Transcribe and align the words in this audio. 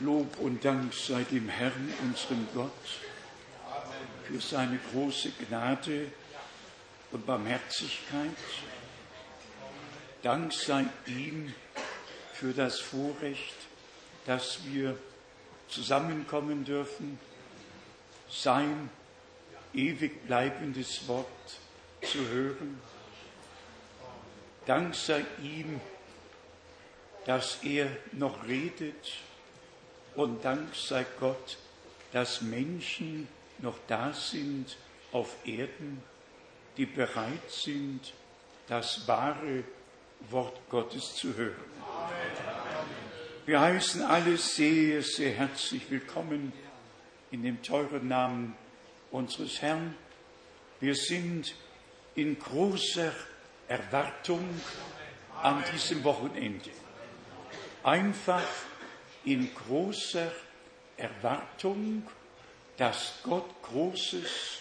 Lob 0.00 0.38
und 0.38 0.64
Dank 0.64 0.94
sei 0.94 1.24
dem 1.24 1.48
Herrn, 1.48 1.92
unserem 2.02 2.46
Gott, 2.54 2.70
für 4.24 4.40
seine 4.40 4.78
große 4.92 5.32
Gnade 5.48 6.12
und 7.10 7.26
Barmherzigkeit. 7.26 8.36
Dank 10.22 10.52
sei 10.52 10.84
ihm 11.06 11.52
für 12.32 12.52
das 12.52 12.78
Vorrecht, 12.78 13.56
dass 14.24 14.60
wir 14.66 14.96
zusammenkommen 15.68 16.64
dürfen, 16.64 17.18
sein 18.30 18.90
ewig 19.74 20.26
bleibendes 20.28 21.08
Wort 21.08 21.26
zu 22.02 22.24
hören. 22.28 22.80
Dank 24.64 24.94
sei 24.94 25.24
ihm, 25.42 25.80
dass 27.24 27.64
er 27.64 27.88
noch 28.12 28.46
redet 28.46 28.94
und 30.18 30.44
Dank 30.44 30.74
sei 30.74 31.06
Gott, 31.20 31.58
dass 32.12 32.42
Menschen 32.42 33.28
noch 33.58 33.76
da 33.86 34.12
sind 34.12 34.76
auf 35.12 35.36
Erden, 35.44 36.02
die 36.76 36.86
bereit 36.86 37.48
sind, 37.48 38.12
das 38.66 39.06
wahre 39.06 39.62
Wort 40.30 40.58
Gottes 40.70 41.14
zu 41.14 41.36
hören. 41.36 41.64
Wir 43.46 43.60
heißen 43.60 44.02
alle 44.02 44.36
sehr, 44.36 45.02
sehr 45.02 45.34
herzlich 45.34 45.88
willkommen 45.88 46.52
in 47.30 47.44
dem 47.44 47.62
teuren 47.62 48.08
Namen 48.08 48.56
unseres 49.12 49.62
Herrn. 49.62 49.94
Wir 50.80 50.96
sind 50.96 51.54
in 52.16 52.36
großer 52.40 53.12
Erwartung 53.68 54.42
an 55.40 55.62
diesem 55.72 56.02
Wochenende. 56.02 56.70
Einfach 57.84 58.42
in 59.24 59.48
großer 59.54 60.30
Erwartung, 60.96 62.06
dass 62.76 63.14
Gott 63.22 63.50
Großes 63.62 64.60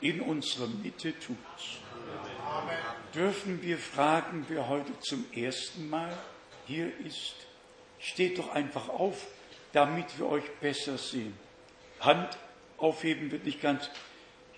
in 0.00 0.20
unserer 0.20 0.68
Mitte 0.68 1.18
tut. 1.18 1.36
Dürfen 3.14 3.62
wir 3.62 3.78
fragen, 3.78 4.44
wer 4.48 4.68
heute 4.68 4.98
zum 5.00 5.24
ersten 5.32 5.88
Mal 5.88 6.16
hier 6.66 6.92
ist? 7.00 7.34
Steht 7.98 8.38
doch 8.38 8.50
einfach 8.50 8.88
auf, 8.88 9.26
damit 9.72 10.18
wir 10.18 10.26
euch 10.26 10.44
besser 10.60 10.98
sehen. 10.98 11.36
Hand 12.00 12.36
aufheben 12.78 13.30
wird 13.30 13.44
nicht 13.44 13.62
ganz. 13.62 13.88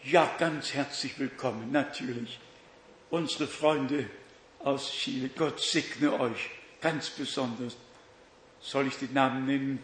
Ja, 0.05 0.31
ganz 0.39 0.75
herzlich 0.75 1.19
willkommen, 1.19 1.71
natürlich. 1.73 2.39
Unsere 3.11 3.47
Freunde 3.47 4.11
aus 4.59 4.93
Chile, 4.93 5.31
Gott 5.31 5.61
segne 5.61 6.19
euch 6.19 6.51
ganz 6.81 7.11
besonders 7.11 7.77
soll 8.61 8.87
ich 8.87 8.97
den 8.97 9.13
Namen 9.13 9.47
nennen? 9.47 9.79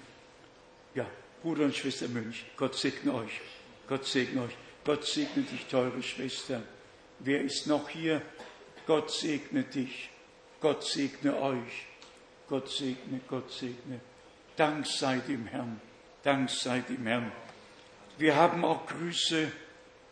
Ja, 0.95 1.07
Bruder 1.43 1.65
und 1.65 1.77
Schwester 1.77 2.09
Mönch, 2.09 2.45
Gott 2.57 2.75
segne 2.75 3.15
euch. 3.15 3.41
Gott 3.89 4.07
segne 4.07 4.43
euch. 4.43 4.57
Gott 4.85 5.05
segne 5.05 5.43
dich, 5.43 5.67
teure 5.67 6.03
Schwester. 6.03 6.63
Wer 7.19 7.43
ist 7.43 7.67
noch 7.67 7.89
hier? 7.89 8.23
Gott 8.87 9.11
segne 9.11 9.63
dich. 9.63 10.11
Gott 10.61 10.85
segne 10.85 11.41
euch. 11.41 11.87
Gott 12.49 12.71
segne, 12.71 13.21
Gott 13.29 13.51
segne. 13.51 14.01
Dank 14.57 14.87
sei 14.87 15.19
dem 15.19 15.47
Herrn. 15.47 15.81
Dank 16.23 16.51
sei 16.51 16.81
dem 16.81 17.07
Herrn. 17.07 17.33
Wir 18.19 18.37
haben 18.37 18.65
auch 18.65 18.87
Grüße 18.87 19.51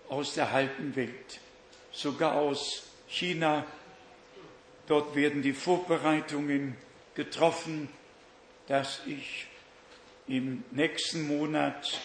aus 0.09 0.35
der 0.35 0.51
halben 0.51 0.97
Welt, 0.97 1.41
sogar 1.93 2.35
aus 2.35 2.83
China. 3.07 3.65
Dort 4.87 5.15
werden 5.15 5.43
die 5.43 5.53
Vorbereitungen 5.53 6.77
getroffen 7.15 7.89
dass 8.69 9.01
ich 9.07 9.47
im 10.27 10.65
nächsten 10.71 11.27
Monat 11.27 12.01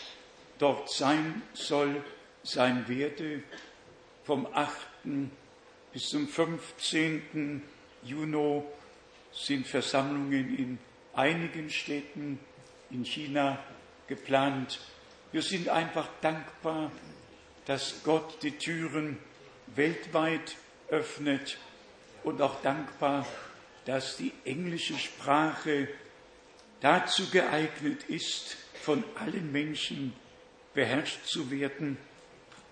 dort 0.58 0.92
sein 0.92 1.42
soll, 1.54 2.04
sein 2.43 2.87
werde, 2.87 3.43
vom 4.23 4.48
8. 4.54 4.71
bis 5.93 6.09
zum 6.09 6.27
15. 6.27 7.61
Juni 8.04 8.64
sind 9.31 9.67
Versammlungen 9.67 10.58
in 10.58 10.80
einigen 11.14 11.70
Städten 11.70 12.39
in 12.89 13.05
China 13.05 13.60
geplant. 14.08 14.80
Wir 15.31 15.42
sind 15.42 15.70
einfach 15.70 16.08
dankbar, 16.21 16.92
dass 17.65 18.04
Gott 18.04 18.42
die 18.43 18.52
Türen 18.52 19.17
weltweit 19.76 20.55
öffnet 20.89 21.58
und 22.23 22.42
auch 22.42 22.61
dankbar, 22.61 23.26
dass 23.86 24.17
die 24.17 24.33
englische 24.45 24.98
Sprache 24.98 25.87
dazu 26.82 27.30
geeignet 27.30 28.04
ist, 28.08 28.58
von 28.82 29.04
allen 29.15 29.52
Menschen 29.52 30.14
beherrscht 30.73 31.26
zu 31.26 31.52
werden 31.52 31.98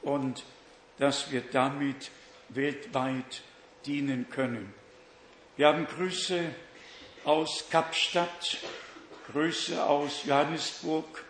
und 0.02 0.44
dass 0.98 1.32
wir 1.32 1.42
damit 1.42 2.12
weltweit 2.50 3.42
dienen 3.86 4.30
können. 4.30 4.74
Wir 5.58 5.68
haben 5.68 5.88
Grüße 5.88 6.40
aus 7.24 7.66
Kapstadt, 7.70 8.58
Grüße 9.32 9.84
aus 9.84 10.26
Johannesburg, 10.26 11.24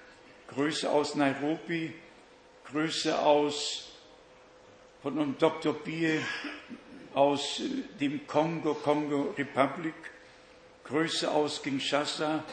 Grüße 0.49 0.89
aus 0.89 1.15
Nairobi, 1.15 1.93
Grüße 2.65 3.17
aus 3.17 3.91
von 5.01 5.37
Dr. 5.37 5.73
Bie 5.73 6.19
aus 7.13 7.61
dem 7.99 8.27
Kongo, 8.27 8.73
Kongo 8.73 9.33
Republic, 9.37 9.93
Grüße 10.83 11.29
aus 11.31 11.61
Kinshasa, 11.61 12.43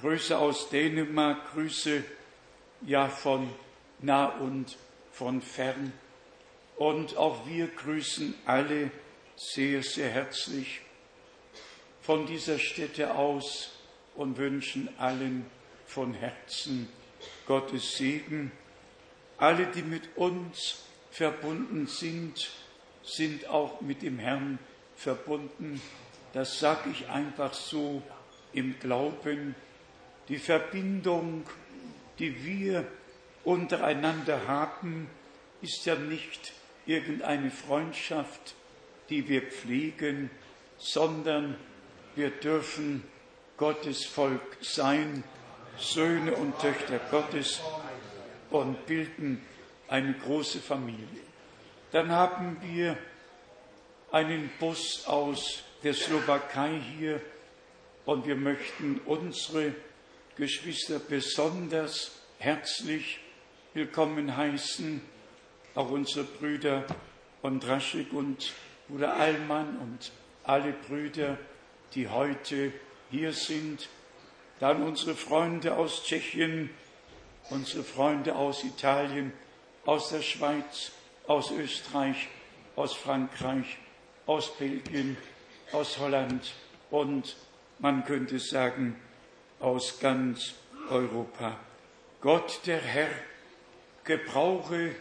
Grüße 0.00 0.38
aus 0.38 0.68
Dänemark, 0.70 1.52
Grüße 1.52 2.04
ja 2.86 3.08
von 3.08 3.52
nah 3.98 4.26
und 4.26 4.76
von 5.10 5.42
fern. 5.42 5.92
Und 6.76 7.16
auch 7.16 7.48
wir 7.48 7.66
grüßen 7.66 8.34
alle 8.44 8.92
sehr, 9.34 9.82
sehr 9.82 10.08
herzlich 10.08 10.82
von 12.00 12.26
dieser 12.26 12.60
Stätte 12.60 13.16
aus 13.16 13.72
und 14.14 14.38
wünschen 14.38 14.88
allen 14.98 15.46
von 15.86 16.14
Herzen 16.14 16.88
Gottes 17.46 17.96
Segen. 17.96 18.52
Alle, 19.36 19.66
die 19.66 19.82
mit 19.82 20.16
uns 20.16 20.84
verbunden 21.10 21.88
sind, 21.88 22.50
sind 23.02 23.48
auch 23.48 23.80
mit 23.80 24.02
dem 24.02 24.20
Herrn 24.20 24.60
verbunden. 24.94 25.82
Das 26.34 26.60
sage 26.60 26.90
ich 26.90 27.08
einfach 27.08 27.52
so 27.52 28.00
im 28.52 28.78
Glauben 28.78 29.56
die 30.28 30.38
Verbindung, 30.38 31.44
die 32.18 32.44
wir 32.44 32.86
untereinander 33.44 34.46
haben, 34.46 35.08
ist 35.62 35.86
ja 35.86 35.94
nicht 35.94 36.52
irgendeine 36.86 37.50
Freundschaft, 37.50 38.54
die 39.08 39.28
wir 39.28 39.42
pflegen, 39.42 40.30
sondern 40.76 41.56
wir 42.14 42.30
dürfen 42.30 43.04
Gottes 43.56 44.04
Volk 44.04 44.58
sein, 44.60 45.24
Söhne 45.78 46.34
und 46.34 46.58
Töchter 46.58 47.00
Gottes 47.10 47.60
und 48.50 48.86
bilden 48.86 49.42
eine 49.88 50.12
große 50.12 50.60
Familie. 50.60 51.06
Dann 51.92 52.10
haben 52.10 52.58
wir 52.62 52.96
einen 54.10 54.50
Bus 54.58 55.06
aus 55.06 55.62
der 55.82 55.94
Slowakei 55.94 56.80
hier 56.98 57.20
und 58.04 58.26
wir 58.26 58.36
möchten 58.36 59.00
unsere 59.06 59.74
Geschwister 60.38 61.00
besonders 61.00 62.12
herzlich 62.38 63.18
willkommen 63.74 64.36
heißen, 64.36 65.00
auch 65.74 65.90
unsere 65.90 66.22
Brüder 66.26 66.86
Ondraschik 67.42 68.12
und 68.12 68.52
Bruder 68.86 69.16
Allmann 69.16 69.78
und 69.78 70.12
alle 70.44 70.74
Brüder, 70.74 71.38
die 71.96 72.06
heute 72.06 72.72
hier 73.10 73.32
sind, 73.32 73.88
dann 74.60 74.84
unsere 74.84 75.16
Freunde 75.16 75.76
aus 75.76 76.04
Tschechien, 76.04 76.70
unsere 77.50 77.82
Freunde 77.82 78.36
aus 78.36 78.62
Italien, 78.62 79.32
aus 79.86 80.10
der 80.10 80.22
Schweiz, 80.22 80.92
aus 81.26 81.50
Österreich, 81.50 82.28
aus 82.76 82.94
Frankreich, 82.94 83.76
aus 84.26 84.56
Belgien, 84.56 85.16
aus 85.72 85.98
Holland 85.98 86.54
und 86.92 87.34
man 87.80 88.04
könnte 88.04 88.38
sagen, 88.38 88.94
aus 89.60 89.98
ganz 90.00 90.54
Europa. 90.90 91.58
Gott, 92.20 92.60
der 92.66 92.80
Herr, 92.80 93.10
gebrauche 94.04 94.94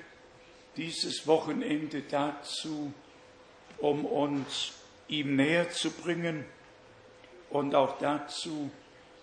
dieses 0.76 1.26
Wochenende 1.28 2.02
dazu, 2.02 2.94
um 3.80 4.06
uns 4.06 4.74
ihm 5.08 5.36
näher 5.36 5.70
zu 5.70 5.92
bringen 5.92 6.46
und 7.50 7.76
auch 7.76 7.98
dazu, 8.00 8.70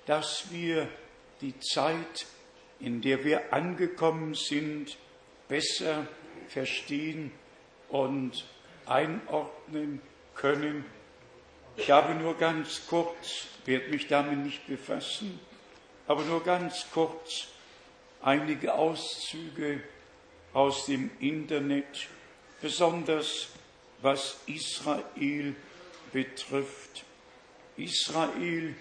dass 0.06 0.50
wir 0.50 0.88
die 1.40 1.58
Zeit, 1.60 2.26
in 2.80 3.02
der 3.02 3.24
wir 3.24 3.52
angekommen 3.52 4.34
sind, 4.34 4.96
besser 5.48 6.06
verstehen 6.48 7.30
und 7.88 8.46
einordnen 8.86 10.00
können. 10.34 10.84
Ich 11.76 11.90
habe 11.90 12.14
nur 12.14 12.36
ganz 12.36 12.86
kurz 12.86 13.48
werde 13.64 13.88
mich 13.88 14.06
damit 14.06 14.38
nicht 14.38 14.66
befassen, 14.66 15.40
aber 16.06 16.22
nur 16.22 16.44
ganz 16.44 16.86
kurz 16.92 17.48
einige 18.22 18.74
Auszüge 18.74 19.82
aus 20.52 20.86
dem 20.86 21.10
Internet, 21.18 22.08
besonders 22.60 23.48
was 24.02 24.36
Israel 24.46 25.54
betrifft. 26.12 27.04
Israel 27.76 28.74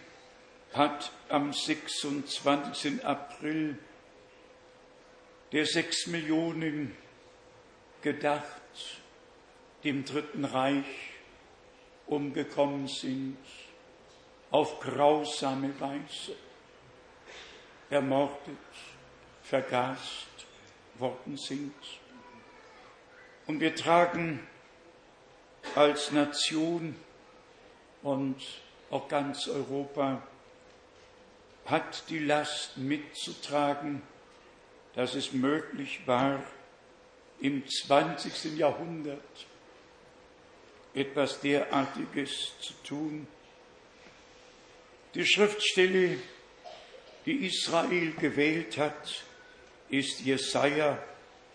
hat 0.73 1.11
am 1.29 1.53
26. 1.53 3.05
April 3.05 3.77
der 5.51 5.65
sechs 5.65 6.07
Millionen 6.07 6.95
gedacht, 8.01 8.43
dem 9.83 10.03
Dritten 10.03 10.45
Reich 10.45 11.12
umgekommen 12.07 12.87
sind, 12.87 13.37
auf 14.51 14.79
grausame 14.79 15.79
Weise, 15.79 16.35
ermordet, 17.89 18.57
vergast 19.41 20.27
worden 20.99 21.37
sind. 21.37 21.73
Und 23.47 23.59
wir 23.59 23.75
tragen 23.75 24.47
als 25.75 26.11
Nation 26.11 26.95
und 28.03 28.41
auch 28.91 29.07
ganz 29.07 29.47
Europa 29.47 30.21
hat 31.65 32.09
die 32.09 32.19
Last 32.19 32.77
mitzutragen, 32.77 34.01
dass 34.95 35.15
es 35.15 35.33
möglich 35.33 36.01
war, 36.05 36.43
im 37.39 37.67
20. 37.67 38.57
Jahrhundert 38.57 39.47
etwas 40.93 41.39
derartiges 41.41 42.53
zu 42.59 42.73
tun. 42.83 43.27
Die 45.15 45.25
Schriftstelle, 45.25 46.19
die 47.25 47.45
Israel 47.45 48.11
gewählt 48.13 48.77
hat, 48.77 49.23
ist 49.89 50.21
Jesaja 50.21 50.97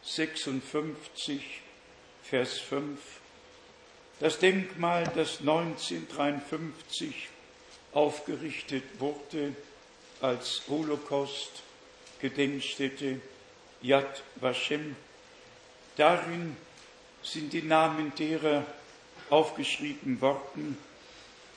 56, 0.02 1.62
Vers 2.22 2.58
5. 2.60 2.98
Das 4.20 4.38
Denkmal, 4.38 5.10
das 5.14 5.40
1953 5.40 7.28
aufgerichtet 7.92 8.84
wurde 8.98 9.54
als 10.20 10.62
Holocaust-Gedenkstätte 10.68 13.20
Yad 13.82 14.22
Vashem. 14.36 14.96
Darin 15.96 16.56
sind 17.22 17.52
die 17.52 17.62
Namen 17.62 18.12
derer 18.16 18.64
aufgeschrieben 19.30 20.20
worden, 20.20 20.76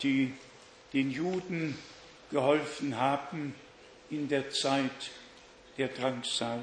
die 0.03 0.33
den 0.94 1.12
Juden 1.12 1.77
geholfen 2.31 2.97
haben 2.97 3.53
in 4.09 4.27
der 4.27 4.50
Zeit 4.51 5.12
der 5.77 5.88
Drangsal. 5.89 6.59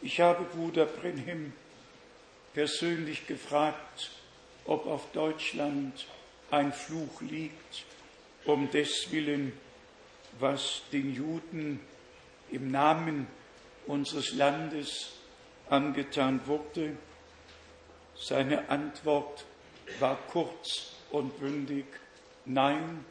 Ich 0.00 0.20
habe 0.20 0.44
Bruder 0.44 0.86
Brenhem 0.86 1.52
persönlich 2.54 3.26
gefragt, 3.26 4.10
ob 4.64 4.86
auf 4.86 5.10
Deutschland 5.12 6.06
ein 6.50 6.72
Fluch 6.72 7.20
liegt, 7.20 7.84
um 8.44 8.70
deswillen, 8.70 9.52
was 10.38 10.82
den 10.92 11.14
Juden 11.14 11.80
im 12.50 12.70
Namen 12.70 13.26
unseres 13.86 14.32
Landes 14.34 15.12
angetan 15.68 16.40
wurde. 16.46 16.96
Seine 18.14 18.68
Antwort 18.68 19.44
war 19.98 20.16
kurz 20.30 20.92
und 21.10 21.38
bündig, 21.38 21.86
nein, 22.44 23.04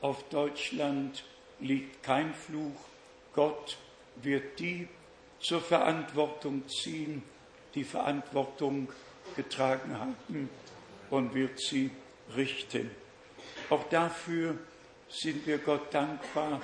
auf 0.00 0.28
Deutschland 0.28 1.24
liegt 1.60 2.02
kein 2.02 2.34
Fluch, 2.34 2.80
Gott 3.34 3.76
wird 4.16 4.58
die 4.58 4.88
zur 5.40 5.60
Verantwortung 5.60 6.68
ziehen, 6.68 7.22
die 7.74 7.84
Verantwortung 7.84 8.88
getragen 9.36 9.98
haben 9.98 10.48
und 11.10 11.34
wird 11.34 11.60
sie 11.60 11.90
richten. 12.36 12.90
Auch 13.70 13.88
dafür 13.88 14.58
sind 15.08 15.46
wir 15.46 15.58
Gott 15.58 15.92
dankbar, 15.92 16.60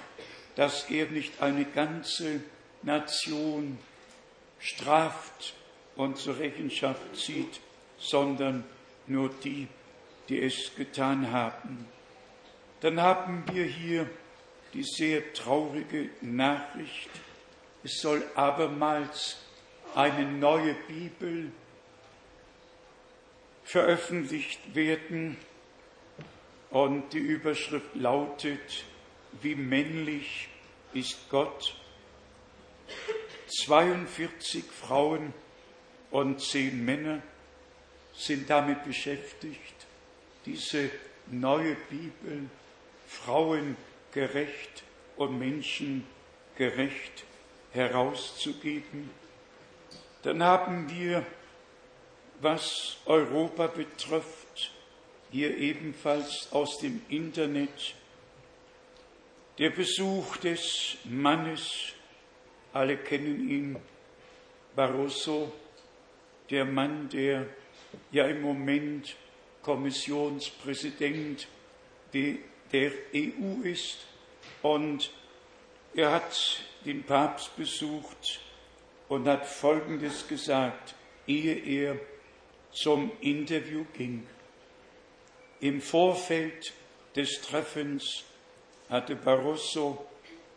dass 0.56 0.90
er 0.90 1.06
nicht 1.06 1.40
eine 1.40 1.64
ganze 1.64 2.40
Nation 2.82 3.78
straft 4.58 5.54
und 5.96 6.16
zur 6.18 6.38
Rechenschaft 6.38 7.16
zieht, 7.16 7.60
sondern 7.98 8.64
nur 9.10 9.30
die, 9.42 9.68
die 10.28 10.42
es 10.42 10.74
getan 10.76 11.32
haben. 11.32 11.86
Dann 12.80 13.00
haben 13.00 13.44
wir 13.52 13.64
hier 13.64 14.08
die 14.74 14.82
sehr 14.82 15.32
traurige 15.32 16.10
Nachricht, 16.20 17.10
es 17.82 18.00
soll 18.00 18.22
abermals 18.34 19.38
eine 19.94 20.30
neue 20.30 20.74
Bibel 20.86 21.50
veröffentlicht 23.64 24.74
werden 24.74 25.36
und 26.70 27.12
die 27.12 27.18
Überschrift 27.18 27.94
lautet, 27.94 28.84
wie 29.42 29.54
männlich 29.54 30.48
ist 30.92 31.28
Gott? 31.30 31.74
42 33.64 34.64
Frauen 34.64 35.32
und 36.10 36.40
10 36.40 36.84
Männer 36.84 37.22
sind 38.18 38.50
damit 38.50 38.84
beschäftigt, 38.84 39.86
diese 40.44 40.90
neue 41.28 41.76
Bibel 41.88 42.50
frauengerecht 43.06 44.82
und 45.16 45.38
menschengerecht 45.38 47.24
herauszugeben. 47.72 49.10
Dann 50.22 50.42
haben 50.42 50.90
wir, 50.90 51.24
was 52.40 52.98
Europa 53.06 53.68
betrifft, 53.68 54.72
hier 55.30 55.56
ebenfalls 55.56 56.48
aus 56.50 56.78
dem 56.78 57.02
Internet 57.08 57.94
der 59.58 59.70
Besuch 59.70 60.36
des 60.38 60.96
Mannes, 61.04 61.92
alle 62.72 62.96
kennen 62.96 63.48
ihn, 63.48 63.76
Barroso, 64.74 65.52
der 66.50 66.64
Mann, 66.64 67.08
der 67.08 67.46
ja 68.10 68.26
im 68.26 68.42
Moment 68.42 69.16
Kommissionspräsident 69.62 71.48
der 72.12 72.90
EU 73.14 73.62
ist 73.62 74.06
und 74.62 75.10
er 75.94 76.12
hat 76.12 76.62
den 76.84 77.02
Papst 77.02 77.56
besucht 77.56 78.40
und 79.08 79.26
hat 79.26 79.46
Folgendes 79.46 80.26
gesagt, 80.28 80.94
ehe 81.26 81.54
er 81.54 81.98
zum 82.72 83.10
Interview 83.20 83.84
ging. 83.94 84.26
Im 85.60 85.80
Vorfeld 85.80 86.72
des 87.16 87.40
Treffens 87.40 88.24
hatte 88.88 89.16
Barroso 89.16 90.06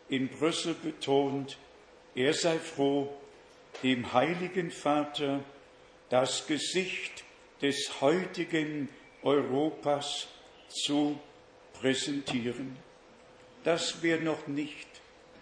in 0.08 0.28
Brüssel 0.28 0.74
betont, 0.74 1.58
er 2.14 2.34
sei 2.34 2.58
froh, 2.58 3.12
dem 3.82 4.12
Heiligen 4.12 4.70
Vater 4.70 5.40
das 6.12 6.46
Gesicht 6.46 7.24
des 7.62 8.02
heutigen 8.02 8.90
Europas 9.22 10.28
zu 10.68 11.18
präsentieren. 11.72 12.76
Das 13.64 14.02
wäre 14.02 14.20
noch 14.20 14.46
nicht 14.46 14.86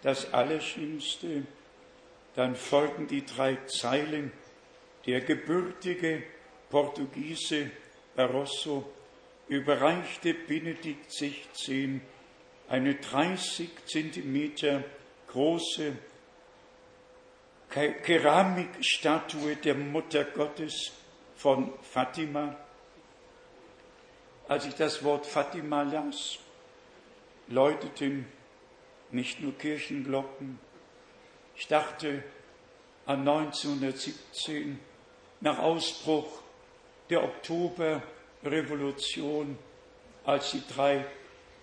das 0.01 0.33
Allerschlimmste. 0.33 1.43
Dann 2.35 2.55
folgen 2.55 3.05
die 3.05 3.25
drei 3.25 3.57
Zeilen. 3.65 4.31
Der 5.05 5.19
gebürtige 5.19 6.23
Portugiese 6.69 7.69
Barroso 8.15 8.89
überreichte 9.49 10.33
Benedikt 10.33 11.09
XVI 11.09 11.99
eine 12.69 12.95
30 12.95 13.67
Zentimeter 13.87 14.85
große 15.27 15.97
Keramikstatue 17.71 19.55
der 19.55 19.73
Mutter 19.75 20.25
Gottes 20.25 20.91
von 21.37 21.71
Fatima. 21.81 22.57
Als 24.49 24.65
ich 24.65 24.75
das 24.75 25.01
Wort 25.05 25.25
Fatima 25.25 25.83
las, 25.83 26.39
läuteten 27.47 28.25
nicht 29.11 29.39
nur 29.39 29.57
Kirchenglocken. 29.57 30.59
Ich 31.55 31.67
dachte 31.67 32.25
an 33.05 33.19
1917 33.19 34.77
nach 35.39 35.59
Ausbruch 35.59 36.41
der 37.09 37.23
Oktoberrevolution, 37.23 39.57
als 40.25 40.51
die 40.51 40.67
drei 40.67 41.05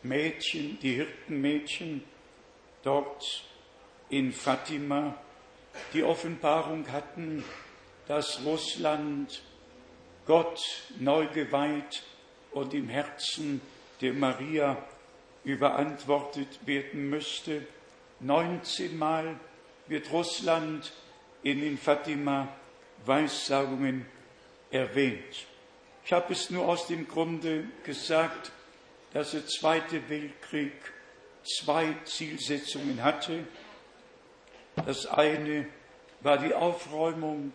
Mädchen, 0.02 0.78
die 0.80 0.94
Hirtenmädchen 0.94 2.02
dort 2.82 3.44
in 4.08 4.32
Fatima 4.32 5.14
die 5.92 6.02
Offenbarung 6.02 6.90
hatten, 6.92 7.44
dass 8.06 8.40
Russland 8.44 9.42
Gott 10.26 10.60
neu 10.98 11.26
geweiht 11.26 12.02
und 12.52 12.72
im 12.74 12.88
Herzen 12.88 13.60
der 14.00 14.14
Maria 14.14 14.76
überantwortet 15.44 16.66
werden 16.66 17.10
müsste. 17.10 17.66
19 18.20 18.98
Mal 18.98 19.38
wird 19.86 20.10
Russland 20.12 20.92
in 21.42 21.60
den 21.60 21.76
Fatima-Weissagungen 21.78 24.06
erwähnt. 24.70 25.46
Ich 26.04 26.12
habe 26.12 26.32
es 26.32 26.50
nur 26.50 26.68
aus 26.68 26.86
dem 26.86 27.08
Grunde 27.08 27.64
gesagt, 27.84 28.52
dass 29.12 29.32
der 29.32 29.46
Zweite 29.46 30.08
Weltkrieg 30.08 30.72
zwei 31.44 31.94
Zielsetzungen 32.04 33.02
hatte. 33.02 33.44
Das 34.86 35.06
eine 35.06 35.66
war 36.20 36.38
die 36.38 36.54
Aufräumung 36.54 37.52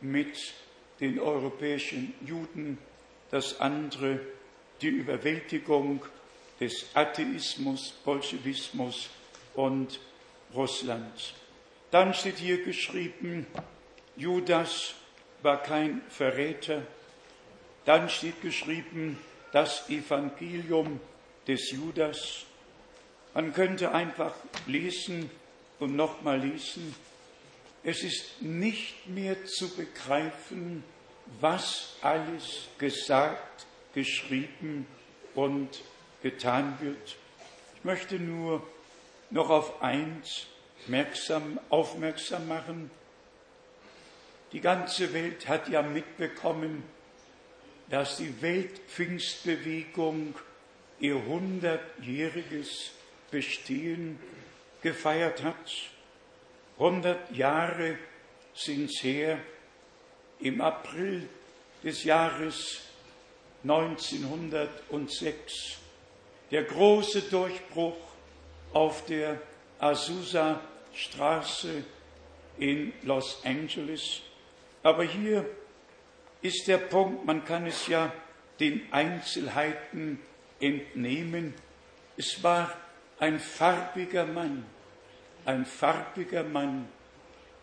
mit 0.00 0.54
den 1.00 1.18
europäischen 1.18 2.14
Juden, 2.24 2.78
das 3.30 3.60
andere 3.60 4.20
die 4.80 4.88
Überwältigung 4.88 6.04
des 6.60 6.86
Atheismus, 6.94 7.92
Bolschewismus 8.04 9.08
und 9.54 10.00
Russlands. 10.54 11.34
Dann 11.90 12.14
steht 12.14 12.38
hier 12.38 12.62
geschrieben, 12.62 13.46
Judas 14.16 14.94
war 15.42 15.62
kein 15.62 16.02
Verräter. 16.08 16.82
Dann 17.84 18.08
steht 18.08 18.40
geschrieben, 18.40 19.18
das 19.52 19.88
Evangelium 19.88 21.00
des 21.46 21.70
Judas. 21.70 22.44
Man 23.34 23.52
könnte 23.52 23.92
einfach 23.92 24.34
lesen 24.66 25.30
und 25.78 25.96
nochmal 25.96 26.40
lesen. 26.40 26.94
Es 27.82 28.02
ist 28.02 28.40
nicht 28.40 29.06
mehr 29.08 29.44
zu 29.44 29.68
begreifen, 29.76 30.84
was 31.40 31.96
alles 32.00 32.68
gesagt, 32.78 33.66
geschrieben 33.94 34.86
und 35.34 35.82
getan 36.22 36.78
wird. 36.80 37.16
Ich 37.76 37.84
möchte 37.84 38.18
nur 38.18 38.66
noch 39.30 39.50
auf 39.50 39.82
eins 39.82 40.46
merksam, 40.86 41.58
aufmerksam 41.70 42.48
machen. 42.48 42.90
Die 44.52 44.60
ganze 44.60 45.12
Welt 45.12 45.48
hat 45.48 45.68
ja 45.68 45.82
mitbekommen, 45.82 46.84
dass 47.90 48.16
die 48.16 48.40
Weltpfingstbewegung 48.40 50.34
ihr 51.00 51.24
hundertjähriges 51.26 52.92
Bestehen 53.30 54.18
gefeiert 54.84 55.42
hat. 55.42 55.72
Hundert 56.78 57.32
Jahre 57.32 57.98
sind 58.54 58.84
es 58.84 59.02
her, 59.02 59.40
im 60.38 60.60
April 60.60 61.28
des 61.82 62.04
Jahres 62.04 62.82
1906, 63.62 65.78
der 66.50 66.64
große 66.64 67.22
Durchbruch 67.22 67.96
auf 68.72 69.06
der 69.06 69.40
Azusa 69.78 70.60
Straße 70.94 71.84
in 72.58 72.92
Los 73.02 73.40
Angeles. 73.44 74.20
Aber 74.82 75.04
hier 75.04 75.48
ist 76.42 76.68
der 76.68 76.76
Punkt, 76.78 77.24
man 77.24 77.44
kann 77.44 77.66
es 77.66 77.86
ja 77.86 78.12
den 78.60 78.92
Einzelheiten 78.92 80.20
entnehmen. 80.60 81.54
Es 82.16 82.42
war 82.42 82.72
ein 83.18 83.40
farbiger 83.40 84.26
Mann, 84.26 84.64
ein 85.44 85.64
farbiger 85.64 86.42
Mann, 86.44 86.88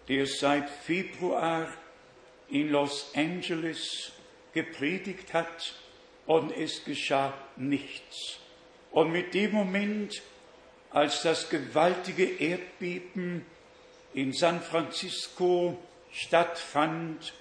der 0.07 0.25
seit 0.25 0.69
Februar 0.69 1.67
in 2.49 2.69
Los 2.69 3.11
Angeles 3.15 4.11
gepredigt 4.53 5.33
hat 5.33 5.75
und 6.25 6.51
es 6.51 6.83
geschah 6.83 7.33
nichts. 7.55 8.39
Und 8.91 9.11
mit 9.11 9.33
dem 9.33 9.51
Moment, 9.51 10.21
als 10.89 11.21
das 11.23 11.49
gewaltige 11.49 12.25
Erdbeben 12.25 13.45
in 14.13 14.33
San 14.33 14.61
Francisco 14.61 15.77
stattfand, 16.11 17.33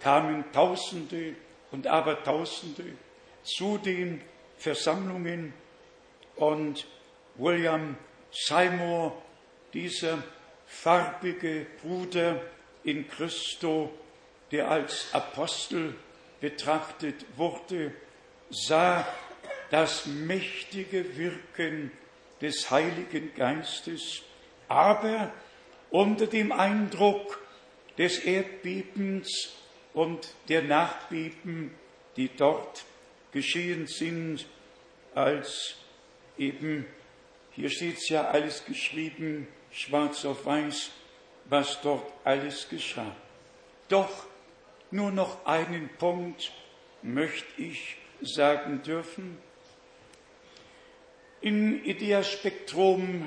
kamen 0.00 0.44
Tausende 0.52 1.34
und 1.70 1.86
Abertausende 1.86 2.84
zu 3.42 3.78
den 3.78 4.20
Versammlungen 4.58 5.54
und 6.36 6.86
William 7.36 7.96
Seymour, 8.30 9.20
dieser 9.72 10.22
farbige 10.66 11.66
Bruder 11.82 12.40
in 12.84 13.08
Christo, 13.08 13.92
der 14.50 14.70
als 14.70 15.12
Apostel 15.12 15.94
betrachtet 16.40 17.24
wurde, 17.36 17.92
sah 18.50 19.06
das 19.70 20.06
mächtige 20.06 21.16
Wirken 21.16 21.90
des 22.40 22.70
Heiligen 22.70 23.34
Geistes, 23.34 24.22
aber 24.68 25.32
unter 25.90 26.26
dem 26.26 26.52
Eindruck 26.52 27.40
des 27.96 28.18
Erdbebens 28.18 29.52
und 29.94 30.34
der 30.48 30.62
Nachbeben, 30.62 31.72
die 32.16 32.28
dort 32.36 32.84
geschehen 33.32 33.86
sind, 33.86 34.46
als 35.14 35.76
eben, 36.38 36.86
hier 37.52 37.70
steht 37.70 37.98
es 37.98 38.08
ja 38.08 38.28
alles 38.28 38.64
geschrieben, 38.64 39.46
schwarz 39.72 40.24
auf 40.24 40.46
weiß, 40.46 40.90
was 41.46 41.80
dort 41.80 42.12
alles 42.24 42.68
geschah. 42.68 43.14
Doch 43.88 44.26
nur 44.90 45.10
noch 45.10 45.44
einen 45.46 45.88
Punkt 45.98 46.52
möchte 47.02 47.60
ich 47.60 47.96
sagen 48.20 48.82
dürfen. 48.82 49.38
In 51.40 51.84
Idea 51.84 52.22
Spektrum, 52.22 53.26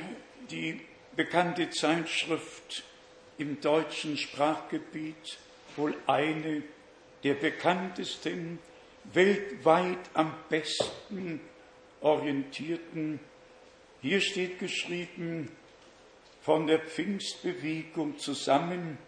die 0.50 0.80
bekannte 1.16 1.70
Zeitschrift 1.70 2.84
im 3.38 3.60
deutschen 3.60 4.18
Sprachgebiet, 4.18 5.38
wohl 5.76 5.96
eine 6.08 6.64
der 7.24 7.34
bekanntesten, 7.34 8.60
weltweit 9.14 9.98
am 10.14 10.34
besten 10.50 11.42
orientierten. 12.02 13.20
Hier 14.02 14.22
steht 14.22 14.60
geschrieben, 14.60 15.52
von 16.46 16.68
der 16.68 16.80
Pfingstbewegung 16.80 18.20
zusammen 18.20 19.00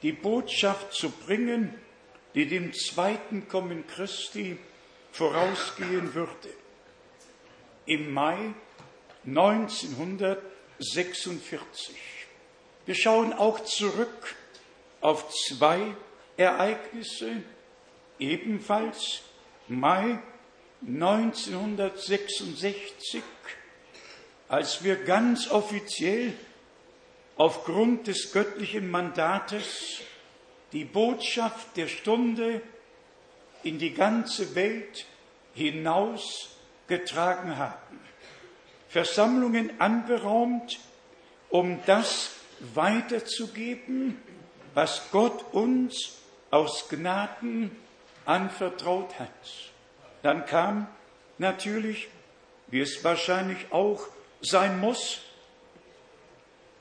die 0.02 0.12
Botschaft 0.12 0.92
zu 0.92 1.10
bringen, 1.10 1.74
die 2.34 2.46
dem 2.46 2.72
zweiten 2.72 3.48
Kommen 3.48 3.86
Christi 3.86 4.58
vorausgehen 5.18 6.14
würde. 6.14 6.48
Im 7.86 8.14
Mai 8.14 8.54
1946. 9.26 11.96
Wir 12.86 12.94
schauen 12.94 13.32
auch 13.32 13.64
zurück 13.64 14.36
auf 15.00 15.28
zwei 15.30 15.96
Ereignisse, 16.36 17.42
ebenfalls 18.20 19.22
Mai 19.66 20.20
1966, 20.86 23.24
als 24.46 24.84
wir 24.84 25.02
ganz 25.02 25.50
offiziell 25.50 26.32
aufgrund 27.36 28.06
des 28.06 28.30
göttlichen 28.32 28.88
Mandates 28.88 30.02
die 30.72 30.84
Botschaft 30.84 31.76
der 31.76 31.88
Stunde 31.88 32.62
in 33.62 33.78
die 33.78 33.94
ganze 33.94 34.54
Welt 34.54 35.06
hinausgetragen 35.54 37.56
haben. 37.56 37.98
Versammlungen 38.88 39.80
anberaumt, 39.80 40.78
um 41.50 41.80
das 41.86 42.32
weiterzugeben, 42.74 44.20
was 44.74 45.10
Gott 45.10 45.42
uns 45.52 46.18
aus 46.50 46.88
Gnaden 46.88 47.70
anvertraut 48.24 49.18
hat. 49.18 49.28
Dann 50.22 50.46
kam 50.46 50.86
natürlich, 51.38 52.08
wie 52.68 52.80
es 52.80 53.04
wahrscheinlich 53.04 53.72
auch 53.72 54.00
sein 54.40 54.80
muss, 54.80 55.20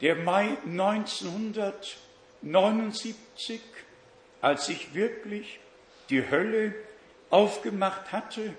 der 0.02 0.16
Mai 0.16 0.56
1979, 0.66 3.62
als 4.42 4.66
sich 4.68 4.94
wirklich 4.94 5.60
die 6.10 6.30
Hölle 6.30 6.74
aufgemacht 7.30 8.12
hatte, 8.12 8.54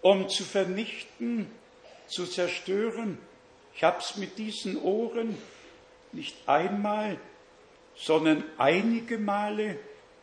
um 0.00 0.28
zu 0.28 0.44
vernichten, 0.44 1.50
zu 2.06 2.26
zerstören. 2.26 3.18
Ich 3.74 3.84
habe 3.84 3.98
es 3.98 4.16
mit 4.16 4.38
diesen 4.38 4.80
Ohren 4.80 5.36
nicht 6.12 6.36
einmal, 6.46 7.18
sondern 7.94 8.44
einige 8.58 9.18
Male 9.18 9.78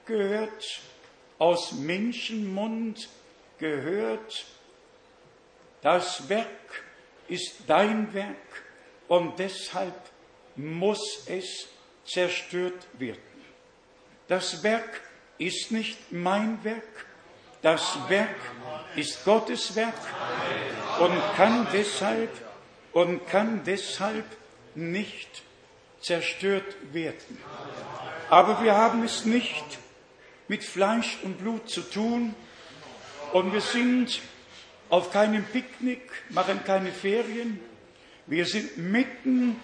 gehört, 0.06 0.82
aus 1.38 1.72
Menschenmund 1.72 3.10
gehört. 3.58 4.46
Das 5.82 6.28
Werk 6.28 6.84
ist 7.28 7.62
dein 7.68 8.14
Werk 8.14 8.64
und 9.08 9.40
deshalb 9.40 9.96
muss 10.56 11.26
es 11.28 11.70
zerstört 12.06 12.88
werden. 12.98 13.22
Das 14.28 14.62
Werk 14.64 15.02
ist 15.40 15.72
nicht 15.72 16.12
mein 16.12 16.64
Werk, 16.64 17.06
das 17.62 17.98
Werk 18.08 18.36
ist 18.96 19.26
Gottes 19.26 19.76
Werk 19.76 19.96
und 21.00 21.18
kann 21.36 21.68
deshalb 21.74 22.30
und 22.94 23.28
kann 23.28 23.64
deshalb 23.66 24.26
nicht 24.76 25.42
zerstört 26.02 26.76
werden. 26.94 27.38
Aber 28.30 28.62
wir 28.64 28.76
haben 28.76 29.04
es 29.04 29.26
nicht 29.26 29.80
mit 30.48 30.64
Fleisch 30.64 31.18
und 31.24 31.40
Blut 31.40 31.70
zu 31.70 31.82
tun 31.82 32.36
und 33.34 33.54
wir 33.54 33.62
sind 33.62 34.22
auf 34.90 35.12
keinem 35.12 35.44
Picknick, 35.44 36.10
machen 36.30 36.64
keine 36.66 36.92
Ferien. 36.92 37.60
Wir 38.28 38.46
sind 38.46 38.78
mitten 38.78 39.56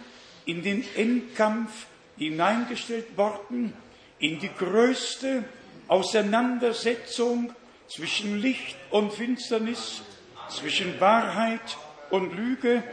in 0.46 0.64
den 0.64 0.86
Endkampf 0.96 1.88
hineingestellt 2.18 3.18
worden, 3.18 3.74
in 4.20 4.40
die 4.40 4.52
größte 4.54 5.44
Auseinandersetzung 5.88 7.54
zwischen 7.88 8.39
Licht 8.39 8.76
und 8.89 9.13
Finsternis, 9.13 10.02
zwischen 10.50 11.00
Wahrheit 11.00 11.78
und 12.10 12.36
Lüge. 12.36 12.84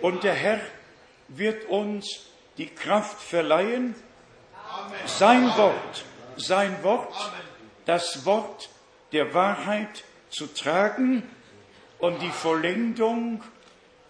Und 0.00 0.24
der 0.24 0.34
Herr 0.34 0.60
wird 1.28 1.68
uns 1.68 2.26
die 2.58 2.66
Kraft 2.66 3.22
verleihen, 3.22 3.94
sein 5.06 5.46
Wort, 5.56 6.04
sein 6.36 6.82
Wort, 6.82 7.14
das 7.86 8.24
Wort 8.24 8.70
der 9.12 9.34
Wahrheit 9.34 10.04
zu 10.30 10.46
tragen 10.46 11.22
und 11.98 12.22
die 12.22 12.30
Vollendung 12.30 13.42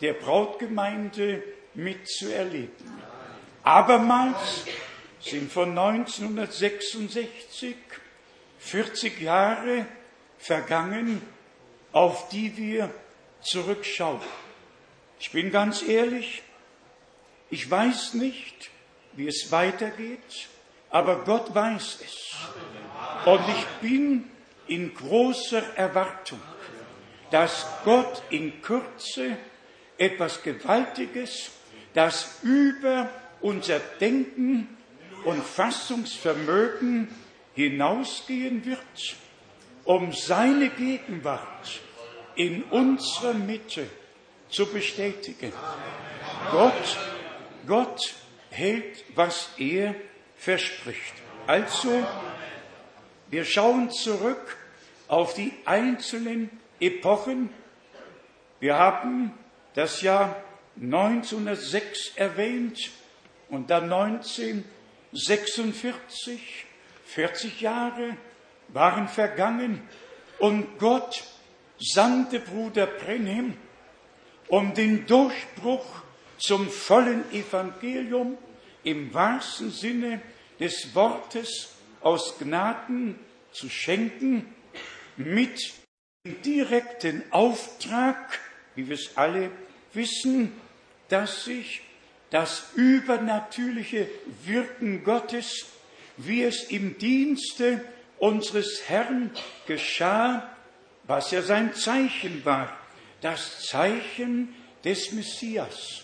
der 0.01 0.15
Brautgemeinde 0.15 1.43
mitzuerleben. 1.75 3.01
Abermals 3.63 4.65
sind 5.21 5.53
von 5.53 5.71
1966 5.71 7.77
40 8.61 9.21
Jahre 9.21 9.87
vergangen, 10.39 11.21
auf 11.93 12.29
die 12.29 12.57
wir 12.57 12.93
zurückschauen. 13.43 14.21
Ich 15.19 15.33
bin 15.33 15.51
ganz 15.51 15.83
ehrlich, 15.83 16.43
ich 17.51 17.69
weiß 17.69 18.15
nicht, 18.15 18.71
wie 19.15 19.27
es 19.27 19.51
weitergeht, 19.51 20.49
aber 20.91 21.25
Gott 21.25 21.55
weiß 21.55 21.99
es. 22.05 22.37
Und 23.27 23.43
ich 23.49 23.67
bin 23.81 24.31
in 24.67 24.95
großer 24.95 25.77
Erwartung, 25.77 26.41
dass 27.31 27.67
Gott 27.85 28.23
in 28.31 28.63
Kürze 28.63 29.37
etwas 29.99 30.43
Gewaltiges, 30.43 31.51
das 31.93 32.39
über 32.43 33.11
unser 33.41 33.79
Denken 33.79 34.77
und 35.25 35.43
Fassungsvermögen 35.43 37.09
hinausgehen 37.55 38.65
wird, 38.65 39.17
um 39.85 40.13
seine 40.13 40.71
Gegenwart 40.71 41.81
in 42.37 42.63
unserer 42.65 43.35
Mitte 43.35 43.87
zu 44.49 44.67
bestätigen. 44.67 45.53
Gott, 46.51 46.99
Gott 47.67 48.15
hält, 48.51 49.05
was 49.15 49.51
er 49.59 49.95
verspricht. 50.37 51.15
Also, 51.47 52.07
wir 53.31 53.45
schauen 53.45 53.91
zurück 53.91 54.57
auf 55.09 55.35
die 55.35 55.53
einzelnen 55.65 56.51
Epochen. 56.81 57.51
Wir 58.59 58.77
haben 58.77 59.33
das 59.75 60.03
Jahr 60.03 60.43
1906 60.81 62.13
erwähnt 62.17 62.91
und 63.49 63.71
dann 63.71 63.93
1946. 63.93 66.67
40 67.15 67.61
Jahre 67.61 68.17
waren 68.69 69.09
vergangen 69.09 69.81
und 70.39 70.79
Gott 70.79 71.25
sandte 71.79 72.41
Bruder 72.41 72.87
Brenhem, 72.87 73.55
um 74.49 74.75
den 74.75 75.07
Durchbruch 75.07 75.87
zum 76.39 76.69
vollen 76.69 77.25
Evangelium 77.33 78.39
im 78.85 79.13
wahrsten 79.13 79.71
Sinne 79.71 80.21
des 80.59 80.95
Wortes 80.95 81.75
aus 82.01 82.39
Gnaden 82.39 83.19
zu 83.53 83.69
schenken, 83.69 84.55
mit 85.17 85.75
dem 86.25 86.41
direkten 86.43 87.23
Auftrag, 87.31 88.39
wie 88.75 88.89
wir 88.89 88.95
es 88.95 89.17
alle 89.17 89.51
wissen, 89.93 90.53
dass 91.09 91.45
sich 91.45 91.83
das 92.31 92.71
übernatürliche 92.77 94.09
Wirken 94.45 95.03
Gottes, 95.03 95.67
wie 96.27 96.43
es 96.43 96.65
im 96.65 96.99
Dienste 96.99 97.85
unseres 98.19 98.83
Herrn 98.89 99.31
geschah, 99.67 100.49
was 101.05 101.31
ja 101.31 101.43
sein 101.43 101.75
Zeichen 101.75 102.45
war, 102.45 102.77
das 103.21 103.67
Zeichen 103.67 104.55
des 104.85 105.13
Messias. 105.13 106.03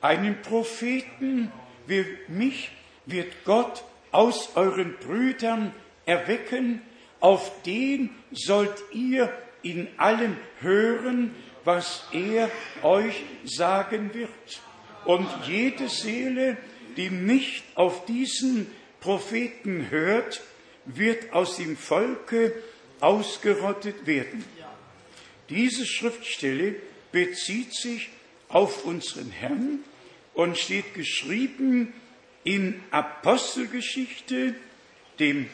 Einen 0.00 0.40
Propheten 0.42 1.52
wie 1.86 2.04
mich 2.28 2.70
wird 3.06 3.44
Gott 3.44 3.84
aus 4.12 4.56
euren 4.56 4.96
Brüdern 4.98 5.72
erwecken, 6.06 6.82
auf 7.20 7.62
den 7.62 8.10
sollt 8.32 8.82
ihr 8.92 9.32
in 9.62 9.88
allem 9.98 10.36
hören, 10.60 11.34
was 11.64 12.04
er 12.12 12.50
euch 12.82 13.22
sagen 13.44 14.14
wird. 14.14 14.30
Und 15.04 15.28
jede 15.46 15.88
Seele, 15.88 16.56
die 16.96 17.10
nicht 17.10 17.64
auf 17.74 18.06
diesen 18.06 18.66
Propheten 19.00 19.90
hört, 19.90 20.42
wird 20.84 21.32
aus 21.32 21.56
dem 21.56 21.76
Volke 21.76 22.52
ausgerottet 23.00 24.06
werden. 24.06 24.44
Diese 25.48 25.84
Schriftstelle 25.86 26.76
bezieht 27.12 27.74
sich 27.74 28.10
auf 28.48 28.84
unseren 28.84 29.30
Herrn 29.30 29.80
und 30.34 30.58
steht 30.58 30.94
geschrieben 30.94 31.92
in 32.44 32.82
Apostelgeschichte, 32.90 34.54
dem 35.18 35.48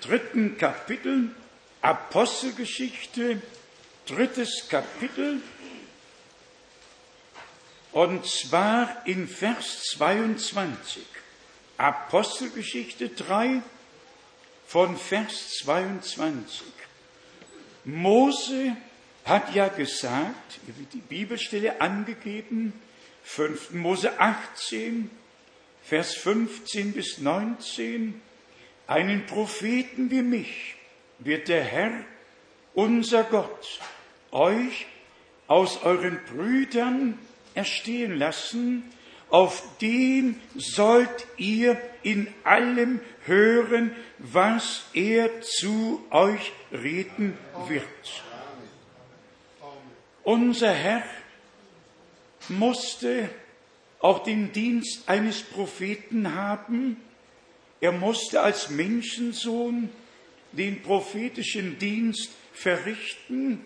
dritten 0.00 0.58
Kapitel, 0.58 1.30
Apostelgeschichte, 1.80 3.40
drittes 4.06 4.68
Kapitel, 4.68 5.40
und 7.92 8.26
zwar 8.26 9.06
in 9.06 9.26
Vers 9.26 9.82
22. 9.94 11.02
Apostelgeschichte 11.78 13.08
3 13.08 13.62
von 14.66 14.96
Vers 14.96 15.58
22. 15.62 16.66
Mose 17.84 18.76
hat 19.24 19.54
ja 19.54 19.68
gesagt, 19.68 20.58
die 20.92 20.98
Bibelstelle 20.98 21.80
angegeben, 21.80 22.72
5. 23.22 23.74
Mose 23.74 24.18
18, 24.18 25.08
Vers 25.84 26.14
15 26.14 26.94
bis 26.94 27.18
19, 27.18 28.20
einen 28.88 29.26
Propheten 29.26 30.10
wie 30.10 30.22
mich 30.22 30.74
wird 31.20 31.46
der 31.46 31.62
Herr, 31.62 31.92
unser 32.74 33.22
Gott, 33.22 33.80
euch 34.32 34.86
aus 35.46 35.82
euren 35.82 36.18
Brüdern 36.24 37.18
erstehen 37.54 38.18
lassen, 38.18 38.82
auf 39.30 39.62
den 39.80 40.40
sollt 40.56 41.26
ihr 41.36 41.80
in 42.02 42.28
allem 42.44 43.00
hören, 43.26 43.94
was 44.18 44.84
er 44.94 45.42
zu 45.42 46.04
euch 46.10 46.52
reden 46.72 47.36
wird. 47.66 47.84
Unser 50.24 50.72
Herr 50.72 51.02
musste 52.48 53.28
auch 54.00 54.22
den 54.22 54.52
Dienst 54.52 55.08
eines 55.08 55.42
Propheten 55.42 56.34
haben. 56.34 56.96
Er 57.80 57.92
musste 57.92 58.40
als 58.40 58.70
Menschensohn 58.70 59.90
den 60.52 60.82
prophetischen 60.82 61.78
Dienst 61.78 62.30
verrichten. 62.52 63.64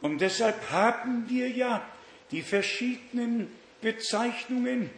Und 0.00 0.20
deshalb 0.20 0.70
haben 0.70 1.28
wir 1.28 1.48
ja 1.48 1.86
die 2.30 2.42
verschiedenen 2.42 3.48
Bezeichnungen 3.80 4.90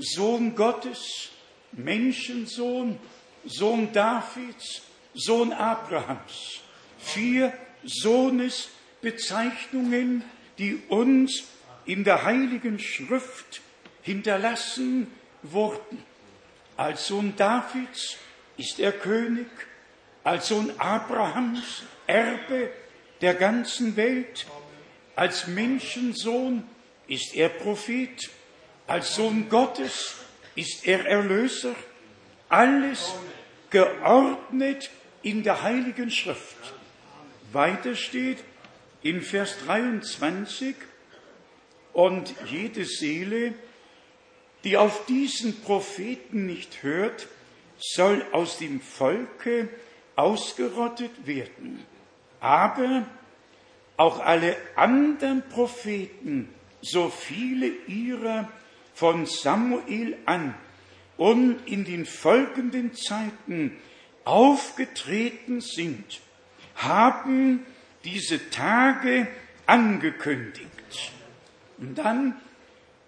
Sohn 0.00 0.56
Gottes, 0.56 1.28
Menschensohn, 1.72 2.98
Sohn 3.44 3.92
Davids, 3.92 4.82
Sohn 5.14 5.52
Abrahams. 5.52 6.60
Vier 6.98 7.52
Sohnesbezeichnungen, 7.84 10.24
die 10.58 10.82
uns 10.88 11.44
in 11.84 12.02
der 12.04 12.24
Heiligen 12.24 12.78
Schrift 12.78 13.60
hinterlassen 14.02 15.08
wurden. 15.42 16.02
Als 16.76 17.06
Sohn 17.06 17.34
Davids 17.36 18.16
ist 18.56 18.80
er 18.80 18.92
König, 18.92 19.48
als 20.24 20.48
Sohn 20.48 20.72
Abrahams 20.78 21.82
Erbe 22.06 22.70
der 23.20 23.34
ganzen 23.34 23.96
Welt, 23.96 24.46
als 25.16 25.46
Menschensohn 25.46 26.64
ist 27.06 27.34
er 27.34 27.48
Prophet, 27.48 28.30
als 28.90 29.14
Sohn 29.14 29.48
Gottes 29.48 30.16
ist 30.56 30.84
er 30.84 31.06
Erlöser, 31.06 31.76
alles 32.48 33.14
geordnet 33.70 34.90
in 35.22 35.44
der 35.44 35.62
Heiligen 35.62 36.10
Schrift. 36.10 36.56
Weiter 37.52 37.94
steht 37.94 38.38
in 39.02 39.22
Vers 39.22 39.58
23, 39.64 40.74
und 41.92 42.34
jede 42.46 42.84
Seele, 42.84 43.54
die 44.64 44.76
auf 44.76 45.06
diesen 45.06 45.60
Propheten 45.60 46.46
nicht 46.46 46.82
hört, 46.82 47.28
soll 47.78 48.24
aus 48.32 48.58
dem 48.58 48.80
Volke 48.80 49.68
ausgerottet 50.16 51.28
werden. 51.28 51.84
Aber 52.40 53.06
auch 53.96 54.18
alle 54.18 54.56
anderen 54.74 55.48
Propheten, 55.48 56.48
so 56.82 57.08
viele 57.08 57.68
ihrer 57.86 58.48
von 59.00 59.24
Samuel 59.24 60.18
an 60.26 60.54
und 61.16 61.66
in 61.66 61.86
den 61.86 62.04
folgenden 62.04 62.92
Zeiten 62.94 63.78
aufgetreten 64.26 65.62
sind, 65.62 66.20
haben 66.74 67.64
diese 68.04 68.50
Tage 68.50 69.26
angekündigt. 69.64 71.12
Und 71.78 71.96
dann 71.96 72.36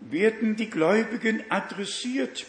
werden 0.00 0.56
die 0.56 0.70
Gläubigen 0.70 1.44
adressiert. 1.50 2.46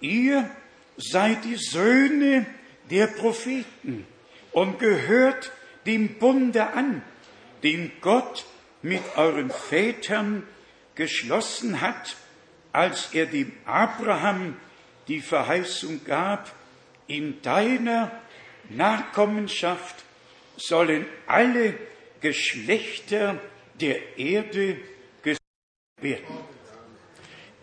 Ihr 0.00 0.50
seid 0.98 1.46
die 1.46 1.56
Söhne 1.56 2.44
der 2.90 3.06
Propheten 3.06 4.06
und 4.52 4.78
gehört 4.78 5.50
dem 5.86 6.18
Bunde 6.18 6.74
an, 6.74 7.00
den 7.62 7.90
Gott 8.02 8.44
mit 8.82 9.00
euren 9.16 9.48
Vätern 9.48 10.42
geschlossen 10.94 11.80
hat, 11.80 12.16
als 12.76 13.14
er 13.14 13.24
dem 13.24 13.52
Abraham 13.64 14.54
die 15.08 15.22
Verheißung 15.22 16.04
gab, 16.04 16.54
in 17.06 17.40
deiner 17.40 18.12
Nachkommenschaft 18.68 20.04
sollen 20.58 21.06
alle 21.26 21.78
Geschlechter 22.20 23.40
der 23.80 24.18
Erde 24.18 24.76
gesegnet 25.22 26.02
werden. 26.02 26.36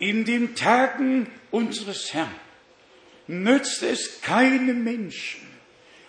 In 0.00 0.24
den 0.24 0.56
Tagen 0.56 1.30
unseres 1.52 2.12
Herrn 2.12 2.34
nützt 3.28 3.84
es 3.84 4.20
keinem 4.20 4.82
Menschen, 4.82 5.46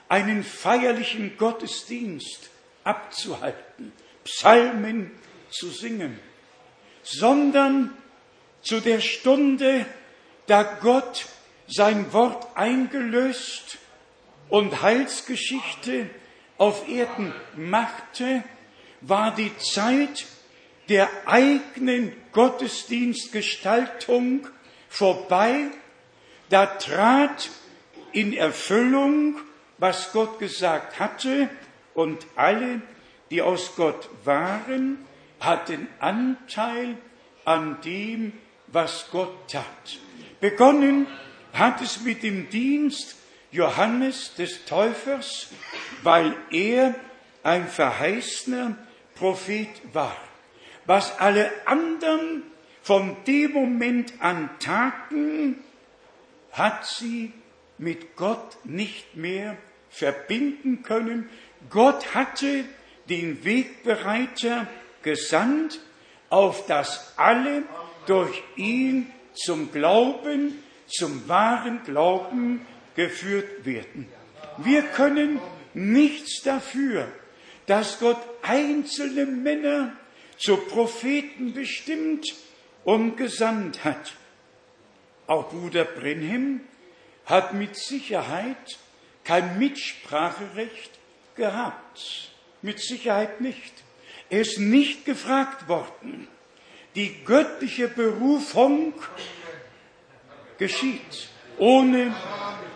einen 0.10 0.44
feierlichen 0.44 1.38
Gottesdienst 1.38 2.50
abzuhalten, 2.84 3.92
Psalmen 4.24 5.12
zu 5.52 5.70
singen, 5.70 6.20
sondern 7.04 7.96
zu 8.66 8.82
der 8.82 9.00
Stunde, 9.00 9.86
da 10.48 10.64
Gott 10.64 11.28
sein 11.68 12.12
Wort 12.14 12.48
eingelöst 12.56 13.78
und 14.50 14.82
Heilsgeschichte 14.82 16.10
auf 16.58 16.90
Erden 16.90 17.32
machte, 17.56 18.44
war 19.02 19.36
die 19.36 19.56
Zeit 19.58 20.26
der 20.90 21.08
eigenen 21.26 22.12
Gottesdienstgestaltung 22.32 24.48
vorbei. 24.90 25.66
Da 26.50 26.66
trat 26.66 27.52
in 28.12 28.34
Erfüllung, 28.34 29.38
was 29.78 30.12
Gott 30.12 30.40
gesagt 30.40 31.00
hatte, 31.00 31.50
und 31.94 32.26
alle, 32.36 32.82
die 33.32 33.42
aus 33.42 33.76
Gott 33.76 34.10
waren, 34.24 35.06
hatten 35.40 35.88
Anteil 36.00 36.98
an 37.46 37.80
dem, 37.82 38.34
was 38.76 39.08
Gott 39.10 39.50
tat. 39.50 40.00
Begonnen 40.42 41.08
hat 41.54 41.82
es 41.82 42.02
mit 42.02 42.24
dem 42.24 42.50
Dienst 42.50 43.16
Johannes 43.52 44.36
des 44.36 44.66
Täufers, 44.66 45.48
weil 46.04 46.36
er 46.52 46.94
ein 47.42 47.70
verheißener 47.70 48.76
Prophet 49.16 49.70
war. 49.94 50.18
Was 50.86 51.18
alle 51.20 51.50
anderen 51.66 52.44
von 52.82 53.16
dem 53.26 53.54
Moment 53.54 54.14
an 54.20 54.50
taten, 54.60 55.64
hat 56.52 56.86
sie 56.86 57.32
mit 57.78 58.18
Gott 58.18 58.58
nicht 58.66 59.16
mehr 59.16 59.56
verbinden 59.90 60.84
können. 60.84 61.30
Gott 61.70 62.14
hatte 62.14 62.66
den 63.08 63.46
Wegbereiter 63.46 64.68
gesandt, 65.02 65.80
auf 66.30 66.66
das 66.66 67.14
alle 67.16 67.64
durch 68.08 68.44
ihn 68.56 69.12
zum 69.34 69.72
Glauben, 69.72 70.64
zum 70.88 71.28
wahren 71.28 71.82
Glauben 71.86 72.66
geführt 72.96 73.66
werden. 73.66 74.08
Wir 74.58 74.84
können 74.84 75.40
nichts 75.74 76.42
dafür, 76.44 77.08
dass 77.66 78.00
Gott 78.00 78.20
einzelne 78.42 79.26
Männer 79.26 79.96
zu 80.38 80.58
Propheten 80.58 81.54
bestimmt 81.54 82.34
und 82.84 83.18
gesandt 83.18 83.84
hat. 83.84 84.14
Auch 85.28 85.50
Bruder 85.50 85.86
Brenhem 85.86 86.62
hat 87.26 87.54
mit 87.54 87.76
Sicherheit 87.76 88.78
kein 89.24 89.58
Mitspracherecht 89.58 90.92
gehabt. 91.36 92.32
Mit 92.62 92.80
Sicherheit 92.80 93.42
nicht. 93.42 93.74
Er 94.30 94.42
ist 94.42 94.60
nicht 94.60 95.06
gefragt 95.06 95.68
worden. 95.68 96.28
Die 96.96 97.24
göttliche 97.26 97.88
Berufung 97.88 98.94
geschieht, 100.58 101.30
ohne 101.58 102.16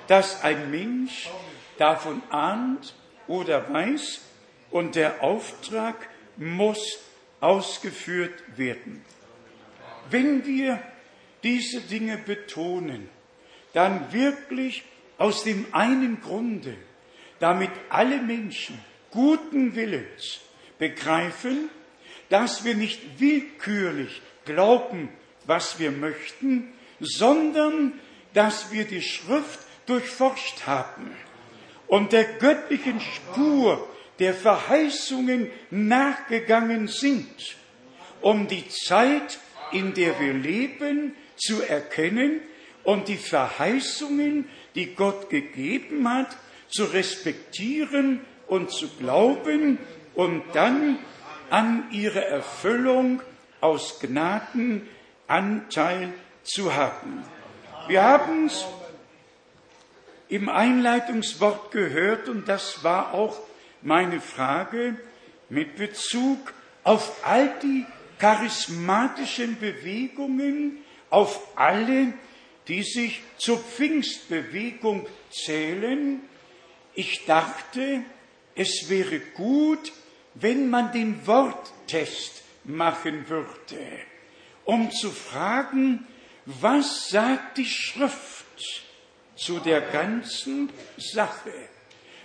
dass 0.07 0.43
ein 0.43 0.69
Mensch 0.71 1.29
davon 1.77 2.21
ahnt 2.29 2.93
oder 3.27 3.71
weiß, 3.71 4.21
und 4.71 4.95
der 4.95 5.23
Auftrag 5.23 5.95
muss 6.37 6.99
ausgeführt 7.39 8.57
werden. 8.57 9.03
Wenn 10.09 10.45
wir 10.45 10.79
diese 11.43 11.81
Dinge 11.81 12.17
betonen, 12.17 13.09
dann 13.73 14.11
wirklich 14.11 14.83
aus 15.17 15.43
dem 15.43 15.65
einen 15.71 16.21
Grunde, 16.21 16.75
damit 17.39 17.71
alle 17.89 18.21
Menschen 18.21 18.79
guten 19.11 19.75
Willens 19.75 20.39
begreifen, 20.77 21.69
dass 22.29 22.63
wir 22.63 22.75
nicht 22.75 23.19
willkürlich 23.19 24.21
glauben, 24.45 25.09
was 25.45 25.79
wir 25.79 25.91
möchten, 25.91 26.71
sondern 26.99 27.93
dass 28.33 28.71
wir 28.71 28.85
die 28.85 29.01
Schrift 29.01 29.59
durchforscht 29.85 30.67
haben 30.67 31.11
und 31.87 32.11
der 32.13 32.25
göttlichen 32.25 33.01
Spur 33.01 33.87
der 34.19 34.33
Verheißungen 34.33 35.49
nachgegangen 35.71 36.87
sind, 36.87 37.55
um 38.21 38.47
die 38.47 38.67
Zeit, 38.69 39.39
in 39.71 39.93
der 39.93 40.19
wir 40.19 40.33
leben, 40.33 41.15
zu 41.35 41.61
erkennen 41.61 42.41
und 42.83 43.07
die 43.07 43.17
Verheißungen, 43.17 44.47
die 44.75 44.93
Gott 44.93 45.29
gegeben 45.29 46.07
hat, 46.09 46.35
zu 46.69 46.83
respektieren 46.85 48.21
und 48.47 48.71
zu 48.71 48.89
glauben 48.89 49.79
und 50.15 50.43
dann 50.53 50.99
an 51.49 51.85
ihre 51.91 52.25
Erfüllung 52.25 53.21
aus 53.61 53.99
Gnaden 53.99 54.87
Anteil 55.27 56.13
zu 56.43 56.75
haben. 56.75 57.23
Wir 57.87 58.03
haben 58.03 58.47
es 58.47 58.65
im 60.27 60.49
Einleitungswort 60.49 61.71
gehört 61.71 62.29
und 62.29 62.47
das 62.47 62.83
war 62.83 63.13
auch 63.13 63.39
meine 63.81 64.21
Frage 64.21 64.97
mit 65.49 65.75
Bezug 65.75 66.53
auf 66.83 67.25
all 67.25 67.51
die 67.61 67.85
charismatischen 68.19 69.59
Bewegungen, 69.59 70.77
auf 71.09 71.57
alle, 71.57 72.13
die 72.67 72.83
sich 72.83 73.21
zur 73.37 73.57
Pfingstbewegung 73.57 75.07
zählen. 75.31 76.21
Ich 76.93 77.25
dachte, 77.25 78.01
es 78.55 78.89
wäre 78.89 79.19
gut, 79.19 79.91
wenn 80.35 80.69
man 80.69 80.91
den 80.91 81.25
Worttest 81.25 82.43
machen 82.63 83.27
würde, 83.29 83.85
um 84.65 84.91
zu 84.91 85.09
fragen, 85.11 86.05
was 86.45 87.09
sagt 87.09 87.57
die 87.57 87.65
Schrift 87.65 88.45
zu 89.35 89.59
der 89.59 89.81
ganzen 89.81 90.69
Sache? 90.97 91.53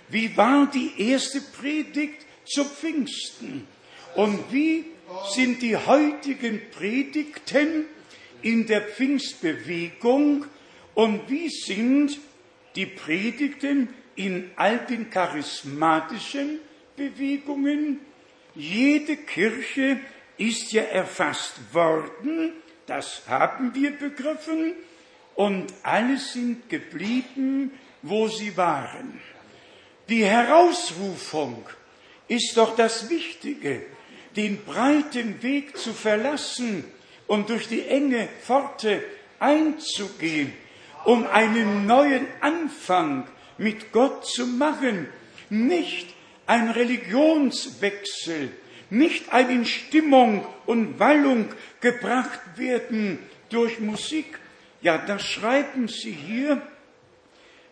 Wie 0.09 0.35
war 0.37 0.67
die 0.67 0.91
erste 0.97 1.41
Predigt 1.41 2.25
zu 2.45 2.65
Pfingsten? 2.65 3.67
Und 4.15 4.51
wie 4.51 4.85
sind 5.33 5.61
die 5.61 5.75
heutigen 5.75 6.61
Predigten 6.71 7.85
in 8.41 8.67
der 8.67 8.81
Pfingstbewegung? 8.81 10.45
Und 10.93 11.29
wie 11.29 11.49
sind 11.49 12.17
die 12.75 12.85
Predigten 12.85 13.89
in 14.15 14.51
alten 14.55 15.09
charismatischen 15.09 16.59
Bewegungen. 16.95 17.99
Jede 18.55 19.17
Kirche 19.17 19.99
ist 20.37 20.71
ja 20.71 20.83
erfasst 20.83 21.73
worden, 21.73 22.53
das 22.87 23.23
haben 23.27 23.73
wir 23.73 23.91
begriffen, 23.91 24.73
und 25.35 25.73
alle 25.83 26.17
sind 26.17 26.69
geblieben, 26.69 27.71
wo 28.01 28.27
sie 28.27 28.55
waren. 28.55 29.19
Die 30.07 30.23
Herausrufung 30.23 31.65
ist 32.27 32.55
doch 32.55 32.75
das 32.75 33.09
Wichtige, 33.09 33.81
den 34.35 34.63
breiten 34.63 35.41
Weg 35.43 35.77
zu 35.77 35.93
verlassen 35.93 36.85
und 37.27 37.49
durch 37.49 37.67
die 37.67 37.87
enge 37.87 38.27
Pforte 38.43 39.03
einzugehen, 39.39 40.53
um 41.03 41.27
einen 41.27 41.85
neuen 41.85 42.27
Anfang 42.41 43.27
mit 43.57 43.91
Gott 43.91 44.25
zu 44.25 44.47
machen, 44.47 45.07
nicht 45.49 46.14
ein 46.47 46.69
Religionswechsel, 46.69 48.51
nicht 48.89 49.33
ein 49.33 49.49
in 49.49 49.65
Stimmung 49.65 50.45
und 50.65 50.99
Wallung 50.99 51.49
gebracht 51.81 52.39
werden 52.55 53.19
durch 53.49 53.79
Musik. 53.79 54.39
Ja, 54.81 54.97
das 54.97 55.25
schreiben 55.25 55.87
Sie 55.87 56.11
hier, 56.11 56.61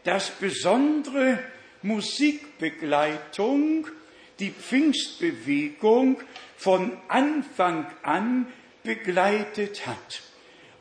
dass 0.04 0.32
besondere 0.32 1.40
Musikbegleitung 1.82 3.88
die 4.40 4.52
Pfingstbewegung 4.52 6.20
von 6.58 6.98
Anfang 7.08 7.86
an 8.02 8.48
begleitet 8.84 9.86
hat. 9.86 10.22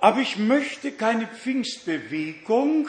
Aber 0.00 0.20
ich 0.20 0.38
möchte 0.38 0.92
keine 0.92 1.26
Pfingstbewegung, 1.26 2.88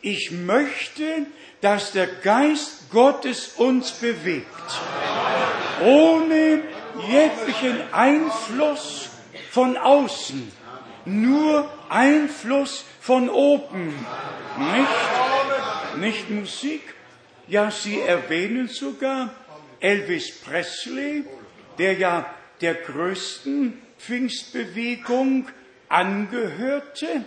ich 0.00 0.30
möchte, 0.30 1.26
dass 1.64 1.92
der 1.92 2.06
Geist 2.06 2.90
Gottes 2.90 3.54
uns 3.56 3.92
bewegt, 3.92 4.46
ohne 5.82 6.60
jeglichen 7.08 7.80
Einfluss 7.90 9.08
von 9.50 9.78
außen, 9.78 10.52
nur 11.06 11.72
Einfluss 11.88 12.84
von 13.00 13.30
oben, 13.30 13.94
nicht, 14.58 16.00
nicht 16.00 16.30
Musik. 16.30 16.82
Ja, 17.48 17.70
Sie 17.70 17.98
erwähnen 17.98 18.68
sogar 18.68 19.32
Elvis 19.80 20.40
Presley, 20.40 21.24
der 21.78 21.94
ja 21.94 22.26
der 22.60 22.74
größten 22.74 23.80
Pfingstbewegung 23.98 25.48
angehörte. 25.88 27.24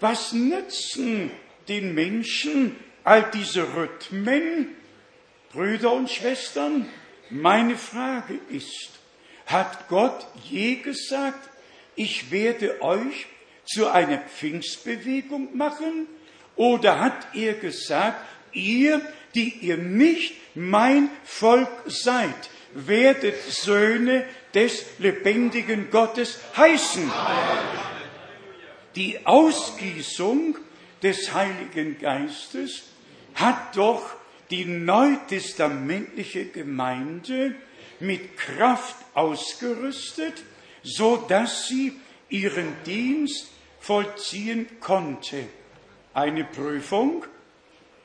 Was 0.00 0.32
nützen 0.32 1.30
den 1.68 1.94
Menschen 1.94 2.74
all 3.06 3.22
diese 3.32 3.74
Rhythmen? 3.74 4.74
Brüder 5.52 5.92
und 5.92 6.10
Schwestern, 6.10 6.88
meine 7.30 7.76
Frage 7.76 8.38
ist, 8.50 8.90
hat 9.46 9.88
Gott 9.88 10.26
je 10.42 10.74
gesagt, 10.76 11.48
ich 11.94 12.32
werde 12.32 12.82
euch 12.82 13.26
zu 13.64 13.86
einer 13.86 14.18
Pfingstbewegung 14.18 15.56
machen? 15.56 16.08
Oder 16.56 16.98
hat 16.98 17.28
er 17.32 17.54
gesagt, 17.54 18.20
ihr, 18.52 19.00
die 19.36 19.50
ihr 19.60 19.76
nicht 19.76 20.34
mein 20.56 21.08
Volk 21.24 21.68
seid, 21.86 22.50
werdet 22.74 23.40
Söhne 23.40 24.24
des 24.52 24.84
lebendigen 24.98 25.90
Gottes 25.90 26.40
heißen? 26.56 27.10
Die 28.96 29.24
Ausgießung 29.24 30.58
des 31.02 31.32
Heiligen 31.32 31.98
Geistes 32.00 32.95
hat 33.36 33.76
doch 33.76 34.02
die 34.50 34.64
neutestamentliche 34.64 36.46
Gemeinde 36.46 37.54
mit 38.00 38.36
Kraft 38.36 38.96
ausgerüstet, 39.14 40.42
so 40.82 41.16
dass 41.16 41.68
sie 41.68 41.92
ihren 42.28 42.74
Dienst 42.84 43.50
vollziehen 43.80 44.66
konnte. 44.80 45.44
Eine 46.14 46.44
Prüfung, 46.44 47.24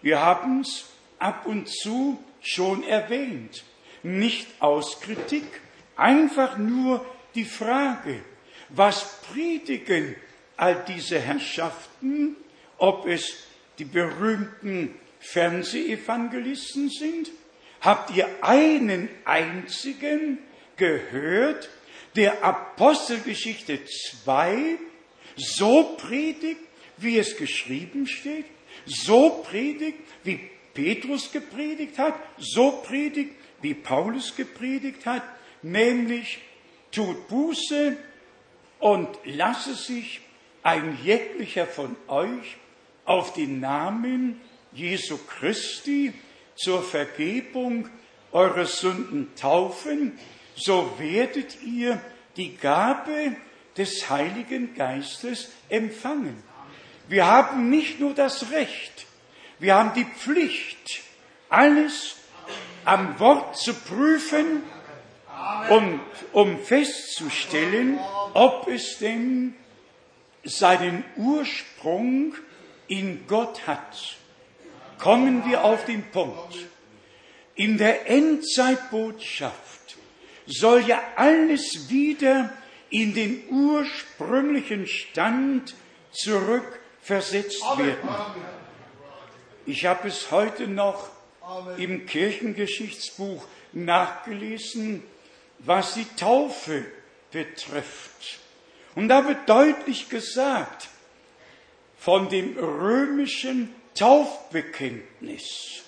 wir 0.01 0.21
haben 0.21 0.61
es 0.61 0.85
ab 1.19 1.45
und 1.45 1.69
zu 1.69 2.21
schon 2.41 2.83
erwähnt, 2.83 3.63
nicht 4.03 4.47
aus 4.59 4.99
Kritik, 4.99 5.45
einfach 5.95 6.57
nur 6.57 7.05
die 7.35 7.45
Frage, 7.45 8.21
was 8.69 9.21
predigen 9.31 10.15
all 10.57 10.83
diese 10.87 11.19
Herrschaften, 11.19 12.35
ob 12.77 13.05
es 13.05 13.45
die 13.77 13.85
berühmten 13.85 14.95
Fernsehevangelisten 15.21 16.89
sind? 16.89 17.31
Habt 17.79 18.15
ihr 18.15 18.27
einen 18.41 19.09
einzigen 19.25 20.39
gehört, 20.77 21.69
der 22.15 22.43
Apostelgeschichte 22.43 23.79
2 23.85 24.77
so 25.35 25.95
predigt, 25.97 26.59
wie 26.97 27.17
es 27.17 27.37
geschrieben 27.37 28.07
steht, 28.07 28.45
so 28.85 29.43
predigt, 29.49 29.99
wie 30.23 30.39
Petrus 30.73 31.31
gepredigt 31.31 31.97
hat, 31.97 32.15
so 32.37 32.83
predigt, 32.85 33.31
wie 33.61 33.73
Paulus 33.73 34.35
gepredigt 34.35 35.05
hat, 35.05 35.23
nämlich 35.61 36.39
tut 36.91 37.27
Buße 37.27 37.95
und 38.79 39.07
lasse 39.23 39.75
sich 39.75 40.21
ein 40.63 40.97
jeglicher 41.03 41.65
von 41.65 41.95
euch 42.07 42.57
auf 43.05 43.33
den 43.33 43.59
Namen 43.59 44.41
Jesu 44.73 45.17
Christi 45.17 46.13
zur 46.55 46.83
Vergebung 46.83 47.89
eurer 48.31 48.65
Sünden 48.65 49.35
taufen, 49.35 50.17
so 50.55 50.93
werdet 50.97 51.61
ihr 51.63 51.99
die 52.37 52.55
Gabe 52.55 53.35
des 53.77 54.09
Heiligen 54.09 54.75
Geistes 54.75 55.49
empfangen. 55.69 56.41
Wir 57.07 57.25
haben 57.25 57.69
nicht 57.69 57.99
nur 57.99 58.13
das 58.13 58.51
Recht, 58.51 59.05
wir 59.59 59.75
haben 59.75 59.93
die 59.93 60.05
Pflicht, 60.05 61.01
alles 61.49 62.15
am 62.85 63.19
Wort 63.19 63.57
zu 63.57 63.73
prüfen 63.73 64.63
und 65.69 65.99
um 66.31 66.59
festzustellen, 66.59 67.99
ob 68.33 68.67
es 68.67 68.97
denn 68.99 69.55
seinen 70.43 71.03
Ursprung 71.17 72.33
in 72.87 73.27
Gott 73.27 73.67
hat. 73.67 74.17
Kommen 75.01 75.43
wir 75.49 75.63
auf 75.63 75.85
den 75.85 76.03
Punkt. 76.11 76.55
In 77.55 77.79
der 77.79 78.07
Endzeitbotschaft 78.07 79.97
soll 80.45 80.87
ja 80.87 81.01
alles 81.15 81.89
wieder 81.89 82.53
in 82.91 83.15
den 83.15 83.49
ursprünglichen 83.49 84.85
Stand 84.85 85.73
zurückversetzt 86.11 87.63
werden. 87.79 88.09
Ich 89.65 89.87
habe 89.87 90.07
es 90.07 90.29
heute 90.29 90.67
noch 90.67 91.09
im 91.77 92.05
Kirchengeschichtsbuch 92.05 93.43
nachgelesen, 93.73 95.01
was 95.57 95.95
die 95.95 96.05
Taufe 96.15 96.85
betrifft. 97.31 98.39
Und 98.93 99.07
da 99.07 99.27
wird 99.27 99.49
deutlich 99.49 100.09
gesagt, 100.09 100.89
von 101.97 102.29
dem 102.29 102.55
römischen 102.55 103.73
Taufbekenntnis. 103.95 105.83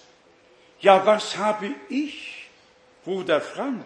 Ja, 0.79 1.05
was 1.05 1.37
habe 1.37 1.71
ich, 1.89 2.49
Bruder 3.05 3.41
Frank, 3.41 3.85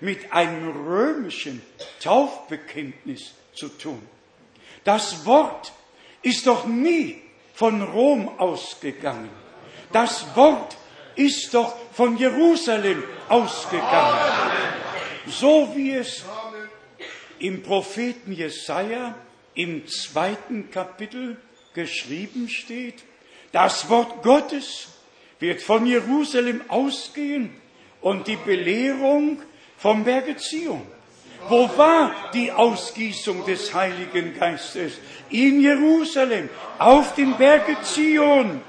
mit 0.00 0.32
einem 0.32 0.86
römischen 0.86 1.62
Taufbekenntnis 2.00 3.32
zu 3.54 3.68
tun? 3.68 4.02
Das 4.82 5.24
Wort 5.24 5.72
ist 6.22 6.46
doch 6.46 6.66
nie 6.66 7.22
von 7.54 7.82
Rom 7.82 8.38
ausgegangen. 8.38 9.30
Das 9.92 10.26
Wort 10.34 10.76
ist 11.14 11.54
doch 11.54 11.76
von 11.92 12.16
Jerusalem 12.16 13.04
ausgegangen. 13.28 14.18
So 15.26 15.72
wie 15.74 15.92
es 15.92 16.24
im 17.38 17.62
Propheten 17.62 18.32
Jesaja 18.32 19.14
im 19.54 19.86
zweiten 19.86 20.70
Kapitel 20.70 21.36
geschrieben 21.74 22.48
steht, 22.48 23.04
das 23.54 23.88
Wort 23.88 24.24
Gottes 24.24 24.88
wird 25.38 25.62
von 25.62 25.86
Jerusalem 25.86 26.62
ausgehen 26.66 27.54
und 28.00 28.26
die 28.26 28.36
Belehrung 28.36 29.40
vom 29.78 30.02
Berge 30.02 30.36
Zion. 30.36 30.82
Wo 31.48 31.70
war 31.76 32.12
die 32.32 32.50
Ausgießung 32.50 33.46
des 33.46 33.72
Heiligen 33.72 34.36
Geistes? 34.36 34.94
In 35.30 35.60
Jerusalem, 35.60 36.50
auf 36.78 37.14
dem 37.14 37.36
Berge 37.36 37.76
Zion. 37.82 38.60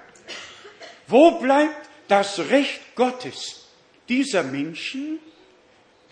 Wo 1.07 1.39
bleibt 1.39 1.89
das 2.09 2.39
Recht 2.39 2.95
Gottes 2.95 3.71
dieser 4.09 4.43
Menschen, 4.43 5.19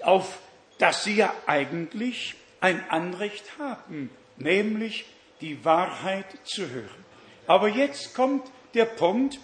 auf 0.06 0.38
das 0.78 1.04
sie 1.04 1.16
ja 1.16 1.32
eigentlich 1.46 2.34
ein 2.60 2.88
Anrecht 2.90 3.58
haben, 3.58 4.10
nämlich 4.36 5.06
die 5.40 5.64
Wahrheit 5.64 6.26
zu 6.44 6.68
hören. 6.68 7.04
Aber 7.46 7.68
jetzt 7.68 8.14
kommt 8.14 8.50
der 8.74 8.86
Punkt 8.86 9.38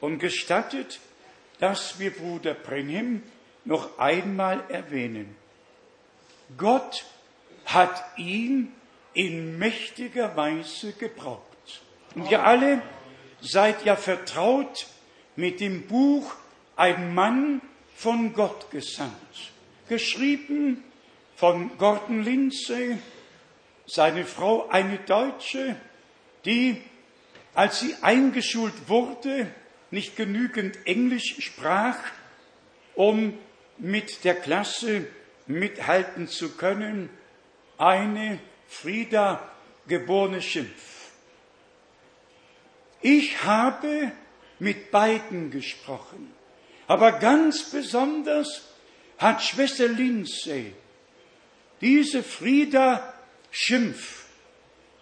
und 0.00 0.18
gestattet, 0.18 1.00
dass 1.58 1.98
wir 1.98 2.10
Bruder 2.10 2.54
Brenhem 2.54 3.22
noch 3.64 3.98
einmal 3.98 4.62
erwähnen. 4.68 5.36
Gott 6.56 7.04
hat 7.66 8.02
ihn 8.16 8.72
in 9.14 9.58
mächtiger 9.58 10.36
Weise 10.36 10.92
gebraucht. 10.92 11.42
Und 12.14 12.30
ihr 12.30 12.44
alle 12.44 12.82
seid 13.40 13.84
ja 13.84 13.96
vertraut 13.96 14.86
mit 15.36 15.60
dem 15.60 15.86
Buch 15.86 16.34
Ein 16.76 17.14
Mann 17.14 17.60
von 17.94 18.32
Gott 18.32 18.70
gesandt, 18.70 19.52
geschrieben 19.90 20.82
von 21.36 21.76
Gordon 21.76 22.22
Lindsay, 22.22 22.96
seine 23.86 24.24
Frau 24.24 24.68
eine 24.68 24.98
Deutsche, 24.98 25.76
die 26.46 26.80
als 27.54 27.80
sie 27.80 27.96
eingeschult 28.00 28.88
wurde, 28.88 29.52
nicht 29.90 30.16
genügend 30.16 30.86
Englisch 30.86 31.36
sprach, 31.40 31.98
um 32.94 33.36
mit 33.78 34.24
der 34.24 34.36
Klasse 34.36 35.06
mithalten 35.46 36.28
zu 36.28 36.50
können, 36.50 37.10
eine 37.76 38.38
Frieda 38.68 39.50
geborene 39.88 40.40
Schimpf. 40.40 41.10
Ich 43.02 43.42
habe 43.42 44.12
mit 44.60 44.92
beiden 44.92 45.50
gesprochen, 45.50 46.32
aber 46.86 47.12
ganz 47.12 47.70
besonders 47.70 48.70
hat 49.20 49.42
Schwester 49.42 49.86
Lindsay 49.86 50.72
diese 51.80 52.22
Frieda 52.22 53.14
Schimpf 53.50 54.24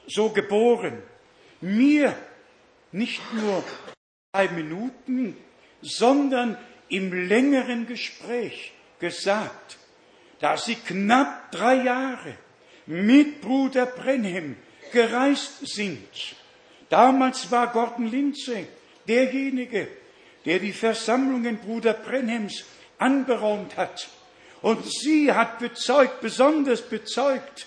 so 0.06 0.30
geboren, 0.30 1.02
mir 1.60 2.14
nicht 2.92 3.20
nur 3.32 3.62
drei 4.32 4.48
Minuten, 4.48 5.36
sondern 5.80 6.56
im 6.88 7.28
längeren 7.28 7.86
Gespräch 7.86 8.72
gesagt, 8.98 9.78
dass 10.40 10.64
sie 10.64 10.76
knapp 10.76 11.52
drei 11.52 11.82
Jahre 11.82 12.34
mit 12.86 13.40
Bruder 13.40 13.86
Brenhem 13.86 14.56
gereist 14.92 15.66
sind. 15.66 16.08
Damals 16.88 17.50
war 17.50 17.68
Gordon 17.72 18.06
Lindsay 18.06 18.66
derjenige, 19.06 19.88
der 20.44 20.58
die 20.58 20.72
Versammlungen 20.72 21.58
Bruder 21.58 21.92
Brenhems 21.92 22.64
anberaumt 22.98 23.76
hat. 23.76 24.08
Und 24.60 24.84
sie 24.90 25.32
hat 25.32 25.58
bezeugt, 25.58 26.20
besonders 26.20 26.82
bezeugt, 26.82 27.66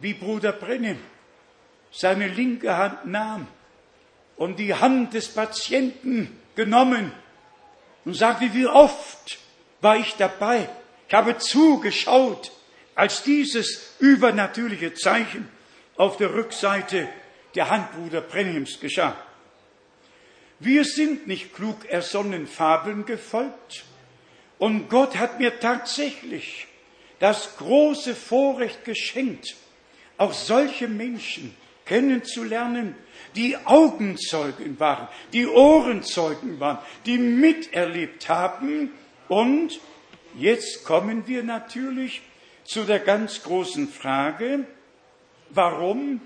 wie 0.00 0.14
Bruder 0.14 0.52
Brenhem 0.52 0.98
seine 1.92 2.26
linke 2.26 2.76
Hand 2.76 3.06
nahm 3.06 3.46
und 4.36 4.58
die 4.58 4.74
Hand 4.74 5.14
des 5.14 5.28
Patienten 5.28 6.40
genommen 6.56 7.12
und 8.04 8.14
sagte, 8.14 8.52
wie 8.52 8.66
oft 8.66 9.38
war 9.80 9.96
ich 9.96 10.14
dabei. 10.16 10.68
Ich 11.06 11.14
habe 11.14 11.38
zugeschaut, 11.38 12.50
als 12.94 13.22
dieses 13.22 13.94
übernatürliche 13.98 14.94
Zeichen 14.94 15.48
auf 15.96 16.16
der 16.16 16.34
Rückseite 16.34 17.08
der 17.54 17.70
Handbruder 17.70 18.20
Brenhims 18.20 18.80
geschah. 18.80 19.16
Wir 20.58 20.84
sind 20.84 21.26
nicht 21.26 21.54
klug 21.54 21.84
ersonnen 21.86 22.46
Fabeln 22.46 23.04
gefolgt, 23.04 23.84
und 24.58 24.88
Gott 24.88 25.16
hat 25.16 25.38
mir 25.38 25.58
tatsächlich 25.60 26.66
das 27.18 27.56
große 27.56 28.14
Vorrecht 28.14 28.84
geschenkt, 28.84 29.56
auch 30.16 30.32
solche 30.32 30.88
Menschen 30.88 31.56
kennenzulernen, 31.84 32.94
die 33.34 33.56
Augenzeugen 33.64 34.78
waren, 34.78 35.08
die 35.32 35.46
Ohrenzeugen 35.46 36.60
waren, 36.60 36.78
die 37.04 37.18
miterlebt 37.18 38.28
haben. 38.28 38.92
Und 39.28 39.80
jetzt 40.38 40.84
kommen 40.84 41.26
wir 41.26 41.42
natürlich 41.42 42.22
zu 42.64 42.84
der 42.84 43.00
ganz 43.00 43.42
großen 43.42 43.88
Frage, 43.88 44.64
warum 45.50 46.20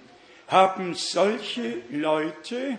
haben 0.47 0.95
solche 0.95 1.79
Leute, 1.91 2.79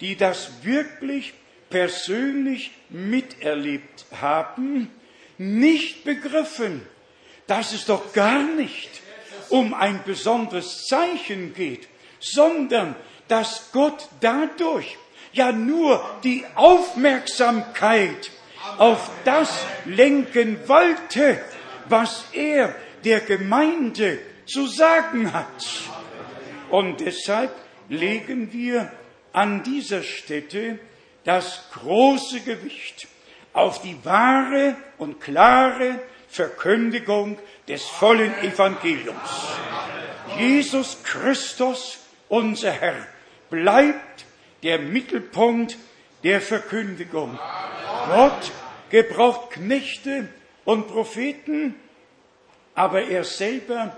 die 0.00 0.16
das 0.16 0.64
wirklich 0.64 1.34
persönlich 1.70 2.72
miterlebt 2.88 4.06
haben, 4.20 4.90
nicht 5.36 6.04
begriffen, 6.04 6.86
dass 7.46 7.72
es 7.72 7.84
doch 7.84 8.12
gar 8.12 8.42
nicht 8.42 8.90
um 9.48 9.74
ein 9.74 10.02
besonderes 10.04 10.84
Zeichen 10.86 11.54
geht, 11.54 11.88
sondern 12.20 12.94
dass 13.28 13.70
Gott 13.72 14.08
dadurch 14.20 14.96
ja 15.32 15.52
nur 15.52 16.04
die 16.24 16.44
Aufmerksamkeit 16.54 18.30
auf 18.78 19.10
das 19.24 19.64
lenken 19.84 20.58
wollte, 20.66 21.40
was 21.88 22.24
er 22.32 22.74
der 23.04 23.20
Gemeinde 23.20 24.18
zu 24.46 24.66
sagen 24.66 25.32
hat. 25.32 25.64
Und 26.70 27.00
deshalb 27.00 27.54
legen 27.88 28.52
wir 28.52 28.92
an 29.32 29.62
dieser 29.62 30.02
Stätte 30.02 30.78
das 31.28 31.62
große 31.74 32.40
Gewicht 32.40 33.06
auf 33.52 33.82
die 33.82 34.02
wahre 34.02 34.76
und 34.96 35.20
klare 35.20 36.00
Verkündigung 36.26 37.38
des 37.68 37.84
vollen 37.84 38.32
Evangeliums. 38.38 39.28
Jesus 40.38 41.02
Christus, 41.02 41.98
unser 42.30 42.70
Herr, 42.70 43.06
bleibt 43.50 44.24
der 44.62 44.78
Mittelpunkt 44.78 45.76
der 46.24 46.40
Verkündigung. 46.40 47.38
Gott 48.06 48.50
gebraucht 48.88 49.50
Knechte 49.50 50.30
und 50.64 50.88
Propheten, 50.88 51.74
aber 52.74 53.02
er 53.02 53.24
selber 53.24 53.94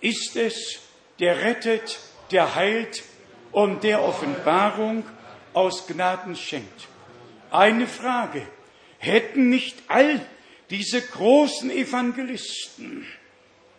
ist 0.00 0.36
es, 0.36 0.78
der 1.18 1.42
rettet, 1.42 1.98
der 2.30 2.54
heilt 2.54 3.02
und 3.50 3.82
der 3.82 4.00
Offenbarung 4.00 5.02
aus 5.58 5.88
Gnaden 5.88 6.36
schenkt. 6.36 6.86
Eine 7.50 7.88
Frage. 7.88 8.46
Hätten 8.98 9.48
nicht 9.48 9.76
all 9.88 10.20
diese 10.70 11.02
großen 11.02 11.70
Evangelisten, 11.70 13.06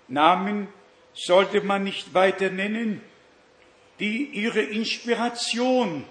Namen 0.07 0.67
sollte 1.13 1.61
man 1.61 1.83
nicht 1.83 2.13
weiter 2.13 2.49
nennen, 2.49 3.01
die 3.99 4.25
ihre 4.25 4.61
Inspiration 4.61 6.05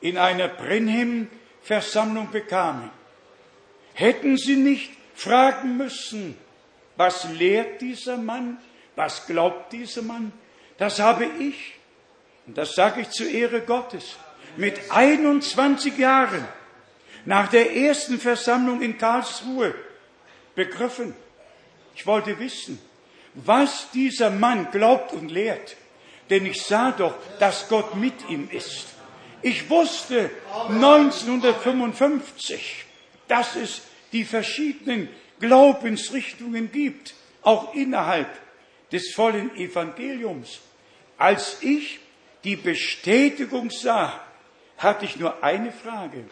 in 0.00 0.16
einer 0.18 0.48
Brenhem-Versammlung 0.48 2.30
bekamen, 2.30 2.90
hätten 3.94 4.36
sie 4.36 4.56
nicht 4.56 4.92
fragen 5.14 5.76
müssen, 5.76 6.36
was 6.96 7.28
lehrt 7.30 7.80
dieser 7.80 8.16
Mann, 8.16 8.58
was 8.94 9.26
glaubt 9.26 9.72
dieser 9.72 10.02
Mann? 10.02 10.32
Das 10.78 11.00
habe 11.00 11.26
ich, 11.40 11.74
und 12.46 12.56
das 12.56 12.74
sage 12.74 13.00
ich 13.02 13.10
zur 13.10 13.28
Ehre 13.28 13.62
Gottes, 13.62 14.16
mit 14.58 14.90
21 14.90 15.96
Jahren 15.98 16.46
nach 17.24 17.48
der 17.48 17.74
ersten 17.76 18.20
Versammlung 18.20 18.82
in 18.82 18.98
Karlsruhe 18.98 19.74
begriffen. 20.54 21.14
Ich 21.94 22.06
wollte 22.06 22.38
wissen, 22.38 22.78
was 23.34 23.90
dieser 23.92 24.30
Mann 24.30 24.70
glaubt 24.70 25.12
und 25.12 25.30
lehrt. 25.30 25.76
Denn 26.30 26.46
ich 26.46 26.62
sah 26.62 26.92
doch, 26.92 27.14
dass 27.38 27.68
Gott 27.68 27.94
mit 27.94 28.14
ihm 28.28 28.48
ist. 28.50 28.86
Ich 29.42 29.68
wusste 29.70 30.30
1955, 30.68 32.84
dass 33.28 33.54
es 33.54 33.82
die 34.12 34.24
verschiedenen 34.24 35.08
Glaubensrichtungen 35.38 36.72
gibt, 36.72 37.14
auch 37.42 37.74
innerhalb 37.74 38.30
des 38.90 39.12
vollen 39.12 39.54
Evangeliums. 39.56 40.60
Als 41.18 41.58
ich 41.60 42.00
die 42.44 42.56
Bestätigung 42.56 43.70
sah, 43.70 44.25
hatte 44.78 45.04
ich 45.04 45.16
nur 45.16 45.42
eine 45.42 45.72
Frage. 45.72 46.24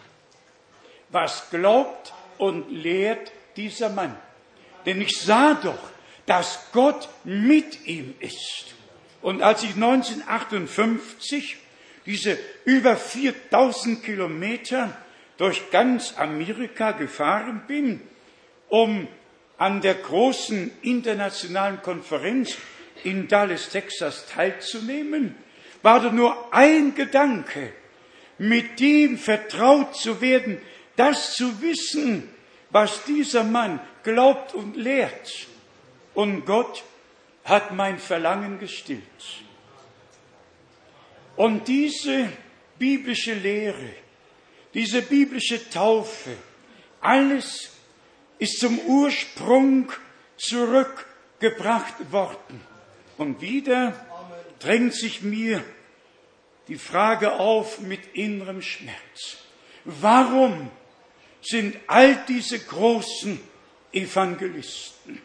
Was 1.10 1.50
glaubt 1.50 2.12
und 2.38 2.70
lehrt 2.70 3.32
dieser 3.56 3.88
Mann? 3.88 4.16
Denn 4.86 5.00
ich 5.00 5.20
sah 5.20 5.54
doch, 5.54 5.78
dass 6.26 6.70
Gott 6.72 7.08
mit 7.24 7.86
ihm 7.86 8.14
ist. 8.20 8.74
Und 9.22 9.42
als 9.42 9.62
ich 9.62 9.74
1958 9.74 11.58
diese 12.06 12.38
über 12.64 12.96
4000 12.96 14.04
Kilometer 14.04 14.94
durch 15.38 15.70
ganz 15.70 16.14
Amerika 16.18 16.92
gefahren 16.92 17.62
bin, 17.66 18.00
um 18.68 19.08
an 19.56 19.80
der 19.80 19.94
großen 19.94 20.70
internationalen 20.82 21.80
Konferenz 21.82 22.56
in 23.04 23.28
Dallas, 23.28 23.70
Texas 23.70 24.26
teilzunehmen, 24.26 25.34
war 25.82 26.00
da 26.00 26.10
nur 26.10 26.52
ein 26.52 26.94
Gedanke, 26.94 27.72
mit 28.38 28.80
dem 28.80 29.18
vertraut 29.18 29.96
zu 29.96 30.20
werden, 30.20 30.60
das 30.96 31.34
zu 31.34 31.60
wissen, 31.60 32.28
was 32.70 33.04
dieser 33.04 33.44
Mann 33.44 33.80
glaubt 34.02 34.54
und 34.54 34.76
lehrt. 34.76 35.48
Und 36.14 36.44
Gott 36.44 36.84
hat 37.44 37.72
mein 37.72 37.98
Verlangen 37.98 38.58
gestillt. 38.58 39.02
Und 41.36 41.66
diese 41.68 42.28
biblische 42.78 43.34
Lehre, 43.34 43.90
diese 44.72 45.02
biblische 45.02 45.68
Taufe, 45.70 46.36
alles 47.00 47.70
ist 48.38 48.60
zum 48.60 48.78
Ursprung 48.80 49.90
zurückgebracht 50.36 52.12
worden. 52.12 52.60
Und 53.18 53.40
wieder 53.40 53.92
drängt 54.58 54.94
sich 54.94 55.22
mir 55.22 55.64
die 56.68 56.78
Frage 56.78 57.34
auf 57.34 57.80
mit 57.80 58.14
innerem 58.14 58.62
Schmerz. 58.62 59.38
Warum 59.84 60.70
sind 61.42 61.76
all 61.86 62.16
diese 62.26 62.58
großen 62.58 63.38
Evangelisten 63.92 65.20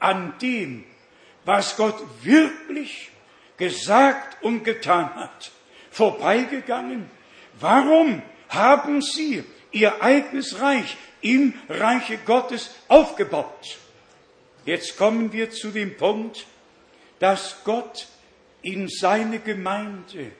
an 0.00 0.34
dem, 0.40 0.84
was 1.44 1.76
Gott 1.76 2.02
wirklich 2.22 3.10
gesagt 3.56 4.42
und 4.42 4.64
getan 4.64 5.14
hat, 5.14 5.50
vorbeigegangen? 5.90 7.10
Warum 7.60 8.22
haben 8.48 9.02
sie 9.02 9.44
ihr 9.70 10.02
eigenes 10.02 10.60
Reich 10.60 10.96
im 11.20 11.54
Reiche 11.68 12.18
Gottes 12.18 12.70
aufgebaut? 12.88 13.78
Jetzt 14.64 14.96
kommen 14.96 15.32
wir 15.32 15.50
zu 15.50 15.70
dem 15.70 15.96
Punkt, 15.96 16.46
dass 17.18 17.62
Gott 17.64 18.06
in 18.62 18.88
seine 18.88 19.38
Gemeinde 19.40 20.32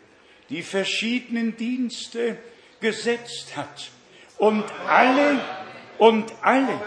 die 0.53 0.63
verschiedenen 0.63 1.57
Dienste 1.57 2.37
gesetzt 2.81 3.57
hat. 3.57 3.91
Und 4.37 4.65
alle, 4.87 5.41
und 5.97 6.31
alle, 6.43 6.79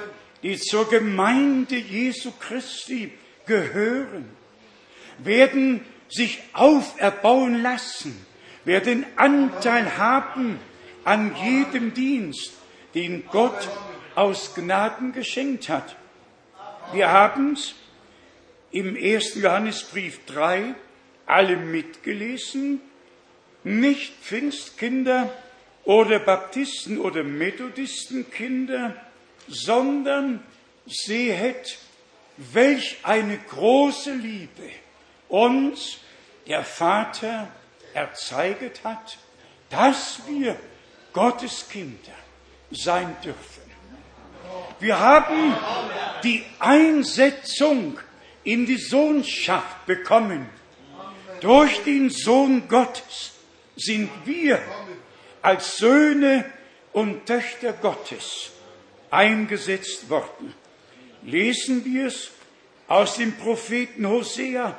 die 0.43 0.57
zur 0.59 0.87
Gemeinde 0.87 1.75
Jesu 1.75 2.31
Christi 2.39 3.11
gehören, 3.47 4.29
werden 5.17 5.83
sich 6.09 6.43
auferbauen 6.53 7.63
lassen, 7.63 8.23
werden 8.65 9.03
Anteil 9.15 9.97
haben 9.97 10.59
an 11.03 11.35
jedem 11.43 11.95
Dienst, 11.95 12.53
den 12.93 13.25
Gott 13.25 13.67
aus 14.13 14.53
Gnaden 14.53 15.11
geschenkt 15.11 15.69
hat. 15.69 15.95
Wir 16.93 17.11
haben 17.11 17.53
es 17.53 17.73
im 18.69 18.95
ersten 18.95 19.41
Johannesbrief 19.41 20.23
3 20.27 20.75
alle 21.25 21.57
mitgelesen, 21.57 22.79
nicht 23.65 24.13
Pfingstkinder 24.21 25.29
oder 25.83 26.19
Baptisten 26.19 26.99
oder 26.99 27.23
Methodistenkinder, 27.23 28.95
sondern 29.47 30.43
sehet, 30.85 31.77
welch 32.37 32.97
eine 33.03 33.37
große 33.37 34.13
Liebe 34.13 34.69
uns 35.29 35.97
der 36.47 36.63
Vater 36.63 37.47
erzeiget 37.93 38.83
hat, 38.83 39.17
dass 39.69 40.21
wir 40.27 40.57
Gottes 41.13 41.67
Kinder 41.69 42.11
sein 42.71 43.15
dürfen. 43.23 43.63
Wir 44.79 44.99
haben 44.99 45.55
die 46.23 46.43
Einsetzung 46.59 47.99
in 48.43 48.65
die 48.65 48.77
Sohnschaft 48.77 49.85
bekommen. 49.85 50.49
Durch 51.41 51.83
den 51.83 52.09
Sohn 52.09 52.67
Gottes 52.67 53.34
sind 53.75 54.09
wir 54.25 54.61
als 55.41 55.77
Söhne 55.77 56.45
und 56.93 57.25
Töchter 57.25 57.73
Gottes 57.73 58.51
eingesetzt 59.11 60.09
worden. 60.09 60.53
Lesen 61.23 61.83
wir 61.85 62.07
es 62.07 62.31
aus 62.87 63.15
dem 63.15 63.33
Propheten 63.33 64.07
Hosea, 64.07 64.77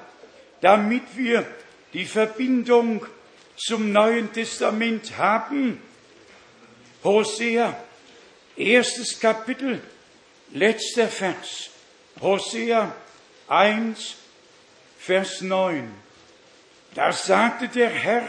damit 0.61 1.03
wir 1.17 1.47
die 1.93 2.05
Verbindung 2.05 3.07
zum 3.57 3.93
Neuen 3.93 4.33
Testament 4.33 5.17
haben. 5.19 5.81
Hosea, 7.03 7.77
erstes 8.57 9.19
Kapitel, 9.19 9.81
letzter 10.53 11.09
Vers. 11.09 11.71
Hosea 12.21 12.95
1, 13.49 14.17
Vers 14.99 15.41
9. 15.41 15.91
Da 16.95 17.13
sagte 17.13 17.69
der 17.69 17.91
Herr, 17.91 18.25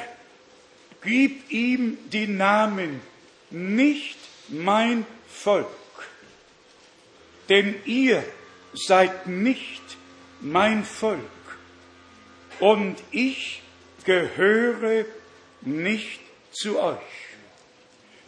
gib 1.08 1.49
ihm 1.49 1.97
den 2.12 2.38
Namen, 2.38 3.01
nicht 3.49 4.18
mein 4.49 5.05
Volk, 5.28 5.68
denn 7.49 7.76
ihr 7.86 8.24
seid 8.74 9.26
nicht 9.26 9.82
mein 10.41 10.84
Volk 10.84 11.22
und 12.60 12.97
ich 13.12 13.62
gehöre 14.03 15.05
nicht 15.62 16.20
zu 16.51 16.80
euch. 16.80 16.97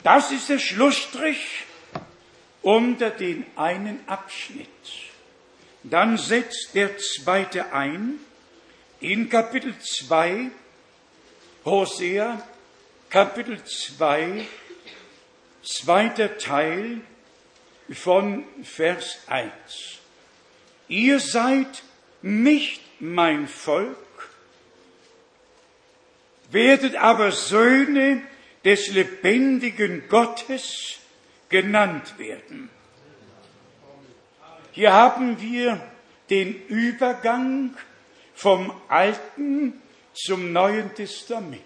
Das 0.03 0.32
ist 0.32 0.49
der 0.49 0.59
Schlussstrich 0.59 1.65
unter 2.61 3.09
den 3.09 3.45
einen 3.57 3.99
Abschnitt. 4.07 4.67
Dann 5.84 6.17
setzt 6.17 6.71
der 6.73 6.97
zweite 6.97 7.73
ein 7.73 8.19
in 9.01 9.30
Kapitel 9.30 9.73
2, 9.80 10.51
Hosea, 11.65 12.41
Kapitel 13.10 13.57
2, 13.66 14.45
zweiter 15.64 16.38
Teil 16.38 17.01
von 17.89 18.43
Vers 18.62 19.22
1. 19.26 19.51
Ihr 20.89 21.20
seid 21.20 21.82
nicht 22.22 22.82
mein 22.99 23.47
Volk, 23.47 23.97
werdet 26.51 26.97
aber 26.97 27.32
Söhne 27.32 28.22
des 28.64 28.89
lebendigen 28.89 30.07
Gottes 30.07 30.99
genannt 31.49 32.20
werden. 32.20 32.70
Hier 34.72 34.93
haben 34.93 35.41
wir 35.41 35.82
den 36.30 36.53
Übergang 36.68 37.76
vom 38.36 38.72
Alten 38.88 39.82
zum 40.14 40.53
Neuen 40.53 40.93
Testament. 40.93 41.64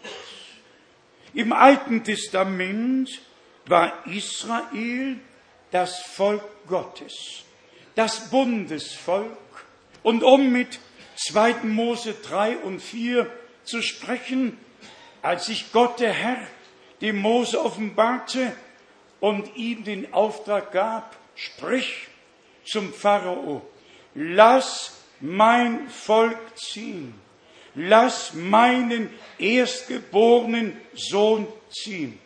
Im 1.34 1.51
Alten 1.51 2.03
Testament 2.03 3.09
war 3.65 4.05
Israel 4.05 5.19
das 5.71 5.99
Volk 5.99 6.43
Gottes, 6.67 7.43
das 7.95 8.29
Bundesvolk. 8.29 9.38
Und 10.03 10.23
um 10.23 10.51
mit 10.51 10.79
2. 11.15 11.63
Mose 11.63 12.13
3 12.13 12.57
und 12.57 12.81
4 12.81 13.27
zu 13.63 13.81
sprechen, 13.81 14.57
als 15.21 15.47
sich 15.47 15.71
Gott 15.71 15.99
der 15.99 16.13
Herr 16.13 16.47
dem 17.01 17.17
Mose 17.17 17.63
offenbarte 17.63 18.55
und 19.19 19.55
ihm 19.55 19.84
den 19.84 20.13
Auftrag 20.13 20.71
gab, 20.71 21.15
sprich 21.36 22.07
zum 22.65 22.93
Pharao, 22.93 23.67
lass 24.13 24.97
mein 25.19 25.89
Volk 25.89 26.38
ziehen, 26.55 27.15
lass 27.76 28.34
meinen 28.34 29.09
erstgeborenen 29.39 30.80
Sohn 30.93 31.47
ziehen. 31.71 32.19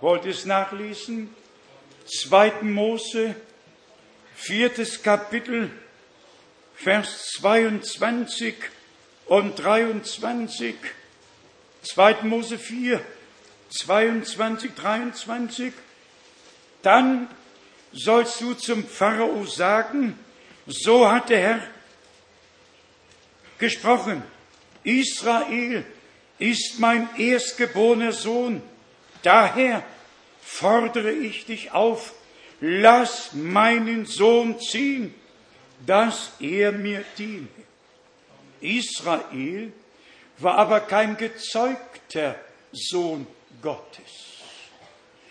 Wollt 0.00 0.24
ihr 0.24 0.32
es 0.32 0.44
nachlesen? 0.44 1.34
2. 2.06 2.62
Mose, 2.62 3.36
viertes 4.34 5.02
Kapitel, 5.02 5.70
Vers 6.74 7.30
22 7.36 8.56
und 9.26 9.54
23. 9.56 10.74
2. 11.82 12.22
Mose 12.22 12.58
4, 12.58 13.00
22, 13.70 14.74
23. 14.74 15.72
Dann 16.82 17.28
sollst 17.92 18.40
du 18.40 18.54
zum 18.54 18.84
Pharao 18.86 19.44
sagen, 19.44 20.18
so 20.66 21.08
hat 21.08 21.30
der 21.30 21.38
Herr 21.38 21.60
gesprochen, 23.58 24.22
Israel 24.84 25.84
ist 26.38 26.78
mein 26.78 27.08
erstgeborener 27.16 28.12
Sohn, 28.12 28.62
daher 29.22 29.84
fordere 30.42 31.12
ich 31.12 31.46
dich 31.46 31.72
auf, 31.72 32.14
lass 32.60 33.32
meinen 33.32 34.06
Sohn 34.06 34.60
ziehen, 34.60 35.14
dass 35.86 36.32
er 36.40 36.72
mir 36.72 37.04
diene. 37.18 37.48
Israel 38.60 39.72
war 40.38 40.56
aber 40.56 40.80
kein 40.80 41.16
gezeugter 41.16 42.36
Sohn 42.72 43.26
Gottes. 43.60 44.40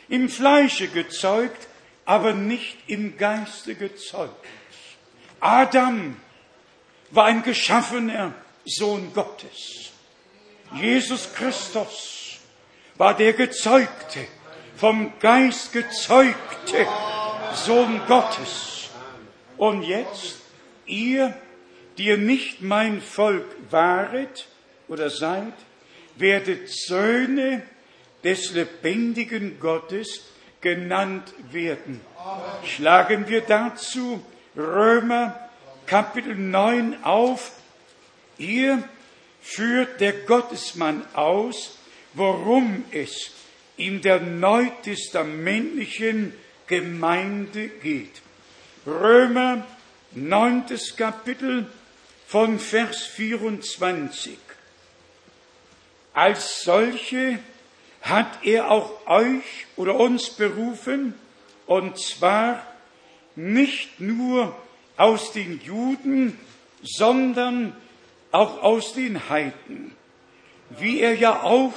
Im 0.09 0.29
Fleische 0.29 0.87
gezeugt, 0.87 1.67
aber 2.05 2.33
nicht 2.33 2.77
im 2.87 3.17
Geiste 3.17 3.75
gezeugt. 3.75 4.45
Adam 5.39 6.17
war 7.11 7.25
ein 7.25 7.43
geschaffener 7.43 8.33
Sohn 8.65 9.13
Gottes. 9.13 9.91
Jesus 10.73 11.33
Christus 11.33 12.39
war 12.97 13.15
der 13.15 13.33
gezeugte, 13.33 14.27
vom 14.77 15.13
Geist 15.19 15.73
gezeugte 15.73 16.85
Sohn 17.53 18.01
Gottes. 18.07 18.89
Und 19.57 19.83
jetzt, 19.83 20.37
ihr, 20.85 21.35
die 21.97 22.05
ihr 22.05 22.17
nicht 22.17 22.61
mein 22.61 23.01
Volk 23.01 23.45
waret, 23.69 24.47
oder 24.87 25.09
seid, 25.09 25.53
werdet 26.15 26.69
Söhne 26.69 27.61
des 28.23 28.51
lebendigen 28.51 29.59
Gottes 29.59 30.25
genannt 30.59 31.33
werden. 31.51 32.01
Schlagen 32.65 33.27
wir 33.27 33.41
dazu 33.41 34.23
Römer 34.55 35.49
Kapitel 35.85 36.35
9 36.35 37.03
auf. 37.03 37.51
Hier 38.41 38.83
führt 39.39 40.01
der 40.01 40.13
Gottesmann 40.13 41.05
aus, 41.13 41.77
worum 42.15 42.83
es 42.89 43.29
in 43.77 44.01
der 44.01 44.19
neutestamentlichen 44.19 46.33
Gemeinde 46.65 47.67
geht. 47.67 48.23
Römer 48.87 49.67
9. 50.13 50.63
Kapitel 50.97 51.69
von 52.25 52.57
Vers 52.57 53.05
24. 53.05 54.39
als 56.13 56.63
solche 56.63 57.37
hat 58.01 58.43
er 58.43 58.71
auch 58.71 59.05
euch 59.05 59.67
oder 59.75 59.97
uns 59.97 60.31
berufen, 60.31 61.13
und 61.67 61.99
zwar 61.99 62.65
nicht 63.35 63.99
nur 63.99 64.55
aus 64.97 65.31
den 65.31 65.61
Juden, 65.61 66.39
sondern 66.81 67.75
auch 68.31 68.61
aus 68.63 68.93
den 68.93 69.29
Heiden. 69.29 69.95
Wie 70.69 70.99
er 70.99 71.15
ja 71.15 71.43
auch 71.43 71.73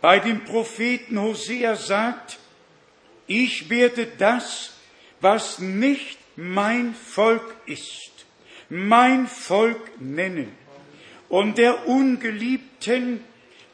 bei 0.00 0.18
dem 0.18 0.44
Propheten 0.44 1.20
Hosea 1.20 1.76
sagt, 1.76 2.38
ich 3.26 3.70
werde 3.70 4.06
das, 4.18 4.74
was 5.20 5.58
nicht 5.58 6.18
mein 6.36 6.94
Volk 6.94 7.54
ist, 7.66 8.26
mein 8.68 9.26
Volk 9.26 10.00
nennen 10.00 10.52
und 11.28 11.58
der 11.58 11.88
Ungeliebten 11.88 13.20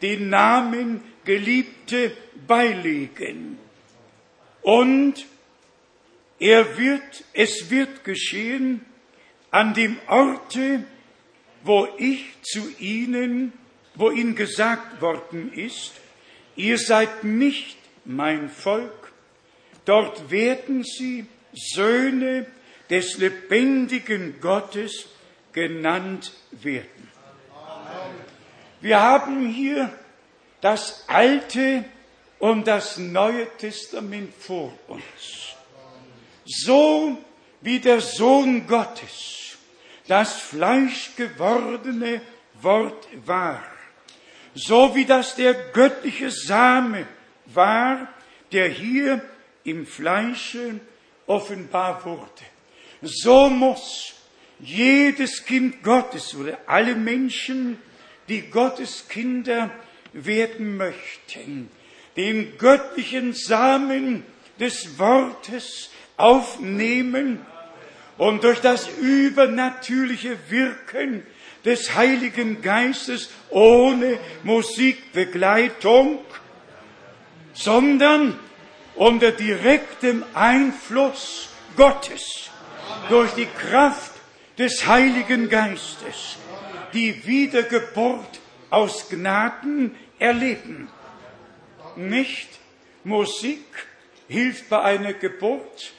den 0.02 0.30
Namen 0.30 1.02
Geliebte 1.24 2.12
beilegen. 2.46 3.58
Und 4.62 5.26
er 6.38 6.78
wird, 6.78 7.24
es 7.32 7.70
wird 7.70 8.04
geschehen 8.04 8.84
an 9.50 9.74
dem 9.74 9.98
Orte, 10.06 10.84
wo 11.62 11.88
ich 11.98 12.24
zu 12.42 12.70
ihnen, 12.78 13.52
wo 13.94 14.10
ihnen 14.10 14.34
gesagt 14.34 15.00
worden 15.00 15.52
ist, 15.52 15.92
ihr 16.56 16.78
seid 16.78 17.24
nicht 17.24 17.76
mein 18.04 18.48
Volk, 18.48 19.12
dort 19.84 20.30
werden 20.30 20.84
sie 20.84 21.26
Söhne 21.52 22.46
des 22.88 23.18
lebendigen 23.18 24.40
Gottes 24.40 25.06
genannt 25.52 26.32
werden. 26.50 27.08
Wir 28.80 29.00
haben 29.00 29.48
hier 29.48 29.92
das 30.60 31.04
Alte 31.06 31.84
und 32.38 32.66
das 32.66 32.96
Neue 32.96 33.46
Testament 33.58 34.32
vor 34.34 34.72
uns. 34.88 35.54
So 36.46 37.18
wie 37.60 37.78
der 37.78 38.00
Sohn 38.00 38.66
Gottes 38.66 39.39
das 40.10 40.40
fleischgewordene 40.40 42.20
Wort 42.60 43.06
war, 43.24 43.62
so 44.56 44.92
wie 44.96 45.04
das 45.04 45.36
der 45.36 45.54
göttliche 45.54 46.32
Same 46.32 47.06
war, 47.46 48.08
der 48.50 48.68
hier 48.68 49.22
im 49.62 49.86
Fleische 49.86 50.80
offenbar 51.28 52.04
wurde. 52.04 52.26
So 53.02 53.48
muss 53.48 54.14
jedes 54.58 55.44
Kind 55.44 55.84
Gottes 55.84 56.34
oder 56.34 56.58
alle 56.66 56.96
Menschen, 56.96 57.78
die 58.28 58.42
Gottes 58.42 59.06
Kinder 59.08 59.70
werden 60.12 60.76
möchten, 60.76 61.70
den 62.16 62.58
göttlichen 62.58 63.32
Samen 63.32 64.24
des 64.58 64.98
Wortes 64.98 65.90
aufnehmen 66.16 67.46
und 68.20 68.44
durch 68.44 68.60
das 68.60 68.86
übernatürliche 68.98 70.36
Wirken 70.50 71.22
des 71.64 71.94
Heiligen 71.94 72.60
Geistes 72.60 73.30
ohne 73.48 74.18
Musikbegleitung, 74.42 76.18
sondern 77.54 78.38
unter 78.94 79.32
direktem 79.32 80.22
Einfluss 80.34 81.48
Gottes 81.78 82.50
durch 83.08 83.32
die 83.32 83.46
Kraft 83.46 84.12
des 84.58 84.86
Heiligen 84.86 85.48
Geistes 85.48 86.36
die 86.92 87.26
Wiedergeburt 87.26 88.38
aus 88.68 89.08
Gnaden 89.08 89.96
erleben. 90.18 90.90
Nicht 91.96 92.50
Musik 93.02 93.64
hilft 94.28 94.68
bei 94.68 94.82
einer 94.82 95.14
Geburt 95.14 95.94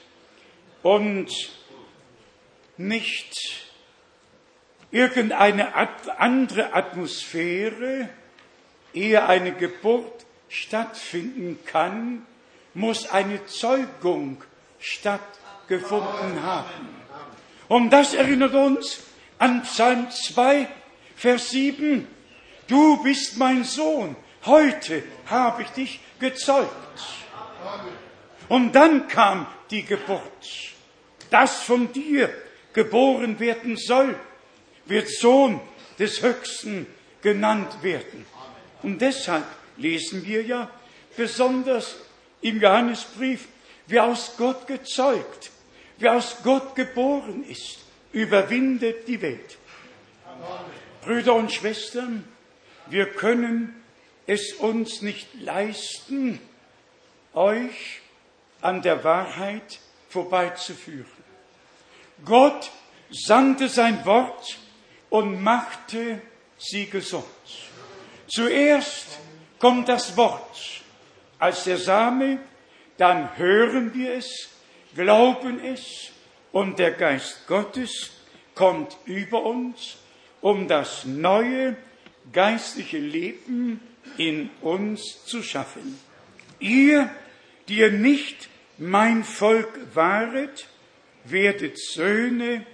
und 0.84 1.32
nicht 2.88 3.66
irgendeine 4.92 5.74
andere 6.18 6.74
Atmosphäre, 6.74 8.10
ehe 8.94 9.26
eine 9.26 9.54
Geburt 9.54 10.26
stattfinden 10.50 11.60
kann, 11.66 12.26
muss 12.74 13.10
eine 13.10 13.46
Zeugung 13.46 14.44
stattgefunden 14.80 16.44
haben. 16.44 16.90
Und 17.68 17.90
das 17.92 18.14
erinnert 18.14 18.54
uns 18.54 19.02
an 19.40 19.64
Psalm 19.64 20.10
2, 20.12 20.68
Vers 21.16 21.52
7. 21.52 22.08
Du 22.68 23.02
bist 23.04 23.38
mein 23.38 23.64
Sohn, 23.64 24.16
heute 24.46 25.04
habe 25.26 25.64
ich 25.64 25.70
dich 25.70 26.00
gezeugt. 26.20 26.70
Und 28.50 28.74
dann 28.74 29.08
kam 29.08 29.48
die 29.70 29.84
Geburt. 29.84 30.22
Das 31.30 31.64
von 31.64 31.94
dir 31.94 32.30
geboren 32.74 33.40
werden 33.40 33.78
soll, 33.78 34.16
wird 34.86 35.10
Sohn 35.10 35.60
des 36.00 36.22
Höchsten 36.22 36.88
genannt 37.22 37.84
werden. 37.84 38.26
Und 38.84 39.00
deshalb 39.02 39.46
lesen 39.78 40.26
wir 40.26 40.44
ja 40.44 40.70
besonders 41.16 41.96
im 42.42 42.60
Johannesbrief, 42.60 43.48
wer 43.88 44.06
aus 44.06 44.36
Gott 44.38 44.68
gezeugt, 44.68 45.52
wer 46.00 46.14
aus 46.14 46.38
Gott 46.44 46.76
geboren 46.76 47.44
ist, 47.48 47.80
überwindet 48.12 49.08
die 49.08 49.22
Welt. 49.22 49.58
Brüder 51.02 51.36
und 51.36 51.52
Schwestern, 51.52 52.24
wir 52.88 53.06
können 53.08 53.76
es 54.28 54.54
uns 54.54 55.02
nicht 55.02 55.28
leisten, 55.40 56.40
euch 57.34 58.02
an 58.62 58.82
der 58.82 59.04
Wahrheit 59.04 59.80
vorbeizuführen. 60.10 61.21
Gott 62.26 62.72
sandte 63.10 63.70
sein 63.70 64.06
Wort 64.06 64.58
und 65.10 65.42
machte 65.42 66.22
sie 66.58 66.86
gesund. 66.88 67.26
Zuerst 68.28 69.20
kommt 69.60 69.90
das 69.90 70.16
Wort 70.16 70.82
als 71.40 71.64
der 71.64 71.78
Same, 71.78 72.40
dann 72.98 73.36
hören 73.38 73.94
wir 73.94 74.14
es, 74.14 74.50
glauben 74.96 75.60
es 75.64 76.12
und 76.52 76.80
der 76.80 76.92
Geist 76.92 77.48
Gottes 77.48 78.12
kommt 78.54 78.96
über 79.06 79.44
uns, 79.44 79.98
um 80.42 80.68
das 80.68 81.06
neue 81.06 81.76
geistliche 82.32 83.00
Leben 83.00 83.80
in 84.18 84.50
uns 84.62 85.26
zu 85.26 85.42
schaffen. 85.42 86.00
Ihr, 86.60 87.10
die 87.68 87.78
ihr 87.78 87.92
nicht 87.92 88.50
mein 88.78 89.24
Volk 89.24 89.80
waret, 89.94 90.68
werdet 91.26 91.78
Söhne 91.80 92.66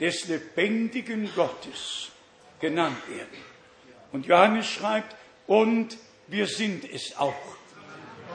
des 0.00 0.28
lebendigen 0.28 1.30
Gottes 1.34 2.10
genannt 2.60 2.98
werden. 3.08 3.44
Und 4.12 4.26
Johannes 4.26 4.66
schreibt, 4.66 5.14
und 5.46 5.96
wir 6.28 6.46
sind 6.46 6.84
es 6.90 7.16
auch. 7.16 7.34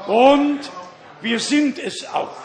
Und 0.07 0.59
wir 1.22 1.39
sind 1.39 1.80
es 1.80 2.05
auch. 2.05 2.38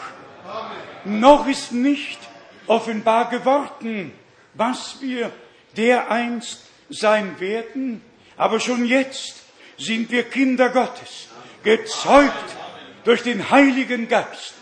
Noch 1.05 1.47
ist 1.47 1.71
nicht 1.71 2.19
offenbar 2.67 3.29
geworden, 3.29 4.11
was 4.53 5.01
wir 5.01 5.31
dereinst 5.77 6.63
sein 6.89 7.39
werden, 7.39 8.01
aber 8.37 8.59
schon 8.59 8.85
jetzt 8.85 9.43
sind 9.77 10.11
wir 10.11 10.23
Kinder 10.23 10.69
Gottes, 10.69 11.27
gezeugt 11.63 12.55
durch 13.03 13.23
den 13.23 13.49
Heiligen 13.49 14.07
Geist, 14.07 14.53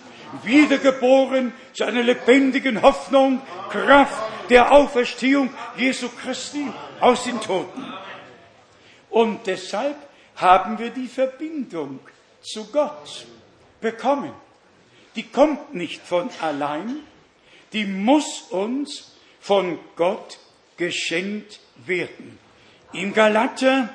wiedergeboren 0.44 1.54
zu 1.74 1.84
einer 1.84 2.04
lebendigen 2.04 2.82
Hoffnung, 2.82 3.42
Kraft 3.70 4.22
der 4.50 4.72
Auferstehung 4.72 5.50
Jesu 5.78 6.10
Christi 6.10 6.66
aus 7.00 7.24
den 7.24 7.40
Toten. 7.40 7.86
Und 9.10 9.46
deshalb 9.46 9.96
haben 10.36 10.80
wir 10.80 10.90
die 10.90 11.08
Verbindung 11.08 12.00
zu 12.42 12.66
Gott 12.72 13.26
bekommen. 13.80 14.32
Die 15.16 15.24
kommt 15.24 15.76
nicht 15.76 16.02
von 16.02 16.30
allein, 16.42 16.98
die 17.72 17.86
muss 17.86 18.42
uns 18.50 19.16
von 19.40 19.78
Gott 19.96 20.40
geschenkt 20.78 21.60
werden. 21.86 22.40
In 22.94 23.14
Galater, 23.14 23.90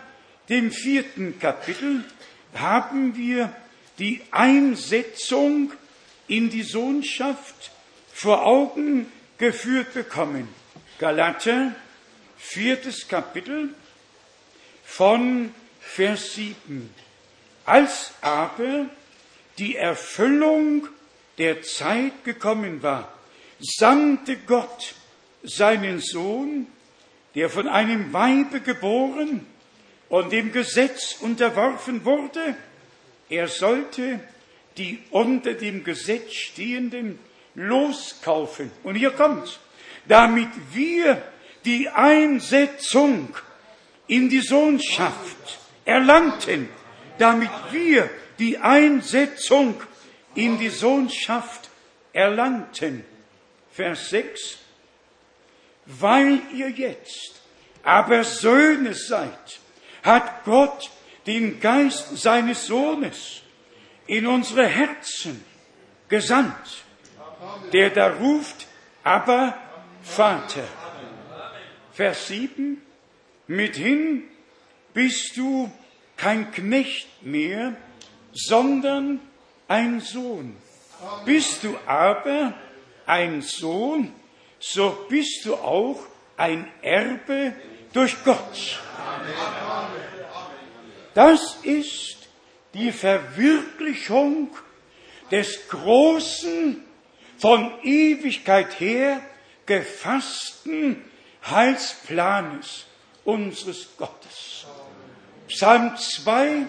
dem 0.49 0.71
vierten 0.71 1.39
Kapitel, 1.39 2.05
haben 2.55 3.17
wir 3.17 3.53
die 3.99 4.21
Einsetzung 4.31 5.73
in 6.29 6.51
die 6.51 6.63
Sohnschaft 6.63 7.71
vor 8.13 8.47
Augen 8.47 9.11
geführt 9.39 9.95
bekommen. 9.95 10.49
Galater, 10.99 11.75
viertes 12.37 13.09
Kapitel 13.09 13.75
von 14.85 15.53
Vers 15.81 16.35
7. 16.35 16.91
Als 17.65 18.13
aber 18.21 18.87
die 19.59 19.77
Erfüllung 19.77 20.89
der 21.39 21.63
Zeit 21.63 22.25
gekommen 22.25 22.83
war, 22.83 23.13
sandte 23.61 24.37
Gott 24.37 24.95
seinen 25.43 26.01
Sohn, 26.01 26.67
der 27.35 27.51
von 27.51 27.69
einem 27.69 28.13
Weibe 28.13 28.61
geboren, 28.61 29.47
und 30.09 30.33
dem 30.33 30.53
Gesetz 30.53 31.17
unterworfen 31.21 32.05
wurde, 32.05 32.57
er 33.29 33.49
sollte 33.49 34.21
die 34.79 35.03
unter 35.11 35.55
dem 35.55 35.85
Gesetz 35.85 36.33
stehenden 36.33 37.19
loskaufen. 37.55 38.71
Und 38.83 38.95
hier 38.95 39.11
kommt's. 39.11 39.59
Damit 40.07 40.49
wir 40.73 41.21
die 41.65 41.89
Einsetzung 41.89 43.37
in 44.07 44.31
die 44.31 44.41
Sohnschaft 44.41 45.59
erlangten, 45.85 46.69
damit 47.19 47.51
wir 47.73 48.09
die 48.39 48.59
Einsetzung 48.59 49.75
in 50.35 50.59
die 50.59 50.71
Sohnschaft 50.71 51.69
erlangten. 52.13 53.05
Vers 53.73 54.11
6. 54.11 54.59
Weil 55.87 56.41
ihr 56.55 56.71
jetzt 56.71 57.43
aber 57.83 58.25
Söhne 58.25 58.95
seid, 58.95 59.61
hat 60.03 60.45
Gott 60.45 60.91
den 61.27 61.61
Geist 61.61 62.17
seines 62.17 62.67
Sohnes 62.67 63.43
in 64.09 64.27
unsere 64.27 64.67
Herzen 64.67 65.45
gesandt, 66.09 66.85
der 67.73 67.91
da 67.91 68.09
ruft, 68.15 68.67
aber 69.05 69.55
Vater. 70.03 70.65
Vers 71.93 72.29
7, 72.29 72.81
mithin 73.47 74.25
bist 74.95 75.37
du 75.37 75.71
kein 76.17 76.51
Knecht 76.51 77.09
mehr, 77.23 77.77
sondern 78.33 79.21
ein 79.69 80.01
Sohn. 80.01 80.57
Bist 81.25 81.63
du 81.63 81.77
aber 81.87 82.55
ein 83.07 83.43
Sohn, 83.43 84.13
so 84.59 85.07
bist 85.09 85.45
du 85.45 85.55
auch 85.55 86.01
ein 86.37 86.71
Erbe 86.83 87.53
durch 87.93 88.17
Gott. 88.25 88.81
Das 91.15 91.59
ist 91.63 92.18
die 92.75 92.93
Verwirklichung 92.93 94.51
des 95.31 95.69
großen, 95.69 96.85
von 97.39 97.73
Ewigkeit 97.85 98.81
her 98.81 99.21
gefassten 99.67 101.05
Heilsplanes 101.49 102.87
unseres 103.25 103.91
Gottes. 103.97 104.67
Psalm 105.47 105.97
2, 105.97 106.67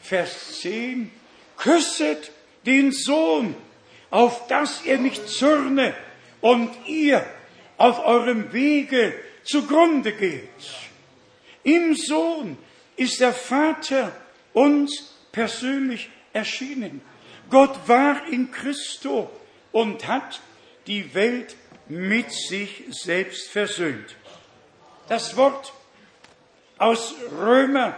Vers 0.00 0.60
10, 0.60 1.10
küsset 1.58 2.32
den 2.64 2.92
Sohn, 2.92 3.54
auf 4.10 4.46
dass 4.48 4.82
er 4.86 4.98
nicht 4.98 5.28
zürne 5.28 5.94
und 6.40 6.70
ihr 6.86 7.24
auf 7.76 8.04
eurem 8.04 8.52
Wege 8.52 9.14
zugrunde 9.44 10.12
geht. 10.12 10.48
Im 11.62 11.94
Sohn 11.94 12.56
ist 12.96 13.20
der 13.20 13.34
Vater 13.34 14.12
uns 14.52 15.14
persönlich 15.32 16.10
erschienen. 16.32 17.00
Gott 17.50 17.76
war 17.86 18.26
in 18.28 18.50
Christo 18.50 19.30
und 19.72 20.06
hat 20.06 20.40
die 20.86 21.14
Welt 21.14 21.56
mit 21.88 22.32
sich 22.32 22.84
selbst 22.90 23.50
versöhnt. 23.50 24.16
Das 25.08 25.36
Wort 25.36 25.72
aus 26.78 27.14
Römer, 27.32 27.96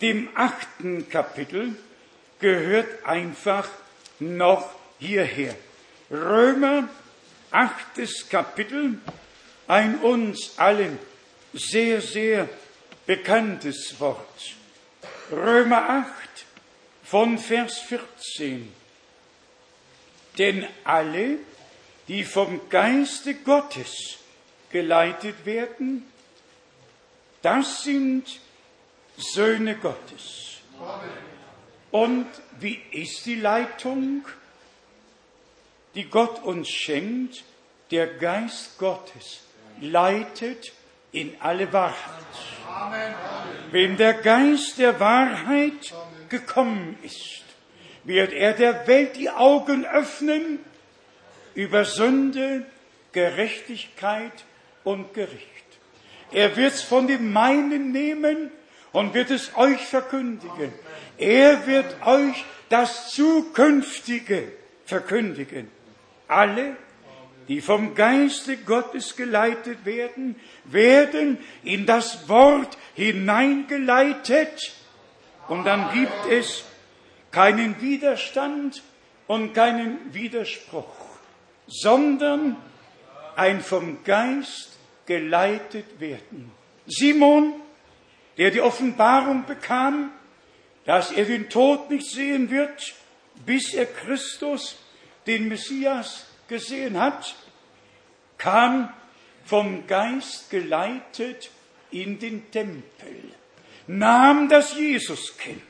dem 0.00 0.28
achten 0.34 1.08
Kapitel, 1.08 1.76
gehört 2.38 3.04
einfach 3.04 3.68
noch 4.20 4.70
hierher. 4.98 5.54
Römer, 6.10 6.88
achtes 7.50 8.28
Kapitel, 8.28 8.98
ein 9.66 9.98
uns 9.98 10.58
allen 10.58 10.98
sehr, 11.52 12.00
sehr 12.00 12.48
bekanntes 13.06 13.98
Wort. 13.98 14.54
Römer 15.30 15.88
8, 15.88 16.06
von 17.04 17.38
Vers 17.38 17.78
14. 17.80 18.72
Denn 20.38 20.66
alle, 20.82 21.38
die 22.08 22.24
vom 22.24 22.68
Geiste 22.68 23.34
Gottes 23.34 24.18
geleitet 24.70 25.44
werden, 25.44 26.04
das 27.42 27.82
sind 27.84 28.40
Söhne 29.16 29.76
Gottes. 29.76 30.58
Und 31.90 32.26
wie 32.58 32.80
ist 32.90 33.24
die 33.26 33.36
Leitung, 33.36 34.26
die 35.94 36.04
Gott 36.04 36.42
uns 36.42 36.68
schenkt? 36.68 37.44
Der 37.90 38.06
Geist 38.06 38.78
Gottes 38.78 39.42
leitet 39.80 40.72
in 41.12 41.36
alle 41.40 41.72
Wahrheit. 41.72 42.24
Wenn 43.70 43.96
der 43.96 44.14
Geist 44.14 44.78
der 44.78 44.98
Wahrheit 44.98 45.94
gekommen 46.38 46.98
ist, 47.02 47.44
wird 48.04 48.32
er 48.32 48.52
der 48.52 48.86
Welt 48.86 49.16
die 49.16 49.30
Augen 49.30 49.86
öffnen 49.86 50.58
über 51.54 51.84
Sünde, 51.84 52.66
Gerechtigkeit 53.12 54.32
und 54.82 55.14
Gericht. 55.14 55.44
Er 56.32 56.56
wird 56.56 56.74
es 56.74 56.82
von 56.82 57.06
dem 57.06 57.32
meinen 57.32 57.92
nehmen 57.92 58.50
und 58.92 59.14
wird 59.14 59.30
es 59.30 59.56
euch 59.56 59.80
verkündigen. 59.86 60.72
Er 61.18 61.66
wird 61.66 62.04
euch 62.04 62.44
das 62.68 63.10
Zukünftige 63.10 64.48
verkündigen. 64.84 65.70
Alle, 66.26 66.76
die 67.46 67.60
vom 67.60 67.94
Geiste 67.94 68.56
Gottes 68.56 69.14
geleitet 69.14 69.84
werden, 69.84 70.34
werden 70.64 71.38
in 71.62 71.86
das 71.86 72.28
Wort 72.28 72.76
hineingeleitet, 72.94 74.72
und 75.48 75.64
dann 75.64 75.92
gibt 75.92 76.26
es 76.30 76.64
keinen 77.30 77.80
Widerstand 77.80 78.82
und 79.26 79.54
keinen 79.54 80.14
Widerspruch, 80.14 80.94
sondern 81.66 82.56
ein 83.36 83.60
vom 83.60 84.04
Geist 84.04 84.78
geleitet 85.06 86.00
werden. 86.00 86.52
Simon, 86.86 87.54
der 88.38 88.50
die 88.50 88.60
Offenbarung 88.60 89.46
bekam, 89.46 90.10
dass 90.84 91.12
er 91.12 91.24
den 91.24 91.48
Tod 91.48 91.90
nicht 91.90 92.10
sehen 92.10 92.50
wird, 92.50 92.94
bis 93.46 93.74
er 93.74 93.86
Christus, 93.86 94.76
den 95.26 95.48
Messias, 95.48 96.26
gesehen 96.46 97.00
hat, 97.00 97.34
kam 98.36 98.92
vom 99.44 99.86
Geist 99.86 100.50
geleitet 100.50 101.50
in 101.90 102.18
den 102.18 102.50
Tempel 102.50 103.34
nahm 103.86 104.48
das 104.48 104.76
Jesuskind, 104.76 105.62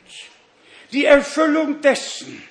die 0.92 1.04
Erfüllung 1.04 1.80
dessen, 1.80 2.42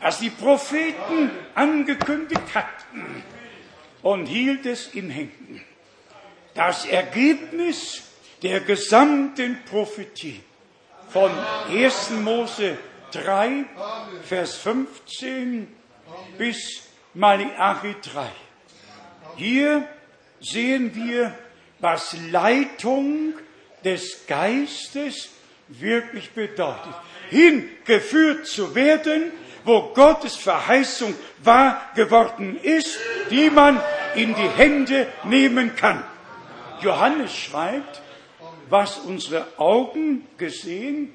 was 0.00 0.18
die 0.18 0.30
Propheten 0.30 1.30
angekündigt 1.54 2.54
hatten, 2.54 3.22
und 4.02 4.26
hielt 4.26 4.66
es 4.66 4.88
in 4.88 5.08
Händen. 5.08 5.62
Das 6.54 6.84
Ergebnis 6.84 8.02
der 8.42 8.60
gesamten 8.60 9.58
Prophetie 9.64 10.42
von 11.08 11.30
1. 11.70 12.10
Mose 12.22 12.76
3, 13.12 13.64
Vers 14.22 14.56
15 14.56 15.74
bis 16.36 16.82
Malachi 17.14 17.94
3. 18.02 18.30
Hier 19.36 19.88
sehen 20.40 20.94
wir, 20.94 21.32
was 21.80 22.14
Leitung 22.30 23.34
des 23.84 24.26
Geistes 24.26 25.30
wirklich 25.68 26.30
bedeutet. 26.30 26.94
Hingeführt 27.30 28.46
zu 28.46 28.74
werden, 28.74 29.32
wo 29.64 29.92
Gottes 29.94 30.36
Verheißung 30.36 31.14
wahr 31.42 31.90
geworden 31.94 32.58
ist, 32.62 32.98
die 33.30 33.50
man 33.50 33.80
in 34.14 34.34
die 34.34 34.48
Hände 34.48 35.06
nehmen 35.24 35.74
kann. 35.74 36.04
Johannes 36.80 37.34
schreibt, 37.34 38.02
was 38.68 38.98
unsere 38.98 39.46
Augen 39.58 40.26
gesehen, 40.36 41.14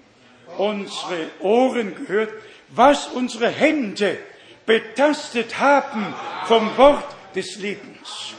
unsere 0.58 1.30
Ohren 1.40 1.96
gehört, 1.96 2.34
was 2.70 3.08
unsere 3.08 3.50
Hände 3.50 4.18
betastet 4.66 5.60
haben 5.60 6.14
vom 6.46 6.76
Wort 6.78 7.16
des 7.36 7.58
Lebens. 7.58 8.34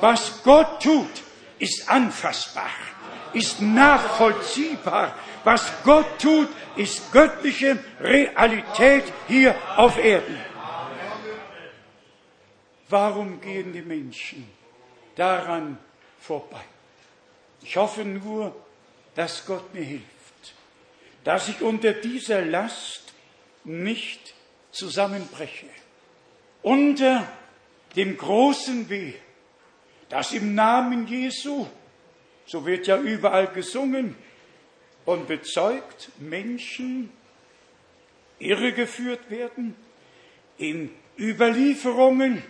Was 0.00 0.42
Gott 0.42 0.82
tut, 0.82 1.10
ist 1.58 1.88
anfassbar 1.88 2.70
ist 3.32 3.60
nachvollziehbar. 3.60 5.14
Was 5.44 5.70
Gott 5.84 6.18
tut, 6.20 6.48
ist 6.76 7.12
göttliche 7.12 7.78
Realität 8.00 9.04
hier 9.28 9.54
auf 9.76 9.98
Erden. 9.98 10.38
Warum 12.88 13.40
gehen 13.40 13.72
die 13.72 13.82
Menschen 13.82 14.48
daran 15.16 15.78
vorbei? 16.18 16.64
Ich 17.62 17.76
hoffe 17.76 18.04
nur, 18.04 18.54
dass 19.14 19.46
Gott 19.46 19.72
mir 19.74 19.82
hilft, 19.82 20.54
dass 21.24 21.48
ich 21.48 21.62
unter 21.62 21.92
dieser 21.92 22.42
Last 22.42 23.12
nicht 23.64 24.34
zusammenbreche. 24.72 25.66
Unter 26.62 27.26
dem 27.96 28.16
großen 28.16 28.88
Weh, 28.88 29.14
das 30.08 30.32
im 30.32 30.54
Namen 30.54 31.06
Jesu 31.06 31.66
so 32.50 32.66
wird 32.66 32.88
ja 32.88 32.98
überall 32.98 33.46
gesungen, 33.46 34.16
und 35.04 35.28
bezeugt, 35.28 36.10
Menschen 36.18 37.10
irregeführt 38.38 39.30
werden, 39.30 39.74
in 40.58 40.90
Überlieferungen 41.18 42.42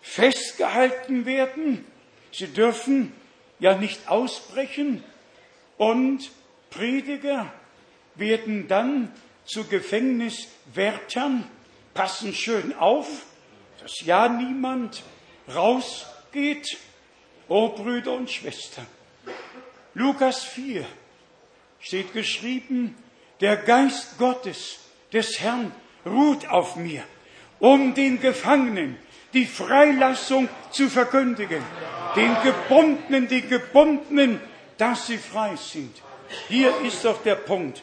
festgehalten 0.00 1.26
werden. 1.26 1.84
Sie 2.32 2.48
dürfen 2.48 3.12
ja 3.58 3.76
nicht 3.76 4.08
ausbrechen 4.08 5.02
und 5.76 6.30
Prediger 6.70 7.52
werden 8.14 8.68
dann 8.68 9.12
zu 9.44 9.64
Gefängniswärtern, 9.64 11.48
passen 11.94 12.34
schön 12.34 12.74
auf, 12.74 13.26
dass 13.80 14.00
ja 14.00 14.28
niemand 14.28 15.02
rausgeht. 15.54 16.78
O 17.48 17.68
Brüder 17.68 18.12
und 18.12 18.30
Schwestern, 18.30 18.86
Lukas 19.94 20.44
4 20.44 20.84
steht 21.80 22.12
geschrieben, 22.12 22.94
der 23.40 23.56
Geist 23.56 24.18
Gottes, 24.18 24.78
des 25.12 25.40
Herrn, 25.40 25.72
ruht 26.06 26.48
auf 26.48 26.76
mir, 26.76 27.02
um 27.58 27.94
den 27.94 28.20
Gefangenen 28.20 28.96
die 29.34 29.46
Freilassung 29.46 30.48
zu 30.70 30.88
verkündigen, 30.88 31.64
den 32.16 32.34
Gebundenen, 32.42 33.28
die 33.28 33.42
Gebundenen, 33.42 34.40
dass 34.78 35.06
sie 35.06 35.18
frei 35.18 35.54
sind. 35.56 35.94
Hier 36.48 36.74
ist 36.80 37.04
doch 37.04 37.22
der 37.22 37.36
Punkt. 37.36 37.82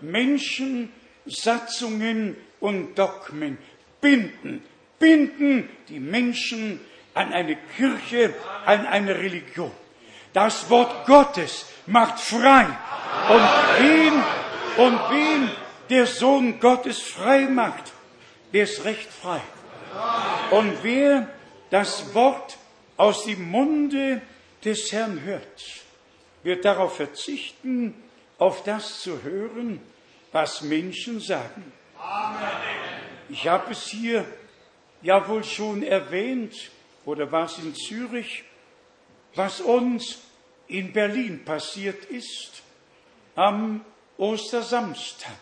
Menschensatzungen 0.00 2.36
und 2.60 2.98
Dogmen 2.98 3.58
binden, 4.00 4.64
binden 4.98 5.68
die 5.88 6.00
Menschen 6.00 6.80
an 7.14 7.32
eine 7.32 7.56
Kirche, 7.76 8.34
an 8.64 8.86
eine 8.86 9.16
Religion. 9.16 9.70
Das 10.32 10.70
Wort 10.70 11.06
Gottes 11.06 11.66
macht 11.86 12.20
frei. 12.20 12.66
Und 13.28 13.48
wen, 13.78 14.12
und 14.76 15.00
wen 15.10 15.50
der 15.90 16.06
Sohn 16.06 16.58
Gottes 16.58 17.00
frei 17.02 17.46
macht, 17.46 17.92
der 18.52 18.64
ist 18.64 18.84
recht 18.84 19.10
frei. 19.12 19.40
Und 20.50 20.82
wer 20.82 21.28
das 21.70 22.14
Wort 22.14 22.56
aus 22.96 23.24
dem 23.24 23.50
Munde 23.50 24.22
des 24.64 24.92
Herrn 24.92 25.22
hört, 25.22 25.64
wird 26.42 26.64
darauf 26.64 26.96
verzichten, 26.96 27.94
auf 28.38 28.62
das 28.64 29.00
zu 29.00 29.22
hören, 29.22 29.80
was 30.32 30.62
Menschen 30.62 31.20
sagen. 31.20 31.72
Ich 33.28 33.46
habe 33.48 33.72
es 33.72 33.86
hier 33.86 34.24
ja 35.02 35.26
wohl 35.28 35.44
schon 35.44 35.82
erwähnt, 35.82 36.70
oder 37.04 37.30
war 37.32 37.46
es 37.46 37.58
in 37.58 37.74
Zürich, 37.74 38.44
was 39.34 39.60
uns 39.60 40.20
in 40.68 40.92
Berlin 40.92 41.44
passiert 41.44 42.04
ist 42.06 42.62
am 43.34 43.84
Ostersamstag. 44.16 45.32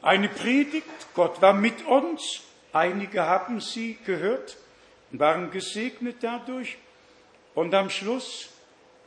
Eine 0.00 0.28
Predigt, 0.28 0.86
Gott 1.14 1.40
war 1.40 1.52
mit 1.52 1.86
uns, 1.86 2.40
einige 2.72 3.22
haben 3.22 3.60
sie 3.60 3.98
gehört 4.04 4.56
und 5.10 5.20
waren 5.20 5.50
gesegnet 5.50 6.16
dadurch. 6.22 6.76
Und 7.54 7.74
am 7.74 7.90
Schluss 7.90 8.48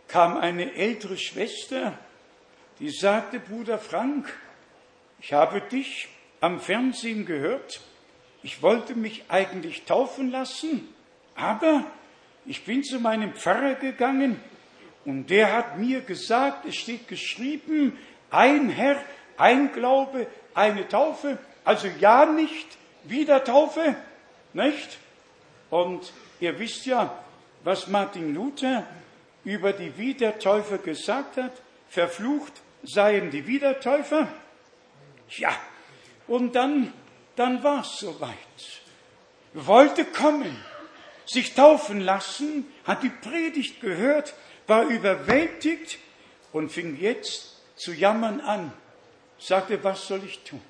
kam 0.07 0.37
eine 0.37 0.73
ältere 0.73 1.17
Schwester, 1.17 1.97
die 2.79 2.91
sagte, 2.91 3.39
Bruder 3.39 3.79
Frank, 3.79 4.31
ich 5.19 5.33
habe 5.33 5.61
dich 5.61 6.07
am 6.41 6.59
Fernsehen 6.59 7.25
gehört, 7.25 7.81
ich 8.43 8.61
wollte 8.61 8.95
mich 8.95 9.23
eigentlich 9.29 9.85
taufen 9.85 10.29
lassen, 10.29 10.87
aber 11.35 11.85
ich 12.45 12.63
bin 12.63 12.83
zu 12.83 12.99
meinem 12.99 13.33
Pfarrer 13.33 13.75
gegangen 13.75 14.39
und 15.05 15.29
der 15.29 15.53
hat 15.53 15.77
mir 15.77 16.01
gesagt, 16.01 16.65
es 16.65 16.75
steht 16.75 17.07
geschrieben, 17.07 17.97
ein 18.29 18.69
Herr, 18.69 19.01
ein 19.37 19.71
Glaube, 19.71 20.27
eine 20.53 20.87
Taufe, 20.87 21.37
also 21.63 21.87
ja 21.99 22.25
nicht, 22.25 22.67
wieder 23.03 23.43
Taufe, 23.43 23.95
nicht? 24.53 24.97
Und 25.69 26.11
ihr 26.39 26.57
wisst 26.59 26.85
ja, 26.85 27.17
was 27.63 27.87
Martin 27.87 28.33
Luther 28.33 28.85
über 29.43 29.73
die 29.73 29.97
Wiedertäufer 29.97 30.77
gesagt 30.77 31.37
hat, 31.37 31.51
verflucht 31.89 32.53
seien 32.83 33.31
die 33.31 33.45
Wiedertäufer. 33.47 34.27
Ja, 35.37 35.55
und 36.27 36.55
dann, 36.55 36.93
dann 37.35 37.63
war 37.63 37.81
es 37.81 37.97
soweit. 37.97 38.29
Wollte 39.53 40.05
kommen, 40.05 40.55
sich 41.25 41.53
taufen 41.53 42.01
lassen, 42.01 42.65
hat 42.85 43.03
die 43.03 43.09
Predigt 43.09 43.81
gehört, 43.81 44.33
war 44.67 44.83
überwältigt 44.83 45.99
und 46.51 46.71
fing 46.71 46.97
jetzt 46.99 47.61
zu 47.75 47.93
jammern 47.93 48.41
an. 48.41 48.71
Sagte, 49.37 49.83
was 49.83 50.07
soll 50.07 50.21
ich 50.25 50.39
tun? 50.39 50.61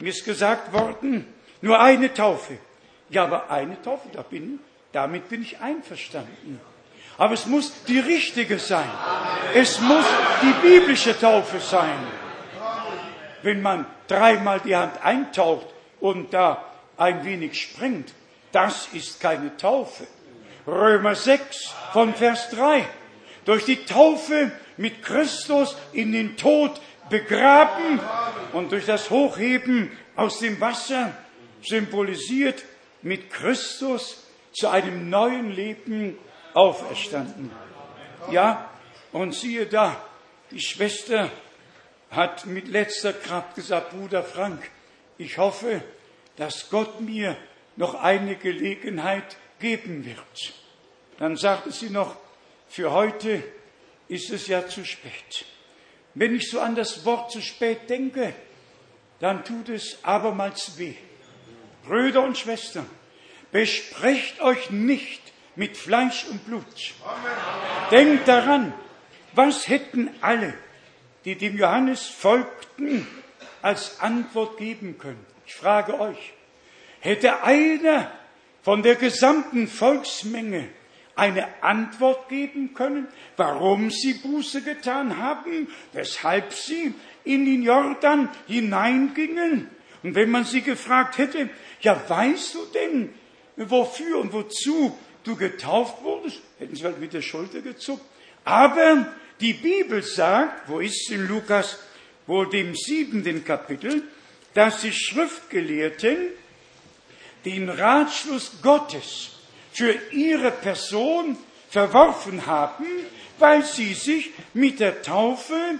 Mir 0.00 0.10
ist 0.10 0.24
gesagt 0.24 0.72
worden, 0.72 1.26
nur 1.60 1.80
eine 1.80 2.12
Taufe. 2.14 2.58
Ja, 3.10 3.24
aber 3.24 3.50
eine 3.50 3.80
Taufe, 3.82 4.08
da 4.12 4.22
bin, 4.22 4.60
damit 4.92 5.28
bin 5.28 5.42
ich 5.42 5.60
einverstanden. 5.60 6.60
Aber 7.16 7.34
es 7.34 7.46
muss 7.46 7.84
die 7.84 7.98
richtige 7.98 8.58
sein. 8.58 8.88
Es 9.54 9.80
muss 9.80 10.04
die 10.42 10.68
biblische 10.68 11.18
Taufe 11.18 11.58
sein. 11.58 11.98
Wenn 13.42 13.60
man 13.60 13.86
dreimal 14.06 14.60
die 14.60 14.76
Hand 14.76 15.02
eintaucht 15.04 15.66
und 16.00 16.32
da 16.32 16.64
ein 16.96 17.24
wenig 17.24 17.60
springt, 17.60 18.12
das 18.52 18.88
ist 18.92 19.20
keine 19.20 19.56
Taufe. 19.56 20.06
Römer 20.66 21.14
6 21.14 21.74
von 21.92 22.14
Vers 22.14 22.50
3. 22.50 22.84
Durch 23.44 23.64
die 23.64 23.84
Taufe 23.84 24.52
mit 24.76 25.02
Christus 25.02 25.76
in 25.92 26.12
den 26.12 26.36
Tod 26.36 26.80
begraben 27.08 28.00
und 28.52 28.72
durch 28.72 28.86
das 28.86 29.10
Hochheben 29.10 29.90
aus 30.16 30.40
dem 30.40 30.60
Wasser 30.60 31.12
symbolisiert 31.62 32.64
mit 33.02 33.30
Christus 33.30 34.24
zu 34.52 34.68
einem 34.68 35.08
neuen 35.08 35.50
Leben 35.50 36.18
auferstanden. 36.54 37.50
Ja, 38.30 38.70
und 39.12 39.34
siehe 39.34 39.66
da, 39.66 39.96
die 40.50 40.60
Schwester 40.60 41.30
hat 42.10 42.46
mit 42.46 42.68
letzter 42.68 43.12
Kraft 43.12 43.54
gesagt, 43.54 43.90
Bruder 43.90 44.22
Frank, 44.22 44.70
ich 45.18 45.38
hoffe, 45.38 45.82
dass 46.36 46.70
Gott 46.70 47.00
mir 47.00 47.36
noch 47.78 47.94
eine 47.94 48.34
Gelegenheit 48.34 49.36
geben 49.60 50.04
wird. 50.04 50.52
Dann 51.18 51.36
sagte 51.36 51.70
sie 51.70 51.90
noch, 51.90 52.16
für 52.68 52.90
heute 52.90 53.42
ist 54.08 54.30
es 54.30 54.48
ja 54.48 54.66
zu 54.66 54.84
spät. 54.84 55.46
Wenn 56.14 56.34
ich 56.34 56.50
so 56.50 56.60
an 56.60 56.74
das 56.74 57.04
Wort 57.04 57.30
zu 57.30 57.40
spät 57.40 57.88
denke, 57.88 58.34
dann 59.20 59.44
tut 59.44 59.68
es 59.68 60.04
abermals 60.04 60.76
weh. 60.78 60.94
Brüder 61.84 62.24
und 62.24 62.36
Schwestern, 62.36 62.88
besprecht 63.52 64.40
euch 64.40 64.70
nicht 64.70 65.22
mit 65.54 65.76
Fleisch 65.76 66.26
und 66.26 66.44
Blut. 66.46 66.64
Denkt 67.92 68.26
daran, 68.26 68.74
was 69.34 69.68
hätten 69.68 70.10
alle, 70.20 70.54
die 71.24 71.36
dem 71.36 71.56
Johannes 71.56 72.06
folgten, 72.06 73.06
als 73.62 74.00
Antwort 74.00 74.58
geben 74.58 74.98
können? 74.98 75.24
Ich 75.46 75.54
frage 75.54 75.98
euch, 75.98 76.32
hätte 77.00 77.42
einer 77.42 78.10
von 78.62 78.82
der 78.82 78.96
gesamten 78.96 79.68
Volksmenge 79.68 80.68
eine 81.16 81.62
Antwort 81.62 82.28
geben 82.28 82.74
können, 82.74 83.08
warum 83.36 83.90
sie 83.90 84.14
Buße 84.14 84.62
getan 84.62 85.18
haben, 85.18 85.68
weshalb 85.92 86.52
sie 86.52 86.94
in 87.24 87.44
den 87.44 87.62
Jordan 87.62 88.28
hineingingen? 88.46 89.68
Und 90.02 90.14
wenn 90.14 90.30
man 90.30 90.44
sie 90.44 90.62
gefragt 90.62 91.18
hätte, 91.18 91.50
ja, 91.80 92.00
weißt 92.08 92.54
du 92.54 92.58
denn, 92.72 93.14
wofür 93.56 94.18
und 94.18 94.32
wozu 94.32 94.96
du 95.24 95.34
getauft 95.34 96.02
wurdest, 96.04 96.40
hätten 96.58 96.76
sie 96.76 96.84
halt 96.84 97.00
mit 97.00 97.12
der 97.12 97.22
Schulter 97.22 97.60
gezuckt. 97.62 98.04
Aber 98.44 99.12
die 99.40 99.54
Bibel 99.54 100.02
sagt, 100.02 100.68
wo 100.68 100.78
ist 100.78 101.10
in 101.10 101.26
Lukas, 101.26 101.78
wohl 102.26 102.48
dem 102.48 102.74
siebenten 102.74 103.44
Kapitel, 103.44 104.02
dass 104.54 104.82
die 104.82 104.92
Schriftgelehrten 104.92 106.28
den 107.44 107.68
Ratschluss 107.68 108.52
Gottes 108.62 109.30
für 109.72 109.94
ihre 110.12 110.50
Person 110.50 111.36
verworfen 111.70 112.46
haben, 112.46 112.86
weil 113.38 113.64
sie 113.64 113.94
sich 113.94 114.30
mit 114.54 114.80
der 114.80 115.02
Taufe 115.02 115.78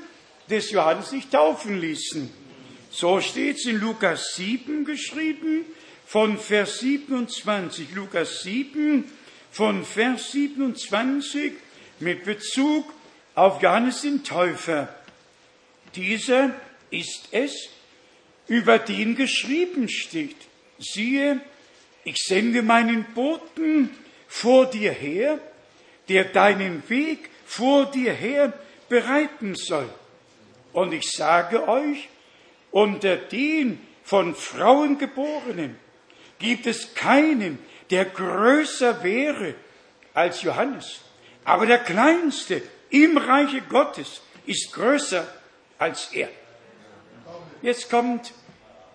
des 0.49 0.71
Johannes 0.71 1.13
nicht 1.13 1.33
taufen 1.33 1.81
ließen. 1.81 2.31
So 2.91 3.21
steht 3.21 3.57
es 3.57 3.67
in 3.67 3.81
Lukas 3.81 4.35
7 4.37 4.85
geschrieben, 4.85 5.65
von 6.07 6.39
Vers 6.39 6.79
27. 6.79 7.89
Lukas 7.95 8.43
7, 8.43 9.05
von 9.51 9.85
Vers 9.85 10.33
27 10.33 11.53
mit 12.01 12.25
Bezug 12.25 12.91
auf 13.35 13.63
Johannes 13.63 14.03
den 14.03 14.25
Täufer. 14.25 14.89
Dieser 15.95 16.55
ist 16.91 17.29
es, 17.31 17.69
über 18.47 18.79
den 18.79 19.17
geschrieben 19.17 19.89
steht. 19.89 20.37
Siehe, 20.79 21.41
ich 22.09 22.17
sende 22.25 22.63
meinen 22.63 23.05
Boten 23.13 23.91
vor 24.27 24.65
dir 24.67 24.93
her, 24.93 25.39
der 26.09 26.25
deinen 26.25 26.83
Weg 26.89 27.29
vor 27.45 27.85
dir 27.91 28.15
her 28.15 28.55
bereiten 28.89 29.55
soll. 29.55 29.89
Und 30.73 30.95
ich 30.95 31.11
sage 31.11 31.69
euch, 31.69 32.09
unter 32.71 33.17
den 33.17 33.79
von 34.05 34.35
Frauen 34.35 34.97
geborenen 34.97 35.77
gibt 36.39 36.67
es 36.67 36.95
keinen, 36.95 37.59
der 37.91 38.07
größer 38.07 39.03
wäre 39.03 39.55
als 40.15 40.43
Johannes. 40.43 41.03
Aber 41.45 41.67
der 41.67 41.81
Kleinste 41.81 42.63
im 42.89 43.19
Reiche 43.19 43.61
Gottes 43.63 44.23
ist 44.47 44.73
größer 44.73 45.27
als 45.79 46.11
er. 46.15 46.31
Jetzt 47.61 47.91
kommt 47.91 48.33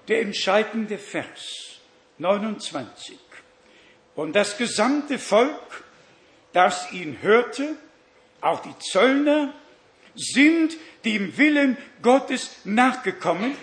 der 0.07 0.22
entscheidende 0.22 0.97
Vers 0.97 1.72
29. 2.18 3.18
Und 4.16 4.34
das 4.36 4.57
gesamte 4.57 5.18
Volk, 5.20 5.84
das 6.53 6.91
ihn 6.91 7.18
hörte, 7.22 7.76
auch 8.41 8.61
die 8.61 8.78
Zöllner, 8.80 9.53
sind 10.16 10.78
dem 11.05 11.38
Willen 11.38 11.78
Gottes 12.01 12.51
nachgekommen, 12.64 13.55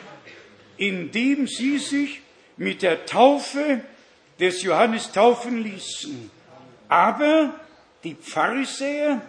indem 0.76 1.46
sie 1.46 1.78
sich 1.78 2.22
mit 2.56 2.82
der 2.82 3.06
Taufe 3.06 3.82
des 4.40 4.62
Johannes 4.62 5.12
taufen 5.12 5.62
ließen. 5.62 6.30
Aber 6.88 7.54
die 8.02 8.16
Pharisäer 8.20 9.20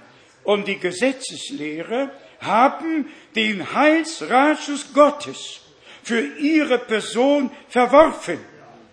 und 0.44 0.68
die 0.68 0.80
Gesetzeslehrer 0.80 2.12
haben 2.40 3.12
den 3.36 3.74
Heilsratschluss 3.74 4.94
Gottes 4.94 5.60
für 6.04 6.22
ihre 6.38 6.80
Person 6.80 7.52
verworfen, 7.70 8.40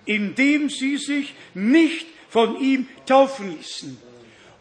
indem 0.08 0.70
sie 0.70 0.96
sich 0.96 1.34
nicht 1.52 2.06
von 2.30 2.58
ihm 2.60 2.88
taufen 3.04 3.56
ließen. 3.56 4.00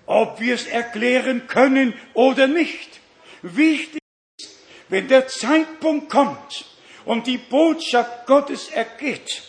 Ob 0.05 0.41
wir 0.41 0.55
es 0.55 0.67
erklären 0.67 1.47
können 1.47 1.93
oder 2.13 2.47
nicht. 2.47 2.99
Wichtig 3.41 4.01
ist, 4.37 4.59
wenn 4.89 5.07
der 5.07 5.27
Zeitpunkt 5.27 6.09
kommt 6.09 6.65
und 7.05 7.27
die 7.27 7.37
Botschaft 7.37 8.25
Gottes 8.25 8.69
ergeht, 8.69 9.43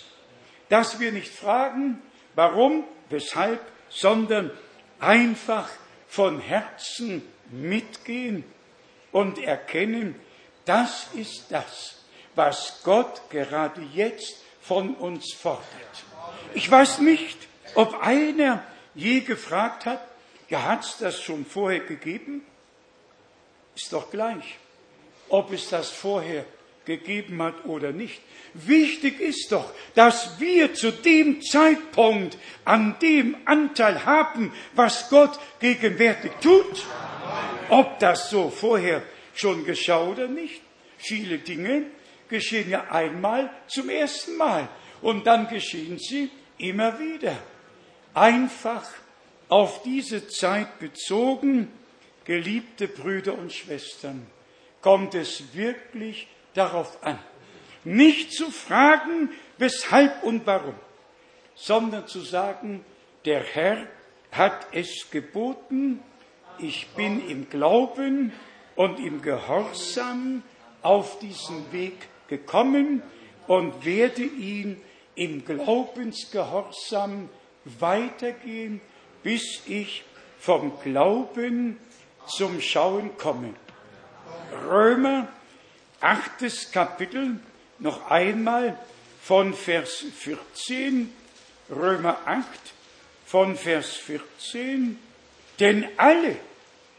dass 0.68 1.00
wir 1.00 1.10
nicht 1.10 1.32
fragen, 1.32 2.00
warum, 2.36 2.84
weshalb, 3.10 3.60
sondern 3.88 4.52
einfach 5.00 5.68
von 6.06 6.40
Herzen 6.40 7.22
mitgehen 7.50 8.44
und 9.10 9.38
erkennen, 9.38 10.14
das 10.64 11.08
ist 11.14 11.46
das, 11.50 12.04
was 12.36 12.82
Gott 12.84 13.20
gerade 13.30 13.82
jetzt 13.92 14.44
von 14.68 14.94
uns 14.96 15.32
fordert. 15.32 15.64
Ich 16.52 16.70
weiß 16.70 16.98
nicht, 16.98 17.38
ob 17.74 18.02
einer 18.02 18.62
je 18.94 19.20
gefragt 19.20 19.86
hat, 19.86 20.06
ja, 20.50 20.62
hat 20.64 20.84
es 20.84 20.98
das 20.98 21.22
schon 21.22 21.46
vorher 21.46 21.80
gegeben? 21.80 22.42
Ist 23.74 23.92
doch 23.92 24.10
gleich, 24.10 24.58
ob 25.30 25.52
es 25.52 25.70
das 25.70 25.88
vorher 25.90 26.44
gegeben 26.84 27.42
hat 27.42 27.64
oder 27.64 27.92
nicht. 27.92 28.20
Wichtig 28.54 29.20
ist 29.20 29.52
doch, 29.52 29.72
dass 29.94 30.38
wir 30.40 30.74
zu 30.74 30.90
dem 30.90 31.42
Zeitpunkt 31.42 32.36
an 32.64 32.96
dem 33.00 33.36
Anteil 33.46 34.04
haben, 34.04 34.52
was 34.74 35.08
Gott 35.08 35.38
gegenwärtig 35.60 36.32
tut. 36.42 36.86
Ob 37.70 37.98
das 38.00 38.30
so 38.30 38.50
vorher 38.50 39.02
schon 39.34 39.64
geschah 39.64 40.02
oder 40.02 40.28
nicht. 40.28 40.62
Viele 40.96 41.38
Dinge 41.38 41.86
geschehen 42.28 42.70
ja 42.70 42.90
einmal 42.90 43.50
zum 43.66 43.88
ersten 43.88 44.36
Mal 44.36 44.68
und 45.00 45.26
dann 45.26 45.48
geschehen 45.48 45.98
sie 45.98 46.30
immer 46.58 46.98
wieder. 46.98 47.36
Einfach 48.14 48.84
auf 49.48 49.82
diese 49.82 50.28
Zeit 50.28 50.78
bezogen, 50.78 51.70
geliebte 52.24 52.88
Brüder 52.88 53.38
und 53.38 53.52
Schwestern, 53.52 54.26
kommt 54.82 55.14
es 55.14 55.54
wirklich 55.54 56.28
darauf 56.54 57.02
an, 57.02 57.18
nicht 57.84 58.32
zu 58.32 58.50
fragen, 58.50 59.30
weshalb 59.56 60.22
und 60.22 60.46
warum, 60.46 60.74
sondern 61.54 62.06
zu 62.06 62.20
sagen, 62.20 62.84
der 63.24 63.42
Herr 63.42 63.86
hat 64.30 64.66
es 64.72 65.10
geboten, 65.10 66.02
ich 66.58 66.88
bin 66.88 67.26
im 67.28 67.48
Glauben 67.48 68.32
und 68.76 68.98
im 68.98 69.22
Gehorsam 69.22 70.42
auf 70.82 71.18
diesen 71.18 71.72
Weg 71.72 71.96
gekommen 72.28 73.02
und 73.46 73.84
werde 73.84 74.22
ihn 74.22 74.80
im 75.14 75.44
Glaubensgehorsam 75.44 77.28
weitergehen, 77.64 78.80
bis 79.22 79.62
ich 79.66 80.04
vom 80.38 80.72
Glauben 80.82 81.78
zum 82.28 82.60
Schauen 82.60 83.16
komme. 83.18 83.54
Römer, 84.66 85.28
achtes 86.00 86.70
Kapitel, 86.70 87.40
noch 87.78 88.10
einmal 88.10 88.78
von 89.22 89.54
Vers 89.54 90.04
14, 90.16 91.12
Römer 91.70 92.18
8, 92.24 92.46
von 93.26 93.56
Vers 93.56 93.92
14, 93.96 94.98
denn 95.60 95.86
alle, 95.96 96.36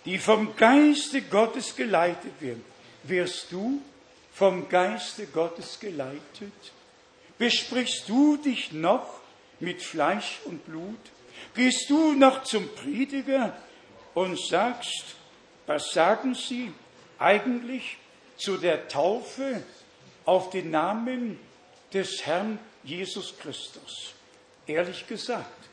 die 0.06 0.18
vom 0.18 0.56
Geiste 0.56 1.22
Gottes 1.22 1.76
geleitet 1.76 2.34
werden, 2.40 2.64
wirst 3.04 3.52
du 3.52 3.82
vom 4.40 4.70
Geiste 4.70 5.28
Gottes 5.28 5.82
geleitet? 5.82 6.54
Besprichst 7.38 8.08
du 8.08 8.38
dich 8.38 8.72
noch 8.72 9.20
mit 9.60 9.84
Fleisch 9.84 10.40
und 10.46 10.66
Blut? 10.66 11.00
Gehst 11.54 11.90
du 11.90 12.14
noch 12.14 12.44
zum 12.44 12.74
Prediger 12.74 13.54
und 14.14 14.40
sagst, 14.42 15.16
was 15.68 15.92
sagen 15.92 16.36
sie 16.36 16.72
eigentlich 17.18 17.98
zu 18.38 18.56
der 18.56 18.88
Taufe 18.88 19.62
auf 20.24 20.50
den 20.52 20.72
Namen 20.72 21.38
des 21.94 22.26
Herrn 22.26 22.60
Jesus 22.86 23.38
Christus? 23.38 24.14
Ehrlich 24.66 25.06
gesagt, 25.06 25.68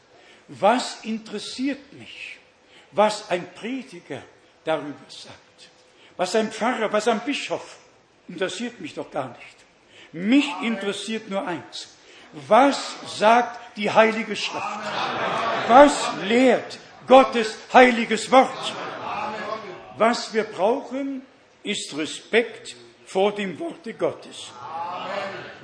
was 0.49 1.05
interessiert 1.05 1.93
mich, 1.93 2.39
was 2.91 3.31
ein 3.31 3.49
Prediger 3.55 4.23
darüber 4.65 5.07
sagt? 5.09 5.71
Was 6.17 6.35
ein 6.35 6.51
Pfarrer, 6.51 6.93
was 6.93 7.07
ein 7.07 7.21
Bischof, 7.21 7.79
interessiert 8.29 8.81
mich 8.81 8.95
doch 8.95 9.11
gar 9.11 9.29
nicht. 9.29 9.57
Mich 10.13 10.47
interessiert 10.63 11.29
nur 11.29 11.47
eins. 11.47 11.97
Was 12.33 12.97
sagt 13.19 13.77
die 13.77 13.91
Heilige 13.91 14.37
Schrift? 14.37 14.65
Was 15.69 16.11
lehrt 16.25 16.79
Gottes 17.07 17.57
heiliges 17.73 18.31
Wort? 18.31 18.75
Was 19.97 20.35
wir 20.35 20.45
brauchen, 20.45 21.23
ist 21.63 21.97
Respekt 21.97 22.77
vor 23.05 23.33
dem 23.33 23.59
Worte 23.59 23.95
Gottes. 23.95 24.53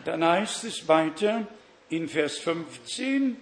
Dann 0.05 0.25
heißt 0.25 0.65
es 0.65 0.89
weiter 0.89 1.47
in 1.89 2.09
Vers 2.09 2.39
15, 2.39 3.37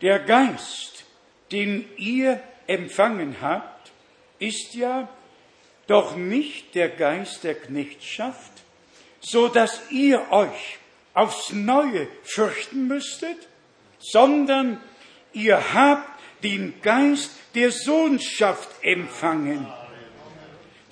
der 0.00 0.20
Geist, 0.20 1.04
den 1.50 1.88
ihr 1.96 2.40
empfangen 2.66 3.36
habt, 3.40 3.90
ist 4.38 4.74
ja 4.74 5.08
doch 5.90 6.14
nicht 6.14 6.76
der 6.76 6.88
Geist 6.88 7.42
der 7.42 7.56
Knechtschaft, 7.56 8.52
so 9.20 9.48
dass 9.48 9.90
ihr 9.90 10.30
euch 10.30 10.78
aufs 11.14 11.52
Neue 11.52 12.06
fürchten 12.22 12.86
müsstet, 12.86 13.36
sondern 13.98 14.80
ihr 15.32 15.74
habt 15.74 16.08
den 16.44 16.80
Geist 16.80 17.32
der 17.56 17.72
Sohnschaft 17.72 18.68
empfangen. 18.82 19.66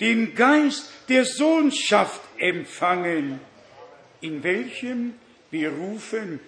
Den 0.01 0.35
Geist 0.35 0.91
der 1.07 1.23
Sohnschaft 1.23 2.21
empfangen, 2.37 3.39
in 4.19 4.43
welchem 4.43 5.13
wir 5.49 5.71
rufen, 5.71 6.41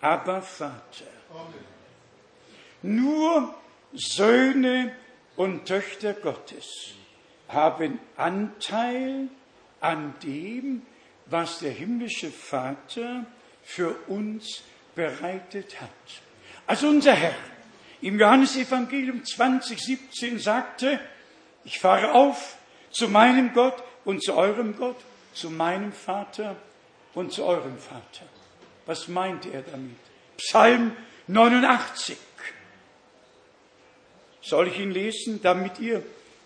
aber 0.00 0.40
Vater. 0.40 1.04
Nur 2.80 3.54
Söhne 3.92 4.96
und 5.36 5.66
Töchter 5.66 6.14
Gottes 6.14 6.94
haben 7.48 7.98
Anteil 8.16 9.28
an 9.80 10.14
dem, 10.22 10.82
was 11.26 11.60
der 11.60 11.72
himmlische 11.72 12.30
Vater 12.30 13.24
für 13.62 13.94
uns 14.06 14.62
bereitet 14.94 15.80
hat. 15.80 15.88
Also 16.66 16.88
unser 16.88 17.14
Herr 17.14 17.34
im 18.00 18.18
Johannesevangelium 18.18 19.24
2017 19.24 20.38
sagte, 20.38 21.00
ich 21.64 21.78
fahre 21.78 22.12
auf 22.12 22.56
zu 22.90 23.08
meinem 23.08 23.52
Gott 23.52 23.82
und 24.04 24.22
zu 24.22 24.34
eurem 24.34 24.76
Gott, 24.76 24.96
zu 25.32 25.50
meinem 25.50 25.92
Vater 25.92 26.56
und 27.14 27.32
zu 27.32 27.44
eurem 27.44 27.78
Vater. 27.78 28.26
Was 28.86 29.08
meint 29.08 29.46
er 29.46 29.62
damit? 29.62 29.96
Psalm 30.38 30.96
89. 31.26 32.16
Soll 34.40 34.68
ich 34.68 34.78
ihn 34.78 34.92
lesen, 34.92 35.40
damit 35.42 35.78
ihr 35.78 36.02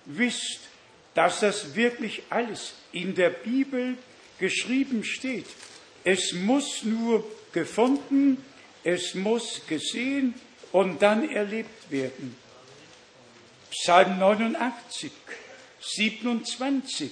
wisst, 0.07 0.72
dass 1.14 1.40
das 1.40 1.74
wirklich 1.74 2.22
alles 2.30 2.74
in 2.92 3.14
der 3.14 3.30
Bibel 3.30 3.96
geschrieben 4.38 5.04
steht. 5.04 5.46
Es 6.04 6.32
muss 6.32 6.82
nur 6.84 7.24
gefunden, 7.52 8.44
es 8.82 9.14
muss 9.14 9.62
gesehen 9.66 10.34
und 10.72 11.00
dann 11.02 11.28
erlebt 11.28 11.90
werden. 11.90 12.36
Psalm 13.70 14.18
89, 14.18 15.12
27 15.80 17.10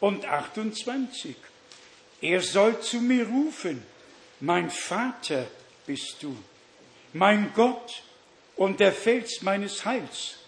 und 0.00 0.24
28. 0.24 1.36
Er 2.20 2.40
soll 2.40 2.80
zu 2.80 3.00
mir 3.00 3.26
rufen, 3.26 3.82
mein 4.40 4.70
Vater 4.70 5.46
bist 5.86 6.16
du, 6.20 6.36
mein 7.12 7.52
Gott 7.54 8.02
und 8.56 8.80
der 8.80 8.92
Fels 8.92 9.42
meines 9.42 9.84
Heils. 9.84 10.38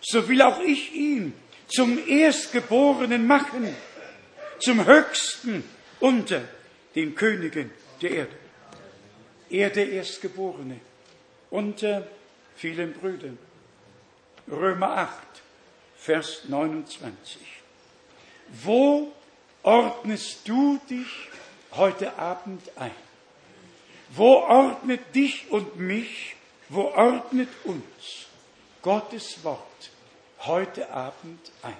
So 0.00 0.28
will 0.28 0.42
auch 0.42 0.60
ich 0.60 0.94
ihn 0.94 1.34
zum 1.70 2.06
Erstgeborenen 2.06 3.26
machen, 3.26 3.74
zum 4.58 4.84
Höchsten 4.84 5.64
unter 6.00 6.42
den 6.94 7.14
Königen 7.14 7.70
der 8.02 8.10
Erde. 8.10 8.36
Er 9.48 9.70
der 9.70 9.90
Erstgeborene 9.90 10.80
unter 11.50 12.06
vielen 12.56 12.92
Brüdern. 12.92 13.38
Römer 14.50 14.96
8, 14.96 15.12
Vers 15.96 16.42
29. 16.48 17.38
Wo 18.64 19.12
ordnest 19.62 20.48
du 20.48 20.80
dich 20.88 21.28
heute 21.72 22.18
Abend 22.18 22.62
ein? 22.76 22.90
Wo 24.10 24.38
ordnet 24.38 25.14
dich 25.14 25.50
und 25.50 25.76
mich, 25.76 26.34
wo 26.68 26.82
ordnet 26.82 27.48
uns 27.64 28.26
Gottes 28.82 29.44
Wort 29.44 29.90
heute 30.46 30.90
Abend 30.90 31.52
ein? 31.62 31.76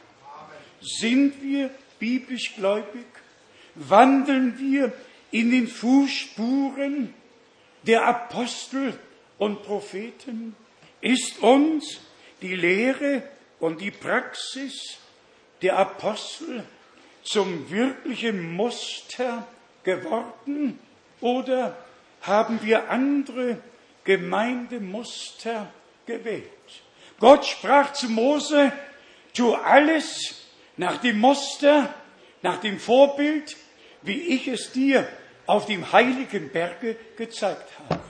Sind 0.80 1.42
wir 1.42 1.70
biblisch 1.98 2.54
gläubig? 2.56 3.06
Wandeln 3.74 4.58
wir 4.58 4.92
in 5.30 5.50
den 5.50 5.68
Fußspuren 5.68 7.14
der 7.82 8.06
Apostel 8.06 8.98
und 9.38 9.62
Propheten? 9.62 10.56
Ist 11.00 11.38
uns 11.42 12.00
die 12.42 12.56
Lehre 12.56 13.22
und 13.58 13.80
die 13.80 13.90
Praxis 13.90 14.98
der 15.62 15.78
Apostel 15.78 16.64
zum 17.22 17.70
wirklichen 17.70 18.54
Muster 18.54 19.46
geworden 19.84 20.78
oder 21.20 21.76
haben 22.22 22.61
wir 22.62 22.90
andere 22.90 23.58
Gemeindemuster 24.04 25.72
gewählt? 26.06 26.44
Gott 27.21 27.45
sprach 27.47 27.93
zu 27.93 28.09
Mose, 28.09 28.73
tu 29.35 29.55
alles 29.55 30.47
nach 30.79 30.97
dem 30.97 31.21
Muster, 31.21 31.95
nach 32.43 32.59
dem 32.61 32.81
Vorbild, 32.81 33.57
wie 34.03 34.18
ich 34.18 34.49
es 34.49 34.73
dir 34.73 35.07
auf 35.47 35.66
dem 35.66 35.93
heiligen 35.93 36.51
Berge 36.51 36.97
gezeigt 37.16 37.71
habe. 37.79 38.01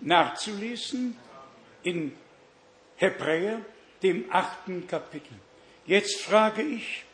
Nachzulesen 0.00 1.16
in 1.82 2.12
Hebräer, 2.96 3.60
dem 4.02 4.26
achten 4.30 4.86
Kapitel. 4.86 5.34
Jetzt 5.86 6.20
frage 6.20 6.62
ich, 6.62 7.04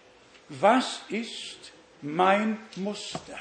was 0.50 1.00
ist 1.08 1.72
mein 2.02 2.58
Muster? 2.76 3.38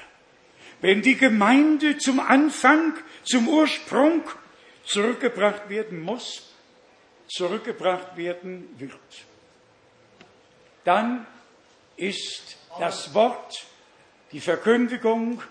Wenn 0.79 1.01
die 1.01 1.17
Gemeinde 1.17 1.97
zum 1.97 2.21
Anfang, 2.21 2.93
zum 3.23 3.49
Ursprung 3.49 4.23
zurückgebracht 4.85 5.69
werden 5.69 6.01
muss, 6.01 6.52
zurückgebracht 7.27 8.17
werden 8.17 8.67
wird, 8.77 8.99
dann 10.83 11.25
ist 11.95 12.57
das 12.79 13.13
Wort, 13.13 13.65
die 14.31 14.41
Verkündigung 14.41 15.41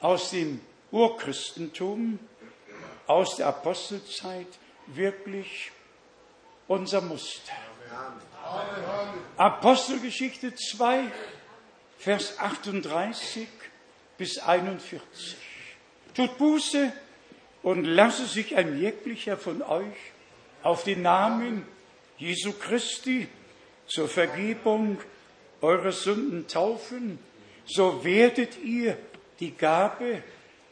aus 0.00 0.30
dem 0.30 0.60
Urchristentum, 0.90 2.18
aus 3.06 3.36
der 3.36 3.46
Apostelzeit 3.46 4.46
wirklich 4.86 5.70
unser 6.66 7.00
Muster. 7.00 7.52
Apostelgeschichte 9.36 10.54
2, 10.54 11.04
Vers 11.98 12.38
38 12.38 13.48
bis 14.16 14.38
41. 14.38 15.00
Tut 16.14 16.38
Buße 16.38 16.92
und 17.62 17.84
lasse 17.84 18.26
sich 18.26 18.56
ein 18.56 18.78
jeglicher 18.78 19.36
von 19.36 19.62
euch 19.62 19.96
auf 20.68 20.84
den 20.84 21.00
Namen 21.00 21.64
Jesu 22.18 22.52
Christi 22.52 23.26
zur 23.86 24.06
Vergebung 24.06 24.98
eurer 25.62 25.92
Sünden 25.92 26.46
taufen, 26.46 27.18
so 27.64 28.04
werdet 28.04 28.62
ihr 28.62 28.98
die 29.40 29.52
Gabe 29.56 30.22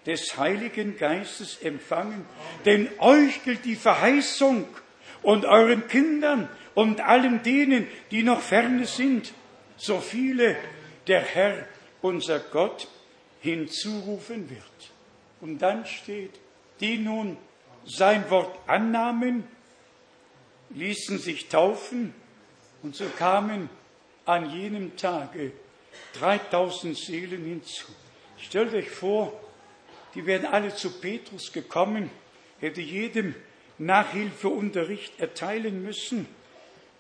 des 0.05 0.37
Heiligen 0.37 0.99
Geistes 0.99 1.63
empfangen. 1.63 2.27
Denn 2.67 2.91
euch 2.99 3.43
gilt 3.43 3.65
die 3.65 3.75
Verheißung 3.75 4.67
und 5.23 5.47
euren 5.47 5.89
Kindern 5.89 6.51
und 6.75 7.01
allen 7.01 7.43
denen, 7.43 7.87
die 8.11 8.23
noch 8.23 8.43
ferne 8.43 8.85
sind, 8.85 9.33
so 9.79 10.01
viele 10.01 10.57
der 11.07 11.23
Herr, 11.23 11.67
unser 12.03 12.39
Gott, 12.39 12.87
hinzurufen 13.41 14.51
wird. 14.51 14.93
Und 15.41 15.61
dann 15.61 15.87
steht, 15.87 16.39
die 16.81 16.99
nun 16.99 17.39
sein 17.87 18.29
Wort 18.29 18.59
annahmen, 18.67 19.56
ließen 20.71 21.19
sich 21.19 21.49
taufen 21.49 22.15
und 22.83 22.95
so 22.95 23.07
kamen 23.19 23.69
an 24.25 24.51
jenem 24.51 24.97
Tage 24.97 25.53
3000 26.15 26.97
Seelen 26.97 27.45
hinzu. 27.45 27.87
Stellt 28.39 28.75
euch 28.75 28.91
vor, 28.91 29.33
die 30.15 30.27
wären 30.27 30.47
alle 30.47 30.75
zu 30.75 30.91
Petrus 30.91 31.53
gekommen, 31.53 32.11
hätte 32.61 32.81
jedem 32.81 33.35
Nachhilfeunterricht 33.79 35.21
erteilen 35.21 35.83
müssen, 35.83 36.27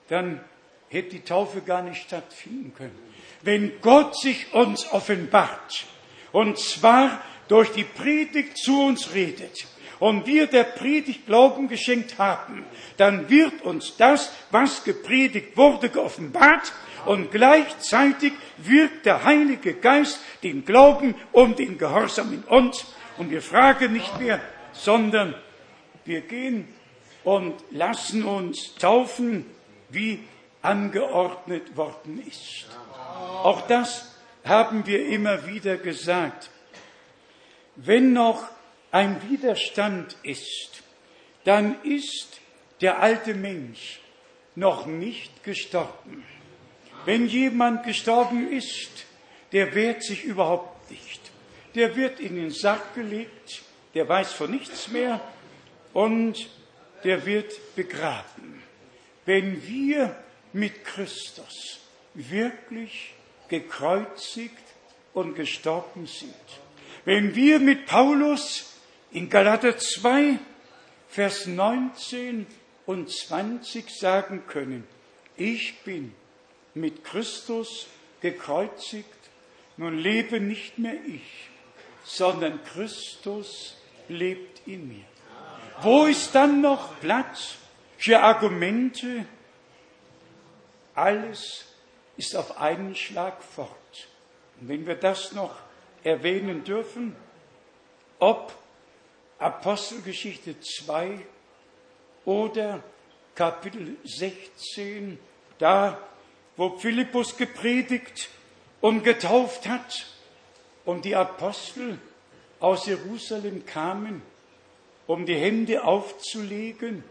dann 0.08 0.40
hätte 0.88 1.10
die 1.10 1.20
Taufe 1.20 1.62
gar 1.62 1.82
nicht 1.82 2.02
stattfinden 2.02 2.74
können. 2.74 2.98
Wenn 3.42 3.80
Gott 3.80 4.18
sich 4.18 4.52
uns 4.52 4.90
offenbart, 4.92 5.86
und 6.32 6.58
zwar 6.58 7.22
durch 7.48 7.70
die 7.72 7.84
Predigt 7.84 8.58
zu 8.58 8.82
uns 8.82 9.14
redet, 9.14 9.66
und 9.98 10.26
wir 10.26 10.46
der 10.46 10.64
Predigt 10.64 11.26
Glauben 11.26 11.68
geschenkt 11.68 12.18
haben, 12.18 12.64
dann 12.96 13.28
wird 13.30 13.62
uns 13.62 13.96
das, 13.96 14.32
was 14.50 14.84
gepredigt 14.84 15.56
wurde, 15.56 15.88
geoffenbart 15.88 16.72
und 17.06 17.30
gleichzeitig 17.30 18.32
wirkt 18.58 19.06
der 19.06 19.24
Heilige 19.24 19.74
Geist 19.74 20.20
den 20.42 20.64
Glauben 20.64 21.14
und 21.32 21.58
den 21.58 21.78
Gehorsam 21.78 22.32
in 22.32 22.42
uns 22.42 22.86
und 23.18 23.30
wir 23.30 23.42
fragen 23.42 23.92
nicht 23.92 24.20
mehr, 24.20 24.40
sondern 24.72 25.34
wir 26.04 26.20
gehen 26.20 26.68
und 27.24 27.54
lassen 27.70 28.24
uns 28.24 28.74
taufen, 28.76 29.46
wie 29.88 30.20
angeordnet 30.62 31.76
worden 31.76 32.24
ist. 32.26 32.66
Auch 33.42 33.62
das 33.62 34.16
haben 34.44 34.86
wir 34.86 35.06
immer 35.06 35.46
wieder 35.46 35.76
gesagt. 35.76 36.50
Wenn 37.76 38.12
noch 38.12 38.44
ein 38.90 39.20
Widerstand 39.28 40.16
ist, 40.22 40.82
dann 41.44 41.82
ist 41.82 42.40
der 42.80 43.00
alte 43.00 43.34
Mensch 43.34 44.00
noch 44.54 44.86
nicht 44.86 45.44
gestorben. 45.44 46.24
Wenn 47.04 47.28
jemand 47.28 47.84
gestorben 47.84 48.50
ist, 48.50 48.90
der 49.52 49.74
wehrt 49.74 50.02
sich 50.02 50.24
überhaupt 50.24 50.90
nicht. 50.90 51.20
Der 51.74 51.94
wird 51.94 52.20
in 52.20 52.36
den 52.36 52.50
Sack 52.50 52.94
gelegt, 52.94 53.62
der 53.94 54.08
weiß 54.08 54.32
von 54.32 54.50
nichts 54.50 54.88
mehr 54.88 55.20
und 55.92 56.48
der 57.04 57.24
wird 57.26 57.76
begraben. 57.76 58.62
Wenn 59.24 59.66
wir 59.66 60.16
mit 60.52 60.84
Christus 60.84 61.80
wirklich 62.14 63.14
gekreuzigt 63.48 64.54
und 65.12 65.34
gestorben 65.34 66.06
sind, 66.06 66.34
wenn 67.04 67.34
wir 67.34 67.60
mit 67.60 67.86
Paulus 67.86 68.75
in 69.10 69.28
Galater 69.28 69.76
2, 69.76 70.38
Vers 71.08 71.46
19 71.46 72.46
und 72.86 73.10
20 73.10 73.90
sagen 73.90 74.44
können, 74.46 74.86
ich 75.36 75.80
bin 75.82 76.14
mit 76.74 77.04
Christus 77.04 77.86
gekreuzigt, 78.20 79.08
nun 79.76 79.98
lebe 79.98 80.40
nicht 80.40 80.78
mehr 80.78 80.96
ich, 81.06 81.48
sondern 82.04 82.62
Christus 82.64 83.76
lebt 84.08 84.66
in 84.66 84.88
mir. 84.88 85.04
Wo 85.82 86.06
ist 86.06 86.34
dann 86.34 86.60
noch 86.60 86.98
Platz 87.00 87.56
für 87.98 88.20
Argumente? 88.20 89.26
Alles 90.94 91.66
ist 92.16 92.34
auf 92.34 92.58
einen 92.58 92.94
Schlag 92.94 93.42
fort. 93.42 94.08
Und 94.60 94.68
wenn 94.68 94.86
wir 94.86 94.94
das 94.94 95.32
noch 95.32 95.54
erwähnen 96.02 96.64
dürfen, 96.64 97.14
ob 98.18 98.54
Apostelgeschichte 99.38 100.60
2 100.60 101.18
oder 102.24 102.82
Kapitel 103.34 103.96
16, 104.04 105.18
da, 105.58 105.98
wo 106.56 106.78
Philippus 106.78 107.36
gepredigt 107.36 108.30
und 108.80 109.04
getauft 109.04 109.68
hat 109.68 110.06
und 110.84 111.04
die 111.04 111.16
Apostel 111.16 111.98
aus 112.60 112.86
Jerusalem 112.86 113.66
kamen, 113.66 114.22
um 115.06 115.26
die 115.26 115.36
Hände 115.36 115.84
aufzulegen 115.84 117.04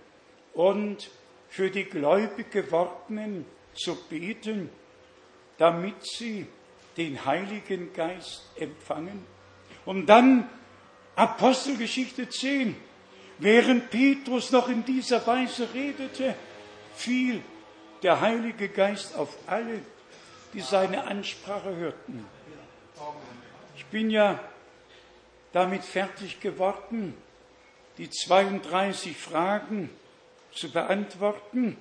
und 0.53 1.09
für 1.49 1.69
die 1.69 1.83
gläubig 1.83 2.51
gewordenen 2.51 3.45
zu 3.75 3.95
beten. 3.95 4.69
damit 5.57 5.95
sie 6.05 6.47
den 6.97 7.25
Heiligen 7.25 7.93
Geist 7.93 8.43
empfangen. 8.57 9.25
Und 9.85 10.07
dann 10.07 10.49
Apostelgeschichte 11.15 12.29
10, 12.29 12.75
während 13.39 13.89
Petrus 13.89 14.51
noch 14.51 14.67
in 14.67 14.83
dieser 14.83 15.25
Weise 15.25 15.73
redete, 15.73 16.35
fiel 16.95 17.41
der 18.03 18.19
Heilige 18.21 18.69
Geist 18.69 19.15
auf 19.15 19.29
alle, 19.47 19.81
die 20.53 20.61
seine 20.61 21.05
Ansprache 21.05 21.75
hörten. 21.75 22.25
Ich 23.77 23.85
bin 23.85 24.09
ja 24.09 24.39
damit 25.53 25.83
fertig 25.83 26.39
geworden, 26.39 27.13
die 27.97 28.09
32 28.09 29.15
Fragen 29.15 29.89
zu 30.53 30.69
beantworten. 30.71 31.77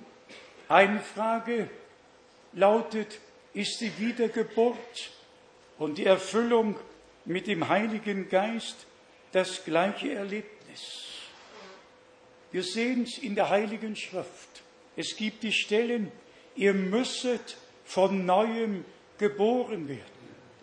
Eine 0.69 1.01
Frage 1.01 1.69
lautet, 2.53 3.19
ist 3.53 3.81
die 3.81 3.97
Wiedergeburt 3.99 5.11
und 5.77 5.97
die 5.97 6.05
Erfüllung 6.05 6.77
mit 7.25 7.47
dem 7.47 7.67
Heiligen 7.67 8.29
Geist 8.29 8.85
das 9.35 9.65
gleiche 9.65 10.13
Erlebnis? 10.13 11.07
Wir 12.53 12.63
sehen 12.63 13.03
es 13.03 13.17
in 13.17 13.35
der 13.35 13.49
Heiligen 13.49 13.97
Schrift. 13.97 14.63
Es 14.95 15.17
gibt 15.17 15.43
die 15.43 15.51
Stellen, 15.51 16.09
ihr 16.55 16.73
müsstet 16.73 17.57
von 17.83 18.25
neuem 18.25 18.85
geboren 19.17 19.89
werden. 19.89 20.01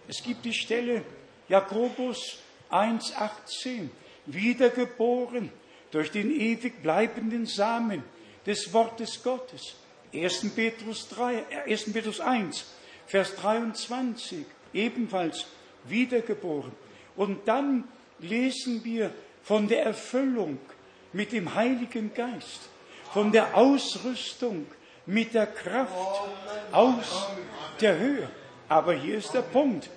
Es 0.08 0.22
gibt 0.22 0.46
die 0.46 0.54
Stelle 0.54 1.02
Jakobus 1.50 2.38
1,18, 2.70 3.90
wiedergeboren 4.24 5.52
durch 5.90 6.10
den 6.10 6.30
ewig 6.30 6.82
bleibenden 6.82 7.44
Samen 7.44 8.02
des 8.46 8.72
Wortes 8.72 9.22
Gottes. 9.22 9.74
1. 10.14 10.54
Petrus, 10.54 11.10
3, 11.10 11.44
1. 11.66 11.88
Äh, 11.88 11.90
Petrus 11.90 12.20
1, 12.20 12.64
Vers 13.06 13.36
23, 13.36 14.46
ebenfalls 14.72 15.44
wiedergeboren. 15.84 16.72
Und 17.16 17.46
dann 17.46 17.84
lesen 18.22 18.84
wir 18.84 19.10
von 19.42 19.68
der 19.68 19.84
Erfüllung 19.84 20.58
mit 21.12 21.32
dem 21.32 21.54
Heiligen 21.54 22.14
Geist, 22.14 22.68
von 23.12 23.32
der 23.32 23.56
Ausrüstung 23.56 24.66
mit 25.06 25.34
der 25.34 25.46
Kraft 25.46 26.22
aus 26.70 27.28
der 27.80 27.98
Höhe. 27.98 28.28
Aber 28.68 28.94
hier 28.94 29.18
ist 29.18 29.34
der 29.34 29.42
Punkt. 29.42 29.90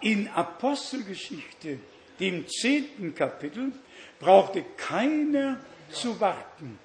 In 0.00 0.28
Apostelgeschichte, 0.28 1.78
dem 2.20 2.46
zehnten 2.48 3.14
Kapitel, 3.14 3.72
brauchte 4.20 4.64
keiner 4.76 5.58
zu 5.90 6.20
warten. 6.20 6.78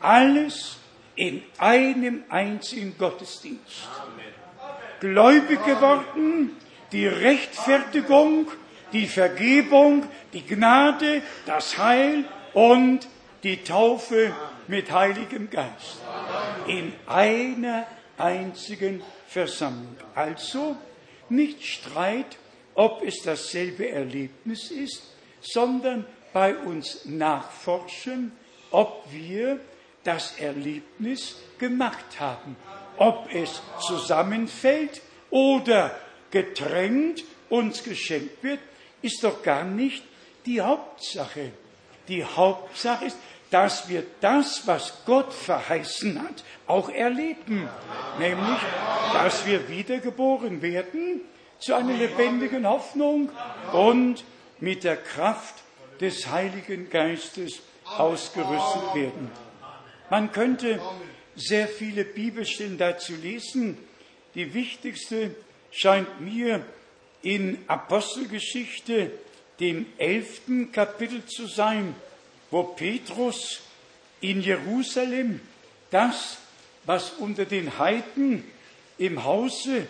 Alles 0.00 0.78
in 1.16 1.42
einem 1.58 2.24
einzigen 2.28 2.96
Gottesdienst. 2.96 3.88
Gläubig 5.00 5.64
geworden, 5.64 6.56
die 6.92 7.06
Rechtfertigung, 7.06 8.46
die 8.92 9.06
Vergebung, 9.06 10.04
die 10.32 10.46
Gnade, 10.46 11.22
das 11.46 11.78
Heil 11.78 12.24
und 12.54 13.08
die 13.42 13.64
Taufe 13.64 14.34
mit 14.68 14.92
Heiligem 14.92 15.50
Geist. 15.50 16.00
In 16.66 16.92
einer 17.06 17.86
einzigen 18.18 19.02
Versammlung. 19.26 19.96
Also 20.14 20.76
nicht 21.28 21.64
Streit, 21.64 22.38
ob 22.74 23.02
es 23.02 23.22
dasselbe 23.24 23.88
Erlebnis 23.88 24.70
ist, 24.70 25.02
sondern 25.40 26.06
bei 26.32 26.56
uns 26.56 27.04
nachforschen, 27.04 28.32
ob 28.70 29.06
wir 29.10 29.58
das 30.04 30.38
Erlebnis 30.38 31.36
gemacht 31.58 32.18
haben. 32.18 32.56
Ob 32.96 33.28
es 33.32 33.62
zusammenfällt 33.80 35.00
oder 35.30 35.96
getrennt 36.30 37.24
uns 37.48 37.82
geschenkt 37.82 38.42
wird, 38.42 38.60
ist 39.02 39.22
doch 39.22 39.42
gar 39.42 39.64
nicht 39.64 40.02
die 40.46 40.60
Hauptsache. 40.60 41.52
Die 42.08 42.24
Hauptsache 42.24 43.06
ist, 43.06 43.16
dass 43.50 43.88
wir 43.88 44.04
das, 44.20 44.66
was 44.66 45.04
Gott 45.04 45.32
verheißen 45.32 46.20
hat, 46.22 46.42
auch 46.66 46.88
erleben. 46.88 47.68
Nämlich, 48.18 48.58
dass 49.12 49.44
wir 49.44 49.68
wiedergeboren 49.68 50.62
werden 50.62 51.20
zu 51.58 51.74
einer 51.74 51.92
lebendigen 51.92 52.66
Hoffnung 52.66 53.30
und 53.72 54.24
mit 54.58 54.84
der 54.84 54.96
Kraft 54.96 55.56
des 56.00 56.30
Heiligen 56.30 56.88
Geistes 56.88 57.60
ausgerüstet 57.84 58.94
werden. 58.94 59.30
Man 60.08 60.32
könnte 60.32 60.80
sehr 61.36 61.68
viele 61.68 62.04
Bibelstellen 62.04 62.78
dazu 62.78 63.14
lesen. 63.14 63.76
Die 64.34 64.54
wichtigste 64.54 65.34
scheint 65.70 66.20
mir 66.20 66.64
in 67.22 67.58
Apostelgeschichte, 67.68 69.10
dem 69.60 69.86
elften 69.98 70.72
Kapitel 70.72 71.24
zu 71.26 71.46
sein, 71.46 71.94
wo 72.50 72.64
Petrus 72.64 73.60
in 74.20 74.40
Jerusalem 74.40 75.40
das, 75.90 76.38
was 76.84 77.12
unter 77.12 77.44
den 77.44 77.78
Heiden 77.78 78.44
im 78.98 79.24
Hause 79.24 79.86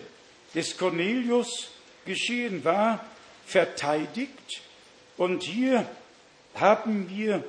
des 0.53 0.77
Cornelius 0.77 1.69
geschehen 2.05 2.63
war, 2.63 3.05
verteidigt. 3.45 4.61
Und 5.17 5.43
hier 5.43 5.87
haben 6.55 7.09
wir 7.09 7.43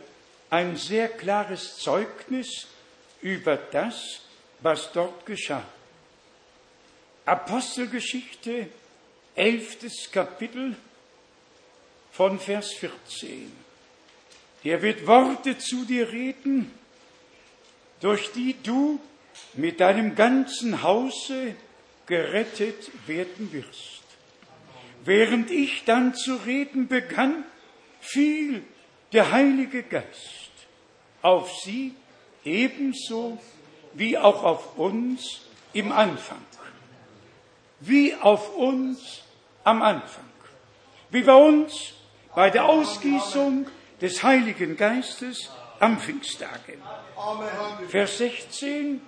ein 0.51 0.77
sehr 0.77 1.09
klares 1.09 1.77
Zeugnis 1.79 2.67
über 3.21 3.57
das, 3.57 4.21
was 4.61 4.93
dort 4.93 5.27
geschah. 5.27 5.65
Apostelgeschichte, 7.27 8.69
elftes 9.35 10.11
Kapitel 10.11 10.77
von 12.13 12.39
Vers 12.39 12.73
14. 12.75 13.51
Er 14.63 14.81
wird 14.81 15.07
Worte 15.07 15.59
zu 15.59 15.85
dir 15.85 16.11
reden, 16.11 16.71
durch 18.01 18.33
die 18.33 18.55
du 18.63 19.01
mit 19.55 19.81
deinem 19.81 20.15
ganzen 20.15 20.83
Hause 20.83 21.55
gerettet 22.07 22.91
werden 23.07 23.53
wirst. 23.53 24.03
Während 25.05 25.51
ich 25.51 25.85
dann 25.85 26.15
zu 26.15 26.37
reden 26.37 26.89
begann, 26.89 27.45
fiel 28.01 28.63
der 29.13 29.33
Heilige 29.33 29.83
Geist 29.83 30.51
auf 31.21 31.51
sie 31.63 31.95
ebenso 32.45 33.39
wie 33.95 34.17
auch 34.19 34.45
auf 34.45 34.79
uns 34.79 35.43
im 35.73 35.93
Anfang. 35.93 36.43
Wie 37.81 38.15
auf 38.15 38.55
uns 38.57 39.24
am 39.65 39.83
Anfang. 39.83 40.25
Wie 41.11 41.23
bei 41.23 41.35
uns 41.35 41.95
bei 42.35 42.51
der 42.51 42.67
Ausgießung 42.67 43.67
des 44.01 44.23
Heiligen 44.23 44.77
Geistes 44.77 45.51
am 45.81 45.99
Pfingsttage. 45.99 46.79
Vers 47.89 48.19
16. 48.19 49.01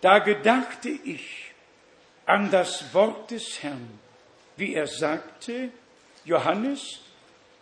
Da 0.00 0.18
gedachte 0.18 0.88
ich 0.88 1.52
an 2.26 2.50
das 2.50 2.92
Wort 2.94 3.30
des 3.30 3.62
Herrn, 3.62 3.98
wie 4.56 4.74
er 4.74 4.86
sagte, 4.86 5.70
Johannes 6.24 7.00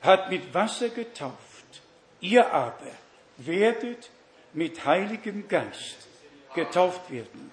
hat 0.03 0.31
mit 0.31 0.53
Wasser 0.53 0.89
getauft, 0.89 1.83
ihr 2.21 2.53
aber 2.53 2.91
werdet 3.39 4.11
mit 4.53 4.85
Heiligem 4.85 5.49
Geist 5.49 6.09
getauft 6.55 7.11
werden. 7.11 7.51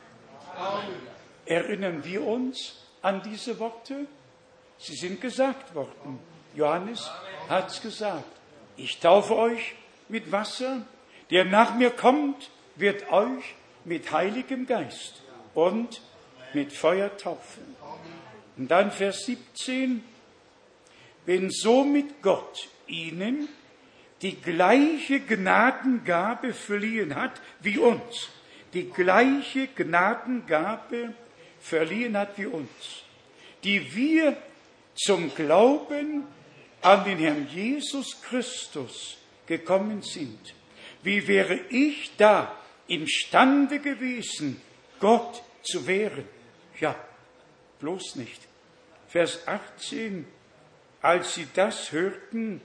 Erinnern 1.46 2.04
wir 2.04 2.26
uns 2.26 2.76
an 3.02 3.22
diese 3.22 3.60
Worte? 3.60 4.08
Sie 4.78 4.96
sind 4.96 5.22
gesagt 5.22 5.76
worden. 5.76 6.20
Johannes 6.56 7.10
hat 7.48 7.70
es 7.72 7.82
gesagt. 7.82 8.32
Ich 8.78 9.00
taufe 9.00 9.36
euch 9.36 9.76
mit 10.08 10.32
Wasser, 10.32 10.86
der 11.30 11.46
nach 11.46 11.76
mir 11.76 11.92
kommt, 11.92 12.50
wird 12.76 13.12
euch 13.12 13.56
mit 13.86 14.12
Heiligem 14.12 14.66
Geist 14.66 15.22
und 15.54 16.02
mit 16.54 16.74
Feuer 16.74 17.16
taufen. 17.18 17.76
Und 18.58 18.70
dann 18.72 18.92
Vers 18.92 19.26
17, 19.26 20.04
wenn 21.26 21.50
somit 21.50 22.22
Gott 22.22 22.68
ihnen 22.88 23.48
die 24.22 24.36
gleiche 24.36 25.20
Gnadengabe 25.20 26.54
verliehen 26.54 27.16
hat 27.16 27.42
wie 27.62 27.78
uns. 27.78 28.30
Die 28.74 28.90
gleiche 28.90 29.68
Gnadengabe 29.68 31.14
verliehen 31.60 32.18
hat 32.18 32.38
wie 32.38 32.45
uns, 32.45 32.69
die 33.64 33.95
wir 33.95 34.38
zum 34.95 35.34
Glauben 35.34 36.23
an 36.81 37.03
den 37.03 37.18
Herrn 37.18 37.48
Jesus 37.53 38.22
Christus 38.22 39.18
gekommen 39.45 40.02
sind. 40.02 40.53
Wie 41.03 41.27
wäre 41.27 41.60
ich 41.69 42.11
da 42.18 42.56
imstande 42.88 43.80
gewesen, 43.80 44.61
Gott 44.99 45.41
zu 45.64 45.88
wehren? 45.88 46.26
Ja, 46.80 46.95
bloß 47.80 48.15
nicht. 48.15 48.41
Vers 49.07 49.48
18, 49.48 50.26
als 51.02 51.36
sie 51.36 51.48
das 51.53 51.91
hörten, 51.91 52.61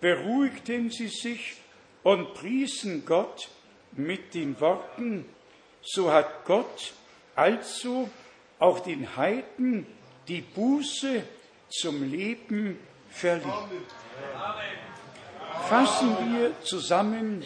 beruhigten 0.00 0.90
sie 0.90 1.08
sich 1.08 1.56
und 2.02 2.34
priesen 2.34 3.04
Gott 3.06 3.48
mit 3.92 4.34
den 4.34 4.60
Worten, 4.60 5.24
so 5.82 6.10
hat 6.10 6.44
Gott 6.44 6.92
also 7.34 8.08
auch 8.58 8.80
den 8.80 9.16
Heiden 9.16 9.86
die 10.28 10.40
Buße 10.40 11.22
zum 11.68 12.10
Leben 12.10 12.78
verlieh. 13.10 13.42
Fassen 15.68 16.16
wir 16.32 16.52
zusammen, 16.62 17.44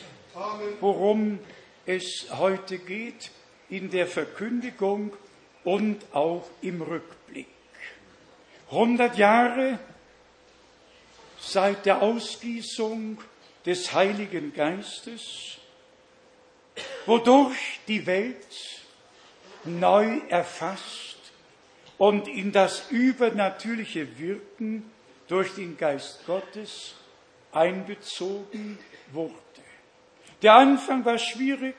worum 0.80 1.39
es 1.86 2.26
heute 2.36 2.78
geht 2.78 3.30
in 3.68 3.90
der 3.90 4.06
Verkündigung 4.06 5.12
und 5.64 6.02
auch 6.12 6.48
im 6.62 6.82
Rückblick. 6.82 7.47
100 8.70 9.16
Jahre 9.16 9.78
seit 11.40 11.86
der 11.86 12.02
Ausgießung 12.02 13.18
des 13.64 13.93
Heiligen 13.93 14.52
Geistes, 14.52 15.59
wodurch 17.06 17.80
die 17.86 18.06
Welt 18.06 18.77
neu 19.68 20.20
erfasst 20.28 21.18
und 21.98 22.28
in 22.28 22.52
das 22.52 22.90
übernatürliche 22.90 24.18
Wirken 24.18 24.90
durch 25.28 25.54
den 25.54 25.76
Geist 25.76 26.26
Gottes 26.26 26.94
einbezogen 27.52 28.78
wurde. 29.12 29.34
Der 30.42 30.54
Anfang 30.54 31.04
war 31.04 31.18
schwierig, 31.18 31.76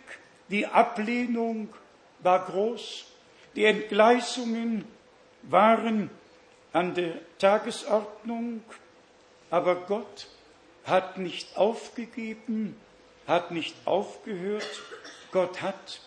die 0.49 0.65
Ablehnung 0.65 1.69
war 2.19 2.45
groß, 2.45 3.05
die 3.55 3.65
Entgleisungen 3.65 4.85
waren 5.43 6.09
an 6.73 6.93
der 6.93 7.13
Tagesordnung, 7.37 8.61
aber 9.49 9.75
Gott 9.75 10.27
hat 10.85 11.17
nicht 11.17 11.57
aufgegeben, 11.57 12.75
hat 13.27 13.51
nicht 13.51 13.75
aufgehört. 13.85 14.81
Gott 15.31 15.61
hat 15.61 16.01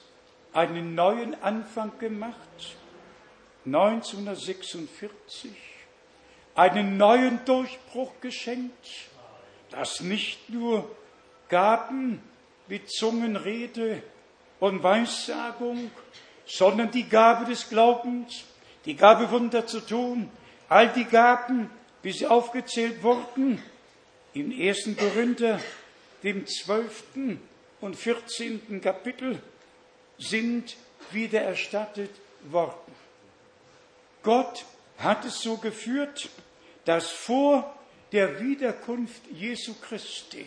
einen 0.52 0.94
neuen 0.94 1.40
Anfang 1.42 1.98
gemacht, 1.98 2.76
1946, 3.64 5.50
einen 6.54 6.96
neuen 6.96 7.44
Durchbruch 7.44 8.12
geschenkt, 8.20 8.86
dass 9.70 10.00
nicht 10.00 10.50
nur 10.50 10.90
Gaben 11.48 12.22
wie 12.68 12.84
Zungenrede 12.84 14.02
und 14.60 14.82
Weissagung, 14.82 15.90
sondern 16.44 16.90
die 16.90 17.08
Gabe 17.08 17.46
des 17.46 17.68
Glaubens, 17.68 18.44
die 18.84 18.96
Gabe 18.96 19.30
Wunder 19.30 19.66
zu 19.66 19.80
tun, 19.80 20.30
all 20.68 20.88
die 20.88 21.04
Gaben, 21.04 21.70
wie 22.02 22.12
sie 22.12 22.26
aufgezählt 22.26 23.02
wurden, 23.02 23.62
im 24.34 24.50
1. 24.50 24.96
Korinther, 24.96 25.60
dem 26.22 26.46
12. 26.46 27.38
und 27.80 27.96
14. 27.96 28.80
Kapitel, 28.80 29.40
sind 30.22 30.76
wiedererstattet 31.10 32.10
worden. 32.44 32.94
Gott 34.22 34.64
hat 34.98 35.24
es 35.24 35.40
so 35.40 35.56
geführt, 35.56 36.28
dass 36.84 37.10
vor 37.10 37.74
der 38.12 38.40
Wiederkunft 38.40 39.22
Jesu 39.32 39.74
Christi 39.74 40.46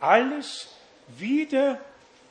alles 0.00 0.68
wieder 1.18 1.80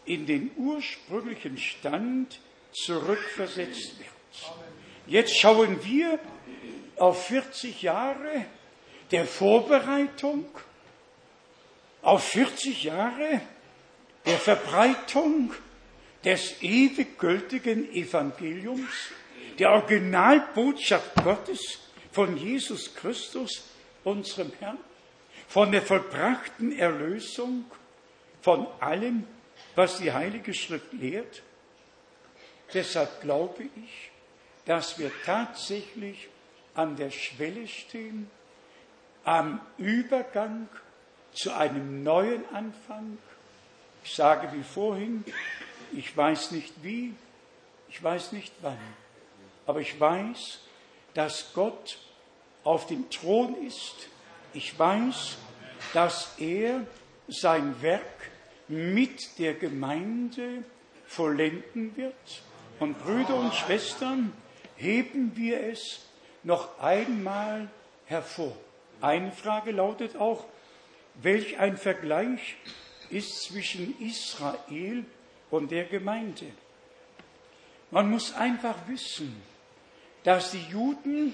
in 0.05 0.25
den 0.25 0.51
ursprünglichen 0.57 1.57
Stand 1.57 2.39
zurückversetzt 2.71 3.99
wird. 3.99 4.09
Jetzt 5.07 5.37
schauen 5.37 5.83
wir 5.83 6.19
auf 6.97 7.27
40 7.27 7.81
Jahre 7.81 8.45
der 9.11 9.25
Vorbereitung, 9.25 10.45
auf 12.01 12.23
40 12.23 12.83
Jahre 12.83 13.41
der 14.25 14.37
Verbreitung 14.37 15.53
des 16.25 16.61
ewig 16.61 17.19
gültigen 17.19 17.93
Evangeliums, 17.93 19.11
der 19.59 19.71
Originalbotschaft 19.71 21.15
Gottes 21.23 21.79
von 22.11 22.35
Jesus 22.35 22.93
Christus, 22.95 23.63
unserem 24.03 24.51
Herrn, 24.59 24.79
von 25.47 25.71
der 25.71 25.83
vollbrachten 25.83 26.77
Erlösung, 26.77 27.65
von 28.41 28.67
allem, 28.79 29.25
was 29.75 29.99
die 29.99 30.11
Heilige 30.11 30.53
Schrift 30.53 30.91
lehrt. 30.93 31.43
Deshalb 32.73 33.21
glaube 33.21 33.63
ich, 33.63 34.11
dass 34.65 34.97
wir 34.97 35.11
tatsächlich 35.23 36.27
an 36.73 36.95
der 36.95 37.11
Schwelle 37.11 37.67
stehen, 37.67 38.29
am 39.23 39.59
Übergang 39.77 40.67
zu 41.33 41.53
einem 41.53 42.03
neuen 42.03 42.43
Anfang. 42.53 43.17
Ich 44.03 44.15
sage 44.15 44.49
wie 44.53 44.63
vorhin, 44.63 45.23
ich 45.97 46.15
weiß 46.15 46.51
nicht 46.51 46.73
wie, 46.83 47.13
ich 47.89 48.03
weiß 48.03 48.31
nicht 48.31 48.53
wann, 48.61 48.77
aber 49.65 49.79
ich 49.79 49.99
weiß, 49.99 50.59
dass 51.13 51.53
Gott 51.53 51.97
auf 52.63 52.87
dem 52.87 53.09
Thron 53.09 53.55
ist. 53.65 54.09
Ich 54.53 54.77
weiß, 54.77 55.37
dass 55.93 56.35
er 56.39 56.85
sein 57.27 57.81
Werk 57.81 58.31
mit 58.67 59.39
der 59.39 59.53
Gemeinde 59.53 60.63
vollenden 61.05 61.95
wird. 61.95 62.41
Und 62.79 62.99
Brüder 62.99 63.35
und 63.35 63.53
Schwestern, 63.53 64.33
heben 64.75 65.35
wir 65.35 65.61
es 65.63 66.05
noch 66.43 66.79
einmal 66.79 67.69
hervor. 68.05 68.55
Eine 69.01 69.31
Frage 69.31 69.71
lautet 69.71 70.15
auch, 70.17 70.45
welch 71.15 71.59
ein 71.59 71.77
Vergleich 71.77 72.57
ist 73.09 73.43
zwischen 73.43 73.99
Israel 74.01 75.05
und 75.51 75.71
der 75.71 75.85
Gemeinde? 75.85 76.47
Man 77.91 78.09
muss 78.09 78.33
einfach 78.33 78.75
wissen, 78.87 79.41
dass 80.23 80.51
die 80.51 80.65
Juden, 80.71 81.33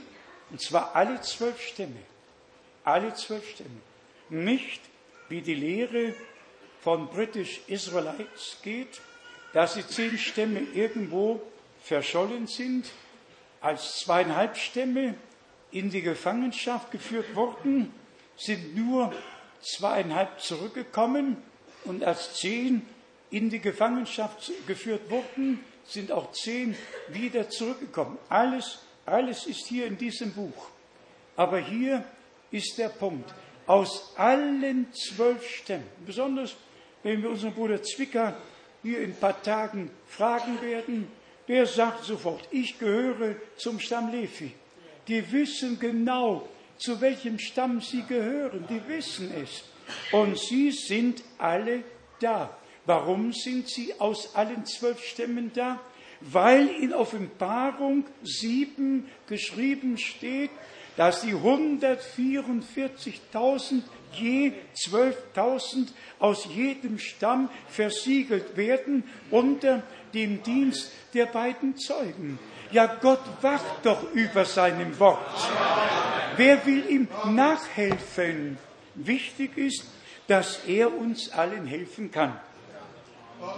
und 0.50 0.62
zwar 0.62 0.96
alle 0.96 1.22
zwölf 1.22 1.60
Stämme, 1.62 2.02
alle 2.84 3.14
zwölf 3.14 3.50
Stämme, 3.50 3.82
nicht 4.30 4.82
wie 5.30 5.42
die 5.42 5.56
Lehre 5.56 6.14
von 6.82 7.08
British 7.08 7.62
Israelites 7.68 8.58
geht, 8.62 9.02
dass 9.54 9.76
die 9.76 9.86
zehn 9.86 10.18
Stämme 10.18 10.62
irgendwo 10.74 11.42
verschollen 11.82 12.48
sind, 12.48 12.90
als 13.62 14.00
zweieinhalb 14.00 14.58
Stämme 14.58 15.16
in 15.72 15.90
die 15.90 16.02
Gefangenschaft 16.02 16.92
geführt 16.92 17.36
wurden, 17.36 17.94
sind 18.36 18.76
nur 18.76 19.14
zweieinhalb 19.62 20.42
zurückgekommen 20.42 21.38
und 21.86 22.04
als 22.04 22.36
zehn 22.36 22.86
in 23.32 23.49
die 23.49 23.60
Gefangenschaft 23.60 24.52
geführt 24.68 25.10
wurden, 25.10 25.60
sind 25.86 26.12
auch 26.12 26.32
zehn 26.34 26.76
wieder 27.10 27.49
zurückgekommen. 27.49 28.18
Alles, 28.30 28.80
alles 29.06 29.48
ist 29.48 29.68
hier 29.68 29.88
in 29.88 29.98
diesem 29.98 30.32
Buch. 30.34 30.70
Aber 31.36 31.58
hier 31.58 32.03
ist 32.52 32.78
der 32.78 32.90
Punkt. 32.90 33.34
Aus 33.66 34.14
allen 34.18 34.88
zwölf 34.94 35.48
Stämmen, 35.48 35.88
besonders 36.06 36.56
wenn 37.03 37.22
wir 37.22 37.30
unseren 37.30 37.53
Bruder 37.53 37.82
Zwicker 37.82 38.36
hier 38.84 38.99
in 39.02 39.12
ein 39.12 39.16
paar 39.16 39.41
Tagen 39.41 39.90
fragen 40.08 40.62
werden, 40.62 41.08
der 41.48 41.66
sagt 41.66 42.03
sofort, 42.03 42.48
ich 42.52 42.78
gehöre 42.78 43.36
zum 43.58 43.80
Stamm 43.80 44.12
Levi. 44.12 44.52
Die 45.08 45.32
wissen 45.32 45.80
genau, 45.80 46.48
zu 46.78 46.99
welchem 47.02 47.40
Stamm 47.40 47.82
sie 47.82 48.03
gehören. 48.03 48.66
Die 48.70 48.88
wissen 48.88 49.32
es. 49.34 49.64
Und 50.12 50.38
sie 50.38 50.72
sind 50.72 51.24
alle 51.38 51.84
da. 52.20 52.56
Warum 52.86 53.34
sind 53.34 53.68
sie 53.70 53.99
aus 53.99 54.36
allen 54.36 54.66
zwölf 54.66 55.03
Stämmen 55.03 55.52
da? 55.53 55.80
Weil 56.22 56.68
in 56.68 56.94
Offenbarung 56.94 58.06
sieben 58.24 59.10
geschrieben 59.28 59.98
steht, 59.98 60.52
dass 60.98 61.22
die 61.22 61.34
144.000 61.34 63.82
je 64.14 64.52
12.000 64.76 65.88
aus 66.20 66.45
jedem 66.53 66.99
Stamm 66.99 67.49
versiegelt 67.70 68.58
werden 68.58 69.06
unter 69.30 69.84
dem 70.14 70.44
Dienst 70.44 70.91
der 71.14 71.28
beiden 71.28 71.78
Zeugen. 71.78 72.38
Ja, 72.72 72.98
Gott 73.02 73.22
wacht 73.41 73.84
doch 73.84 74.12
über 74.14 74.44
seinem 74.45 74.99
Wort. 74.99 75.20
Wer 76.36 76.66
will 76.66 76.84
ihm 76.90 77.08
nachhelfen? 77.30 78.58
Wichtig 78.95 79.58
ist, 79.58 79.86
dass 80.28 80.66
er 80.66 80.94
uns 80.94 81.32
allen 81.32 81.66
helfen 81.66 82.12
kann. 82.12 82.38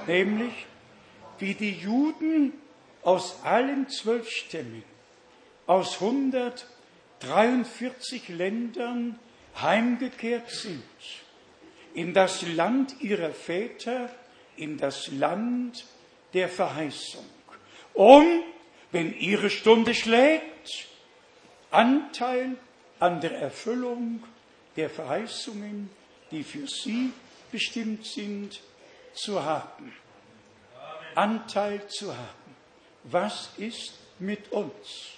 Nämlich, 0.08 0.54
wie 1.40 1.54
die 1.54 1.74
Juden 1.74 2.54
aus 3.04 3.44
allen 3.44 3.90
zwölf 3.90 4.30
Stämmen, 4.30 4.84
aus 5.68 6.02
143 6.02 8.30
Ländern 8.30 9.20
heimgekehrt 9.62 10.50
sind, 10.50 10.82
in 11.94 12.14
das 12.14 12.42
Land 12.42 13.02
ihrer 13.02 13.32
Väter, 13.32 14.10
in 14.56 14.78
das 14.78 15.12
Land 15.12 15.86
der 16.34 16.48
Verheißung, 16.50 17.26
um, 17.94 18.26
wenn 18.92 19.18
ihre 19.18 19.50
Stunde 19.50 19.94
schlägt, 19.94 20.88
Anteil 21.72 22.56
an 23.00 23.22
der 23.22 23.38
Erfüllung 23.38 24.24
der 24.76 24.90
Verheißungen, 24.90 25.90
die 26.32 26.44
für 26.44 26.68
sie 26.68 27.12
bestimmt 27.52 28.06
sind, 28.06 28.62
zu 29.14 29.44
haben. 29.44 29.94
Anteil 31.16 31.88
zu 31.88 32.12
haben. 32.12 32.56
Was 33.04 33.50
ist 33.58 33.94
mit 34.20 34.52
uns. 34.52 35.14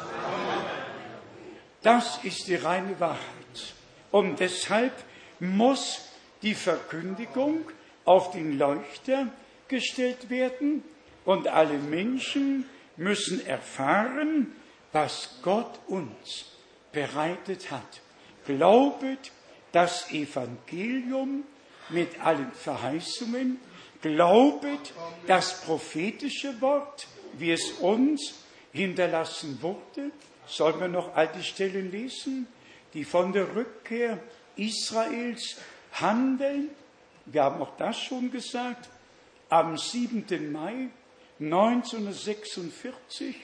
Das 1.83 2.19
ist 2.25 2.49
die 2.49 2.57
reine 2.57 2.99
Wahrheit. 2.99 3.21
Und 4.11 4.41
deshalb 4.41 4.93
muss 5.39 6.09
die 6.43 6.55
Verkündigung 6.55 7.71
auf 8.05 8.33
den 8.33 8.59
Leuchter 8.59 9.29
gestellt 9.69 10.31
werden 10.31 10.83
und 11.25 11.47
alle 11.47 11.79
Menschen 11.79 12.69
müssen 12.97 13.47
erfahren, 13.47 14.53
was 14.91 15.39
Gott 15.43 15.79
uns 15.87 16.47
bereitet 16.91 17.71
hat. 17.71 18.01
Glaubet 18.47 19.31
das 19.71 20.11
Evangelium 20.11 21.45
mit 21.91 22.21
allen 22.21 22.51
Verheißungen, 22.51 23.61
glaubet 24.03 24.93
das 25.27 25.62
prophetische 25.62 26.61
Wort, 26.61 27.07
wie 27.35 27.53
es 27.53 27.73
uns 27.81 28.35
hinterlassen 28.73 29.59
wurde. 29.61 30.11
Sollen 30.47 30.81
wir 30.81 30.89
noch 30.89 31.15
alte 31.15 31.43
Stellen 31.43 31.91
lesen, 31.91 32.47
die 32.95 33.05
von 33.05 33.33
der 33.33 33.55
Rückkehr 33.55 34.19
Israels 34.57 35.57
handeln? 35.93 36.70
Wir 37.27 37.45
haben 37.45 37.61
auch 37.61 37.77
das 37.77 37.99
schon 37.99 38.31
gesagt. 38.31 38.89
Am 39.51 39.77
7. 39.77 40.53
Mai 40.53 40.89
1946, 41.41 43.37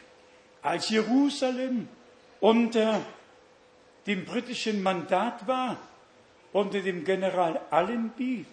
als 0.62 0.88
Jerusalem 0.90 1.88
unter 2.40 3.00
dem 4.06 4.24
britischen 4.24 4.82
Mandat 4.82 5.46
war, 5.46 5.76
unter 6.52 6.80
dem 6.80 7.04
General 7.04 7.60
Allenby, 7.70 8.44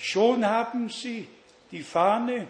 schon 0.00 0.44
haben 0.44 0.88
sie 0.88 1.28
die 1.70 1.82
Fahne 1.82 2.48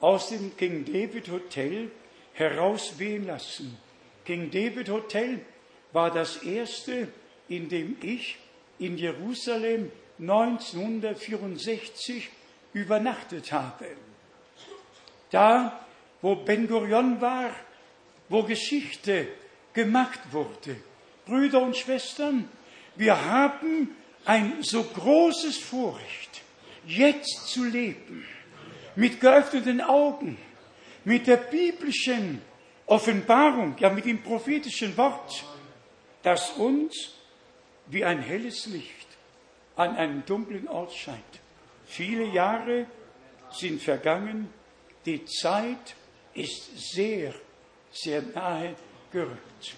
aus 0.00 0.30
dem 0.30 0.56
King 0.56 0.84
David 0.84 1.30
Hotel 1.30 1.92
herauswehen 2.34 3.26
lassen. 3.26 3.78
King 4.24 4.50
David 4.50 4.88
Hotel 4.88 5.40
war 5.92 6.10
das 6.10 6.38
erste, 6.38 7.06
in 7.48 7.68
dem 7.68 7.96
ich 8.02 8.38
in 8.78 8.98
Jerusalem 8.98 9.90
1964 10.18 12.28
übernachtet 12.72 13.52
habe. 13.52 13.86
Da, 15.30 15.78
wo 16.22 16.36
Ben 16.36 16.68
Gurion 16.68 17.20
war, 17.20 17.50
wo 18.28 18.42
Geschichte 18.42 19.28
gemacht 19.72 20.20
wurde. 20.32 20.76
Brüder 21.26 21.62
und 21.62 21.76
Schwestern, 21.76 22.48
wir 22.96 23.24
haben 23.24 23.94
ein 24.24 24.62
so 24.62 24.82
großes 24.82 25.58
Vorrecht, 25.58 26.42
jetzt 26.86 27.48
zu 27.48 27.64
leben, 27.64 28.24
mit 28.94 29.20
geöffneten 29.20 29.80
Augen, 29.80 30.38
mit 31.04 31.26
der 31.26 31.36
biblischen 31.36 32.40
Offenbarung, 32.86 33.76
ja 33.78 33.90
mit 33.90 34.04
dem 34.04 34.22
prophetischen 34.22 34.96
Wort, 34.96 35.44
das 36.22 36.50
uns 36.52 37.12
wie 37.86 38.04
ein 38.04 38.20
helles 38.20 38.66
Licht 38.66 39.06
an 39.76 39.96
einem 39.96 40.24
dunklen 40.24 40.68
Ort 40.68 40.92
scheint. 40.92 41.22
Viele 41.86 42.24
Jahre 42.24 42.86
sind 43.50 43.82
vergangen, 43.82 44.48
die 45.04 45.24
Zeit 45.24 45.94
ist 46.34 46.94
sehr, 46.94 47.32
sehr 47.90 48.22
nahe 48.22 48.74
gerückt. 49.12 49.76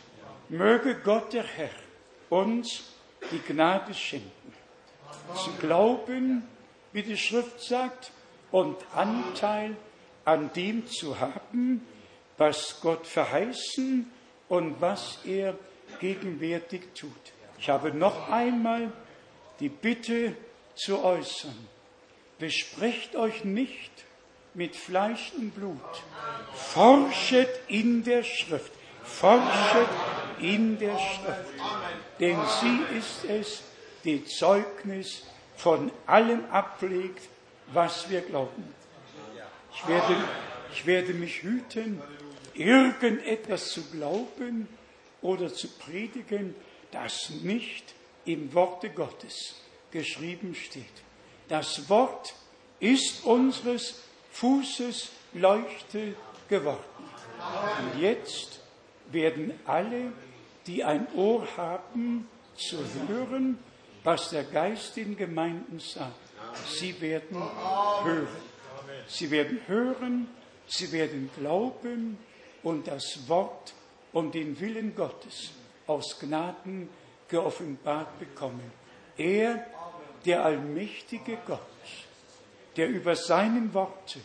Möge 0.48 0.96
Gott 1.04 1.32
der 1.32 1.44
Herr 1.44 1.70
uns 2.30 2.84
die 3.30 3.40
Gnade 3.40 3.92
schenken, 3.92 4.54
zu 5.34 5.52
glauben, 5.60 6.46
wie 6.92 7.02
die 7.02 7.16
Schrift 7.16 7.60
sagt, 7.60 8.12
und 8.50 8.76
Anteil 8.94 9.76
an 10.24 10.50
dem 10.54 10.86
zu 10.86 11.20
haben, 11.20 11.86
was 12.36 12.80
Gott 12.80 13.06
verheißen 13.06 14.10
und 14.48 14.80
was 14.80 15.18
er 15.24 15.58
gegenwärtig 16.00 16.82
tut. 16.94 17.12
Ich 17.58 17.68
habe 17.68 17.92
noch 17.92 18.30
einmal 18.30 18.92
die 19.60 19.68
Bitte 19.68 20.34
zu 20.74 21.02
äußern. 21.02 21.56
Besprecht 22.38 23.16
euch 23.16 23.44
nicht 23.44 23.90
mit 24.54 24.76
Fleisch 24.76 25.32
und 25.36 25.50
Blut. 25.50 25.80
Forschet 26.54 27.48
in 27.66 28.04
der 28.04 28.22
Schrift. 28.22 28.72
Forschet 29.02 29.88
in 30.40 30.78
der 30.78 30.98
Schrift. 30.98 31.52
Denn 32.20 32.38
sie 32.60 32.96
ist 32.96 33.24
es, 33.24 33.62
die 34.04 34.24
Zeugnis 34.24 35.24
von 35.58 35.90
allem 36.06 36.44
ablegt, 36.50 37.28
was 37.72 38.08
wir 38.08 38.22
glauben. 38.22 38.64
Ich 39.74 39.86
werde, 39.86 40.16
ich 40.72 40.86
werde 40.86 41.12
mich 41.12 41.42
hüten, 41.42 42.00
irgendetwas 42.54 43.70
zu 43.70 43.82
glauben 43.90 44.68
oder 45.20 45.52
zu 45.52 45.68
predigen, 45.68 46.54
das 46.92 47.30
nicht 47.42 47.94
im 48.24 48.54
Worte 48.54 48.90
Gottes 48.90 49.56
geschrieben 49.90 50.54
steht. 50.54 50.84
Das 51.48 51.88
Wort 51.88 52.34
ist 52.80 53.24
unseres 53.24 54.02
Fußes 54.32 55.10
Leuchte 55.34 56.14
geworden. 56.48 56.78
Und 57.92 58.00
jetzt 58.00 58.60
werden 59.10 59.58
alle, 59.66 60.12
die 60.66 60.84
ein 60.84 61.06
Ohr 61.14 61.46
haben, 61.56 62.28
zu 62.56 62.78
hören, 63.08 63.58
was 64.08 64.30
der 64.30 64.44
Geist 64.44 64.96
in 64.96 65.18
Gemeinden 65.18 65.78
sagt. 65.80 66.14
Sie 66.66 66.98
werden 66.98 67.36
hören. 68.04 68.26
Sie 69.06 69.30
werden 69.30 69.60
hören, 69.66 70.28
sie 70.66 70.90
werden 70.92 71.28
glauben 71.36 72.16
und 72.62 72.86
das 72.86 73.28
Wort 73.28 73.74
und 74.14 74.34
den 74.34 74.58
Willen 74.60 74.94
Gottes 74.94 75.50
aus 75.86 76.18
Gnaden 76.18 76.88
geoffenbart 77.28 78.18
bekommen. 78.18 78.72
Er, 79.18 79.66
der 80.24 80.42
allmächtige 80.42 81.36
Gott, 81.46 81.60
der 82.78 82.88
über 82.88 83.14
seinen 83.14 83.74
Worte 83.74 84.20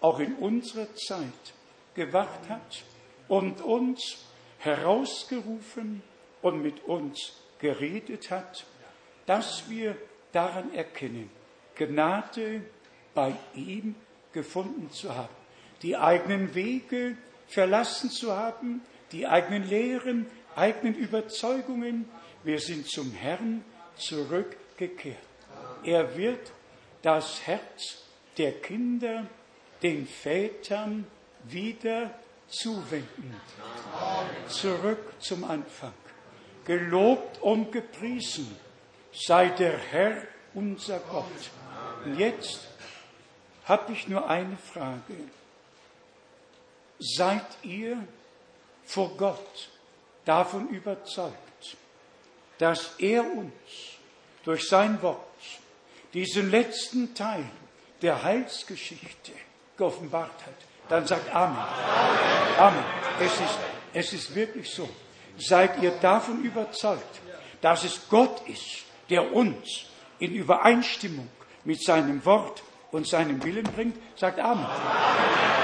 auch 0.00 0.18
in 0.18 0.36
unserer 0.36 0.94
Zeit 0.94 1.52
gewacht 1.94 2.48
hat 2.48 2.84
und 3.28 3.60
uns 3.60 4.16
herausgerufen 4.60 6.02
und 6.40 6.62
mit 6.62 6.84
uns 6.84 7.34
geredet 7.58 8.30
hat, 8.30 8.64
dass 9.26 9.68
wir 9.68 9.96
daran 10.32 10.72
erkennen, 10.74 11.30
Gnade 11.74 12.62
bei 13.14 13.34
ihm 13.54 13.94
gefunden 14.32 14.90
zu 14.90 15.14
haben, 15.14 15.34
die 15.82 15.96
eigenen 15.96 16.54
Wege 16.54 17.16
verlassen 17.48 18.10
zu 18.10 18.34
haben, 18.34 18.82
die 19.12 19.26
eigenen 19.26 19.68
Lehren, 19.68 20.26
eigenen 20.54 20.94
Überzeugungen. 20.94 22.08
Wir 22.44 22.60
sind 22.60 22.88
zum 22.88 23.12
Herrn 23.12 23.64
zurückgekehrt. 23.96 25.16
Er 25.84 26.16
wird 26.16 26.52
das 27.02 27.46
Herz 27.46 28.02
der 28.36 28.52
Kinder 28.52 29.26
den 29.82 30.06
Vätern 30.06 31.06
wieder 31.44 32.10
zuwenden. 32.48 33.34
Zurück 34.48 35.14
zum 35.18 35.44
Anfang. 35.44 35.92
Gelobt 36.64 37.40
und 37.42 37.70
gepriesen 37.70 38.65
sei 39.16 39.48
der 39.48 39.78
Herr 39.78 40.22
unser 40.54 40.98
Gott. 41.00 41.24
Und 42.04 42.18
jetzt 42.18 42.68
habe 43.64 43.92
ich 43.92 44.08
nur 44.08 44.28
eine 44.28 44.56
Frage. 44.56 45.14
Seid 46.98 47.46
ihr 47.62 47.98
vor 48.84 49.16
Gott 49.16 49.68
davon 50.24 50.68
überzeugt, 50.68 51.76
dass 52.58 52.94
er 52.98 53.22
uns 53.22 53.52
durch 54.44 54.68
sein 54.68 55.00
Wort 55.02 55.20
diesen 56.14 56.50
letzten 56.50 57.14
Teil 57.14 57.44
der 58.00 58.22
Heilsgeschichte 58.22 59.32
geoffenbart 59.76 60.46
hat, 60.46 60.54
dann 60.88 61.06
sagt 61.06 61.34
Amen. 61.34 61.58
Amen. 62.58 62.84
Es 63.20 63.32
ist, 63.32 63.58
es 63.92 64.12
ist 64.12 64.34
wirklich 64.34 64.70
so. 64.70 64.88
Seid 65.38 65.82
ihr 65.82 65.90
davon 66.00 66.42
überzeugt, 66.42 67.20
dass 67.60 67.84
es 67.84 68.00
Gott 68.08 68.46
ist, 68.48 68.85
der 69.10 69.34
uns 69.34 69.86
in 70.18 70.34
Übereinstimmung 70.34 71.28
mit 71.64 71.82
seinem 71.82 72.24
Wort 72.24 72.62
und 72.92 73.06
seinem 73.06 73.42
Willen 73.44 73.64
bringt, 73.64 73.96
sagt 74.16 74.38
Amen. 74.38 74.66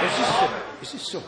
Es 0.04 0.18
ist 0.18 0.38
so. 0.38 0.48
Es 0.82 0.94
ist 0.94 1.06
so. 1.06 1.22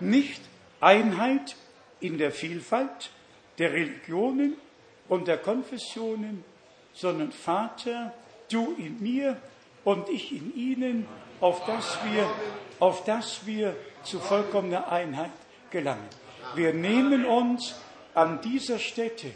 Nicht 0.00 0.40
Einheit 0.80 1.56
in 2.00 2.18
der 2.18 2.32
Vielfalt 2.32 3.10
der 3.58 3.72
Religionen 3.72 4.56
und 5.08 5.28
der 5.28 5.38
Konfessionen, 5.38 6.44
sondern 6.92 7.32
Vater, 7.32 8.12
du 8.50 8.74
in 8.78 9.00
mir 9.00 9.36
und 9.84 10.08
ich 10.08 10.32
in 10.32 10.54
ihnen, 10.54 11.06
auf 11.40 11.64
dass 11.66 11.98
wir, 12.04 12.28
auf 12.78 13.04
dass 13.04 13.46
wir 13.46 13.76
zu 14.02 14.18
vollkommener 14.18 14.90
Einheit 14.90 15.30
gelangen. 15.70 16.08
Wir 16.54 16.72
nehmen 16.72 17.24
uns 17.24 17.74
an 18.14 18.40
dieser 18.40 18.78
Stätte 18.78 19.30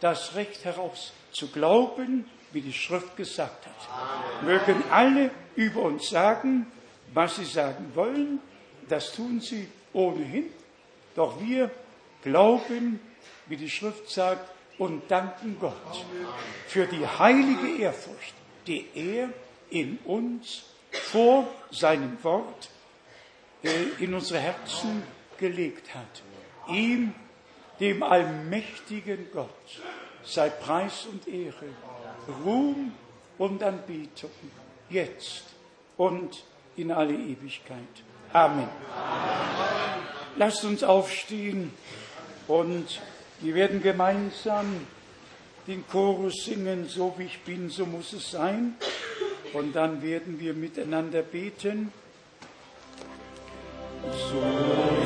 das 0.00 0.34
Recht 0.34 0.64
heraus 0.64 1.12
zu 1.32 1.48
glauben, 1.48 2.28
wie 2.52 2.60
die 2.60 2.72
Schrift 2.72 3.16
gesagt 3.16 3.66
hat. 3.66 4.42
Mögen 4.44 4.82
alle 4.90 5.30
über 5.56 5.82
uns 5.82 6.08
sagen, 6.08 6.66
was 7.12 7.36
sie 7.36 7.44
sagen 7.44 7.92
wollen, 7.94 8.40
das 8.88 9.12
tun 9.12 9.40
sie 9.40 9.68
ohnehin, 9.92 10.46
doch 11.14 11.40
wir 11.40 11.70
glauben, 12.22 13.00
wie 13.46 13.56
die 13.56 13.70
Schrift 13.70 14.10
sagt, 14.10 14.50
und 14.78 15.10
danken 15.10 15.58
Gott 15.60 15.74
für 16.66 16.86
die 16.86 17.06
heilige 17.06 17.82
Ehrfurcht, 17.82 18.34
die 18.66 18.86
er 18.94 19.28
in 19.68 19.98
uns 20.04 20.64
vor 20.90 21.46
seinem 21.70 22.22
Wort 22.24 22.70
äh, 23.62 24.02
in 24.02 24.14
unsere 24.14 24.40
Herzen 24.40 25.02
gelegt 25.38 25.94
hat. 25.94 26.22
Ihm, 26.68 27.14
dem 27.78 28.02
allmächtigen 28.02 29.26
Gott, 29.32 29.50
sei 30.24 30.50
Preis 30.50 31.06
und 31.10 31.26
Ehre, 31.28 31.66
Ruhm 32.44 32.92
und 33.38 33.62
Anbetung, 33.62 34.30
jetzt 34.88 35.44
und 35.96 36.44
in 36.76 36.92
alle 36.92 37.14
Ewigkeit. 37.14 37.78
Amen. 38.32 38.68
Lasst 40.36 40.64
uns 40.64 40.82
aufstehen 40.82 41.72
und 42.46 43.00
wir 43.40 43.54
werden 43.54 43.82
gemeinsam 43.82 44.86
den 45.66 45.86
Chorus 45.86 46.44
singen, 46.44 46.88
so 46.88 47.14
wie 47.16 47.24
ich 47.24 47.40
bin, 47.40 47.70
so 47.70 47.86
muss 47.86 48.12
es 48.12 48.30
sein. 48.30 48.74
Und 49.52 49.74
dann 49.74 50.02
werden 50.02 50.38
wir 50.38 50.54
miteinander 50.54 51.22
beten. 51.22 51.92
So 54.02 54.42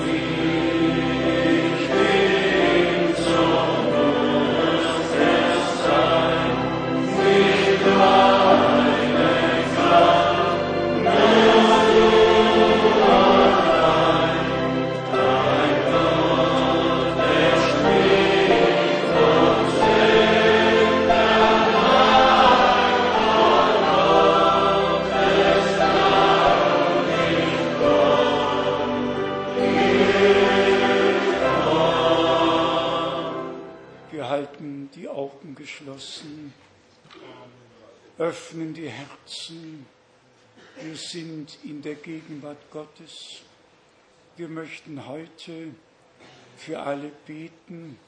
wie 0.07 0.24
geschlossen, 35.79 36.53
öffnen 38.19 38.75
die 38.75 38.89
Herzen. 38.89 39.87
Wir 40.81 40.95
sind 40.95 41.59
in 41.65 41.83
der 41.83 41.97
Gegenwart 41.97 42.71
Gottes. 42.71 43.41
Wir 44.37 44.49
möchten 44.49 45.07
heute 45.07 45.75
für 46.57 46.79
alle 46.79 47.11
beten, 47.27 47.99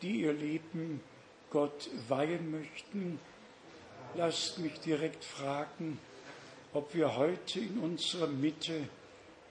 die 0.00 0.22
ihr 0.22 0.32
Leben 0.32 1.02
Gott 1.50 1.90
weihen 2.08 2.50
möchten. 2.50 3.18
Lasst 4.14 4.58
mich 4.58 4.80
direkt 4.80 5.24
fragen, 5.24 5.98
ob 6.72 6.94
wir 6.94 7.16
heute 7.16 7.60
in 7.60 7.80
unserer 7.80 8.28
Mitte 8.28 8.88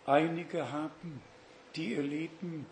einige 0.08 0.72
haben, 0.72 1.22
die 1.76 1.94
ihr 1.94 2.04
Leben 2.04 2.66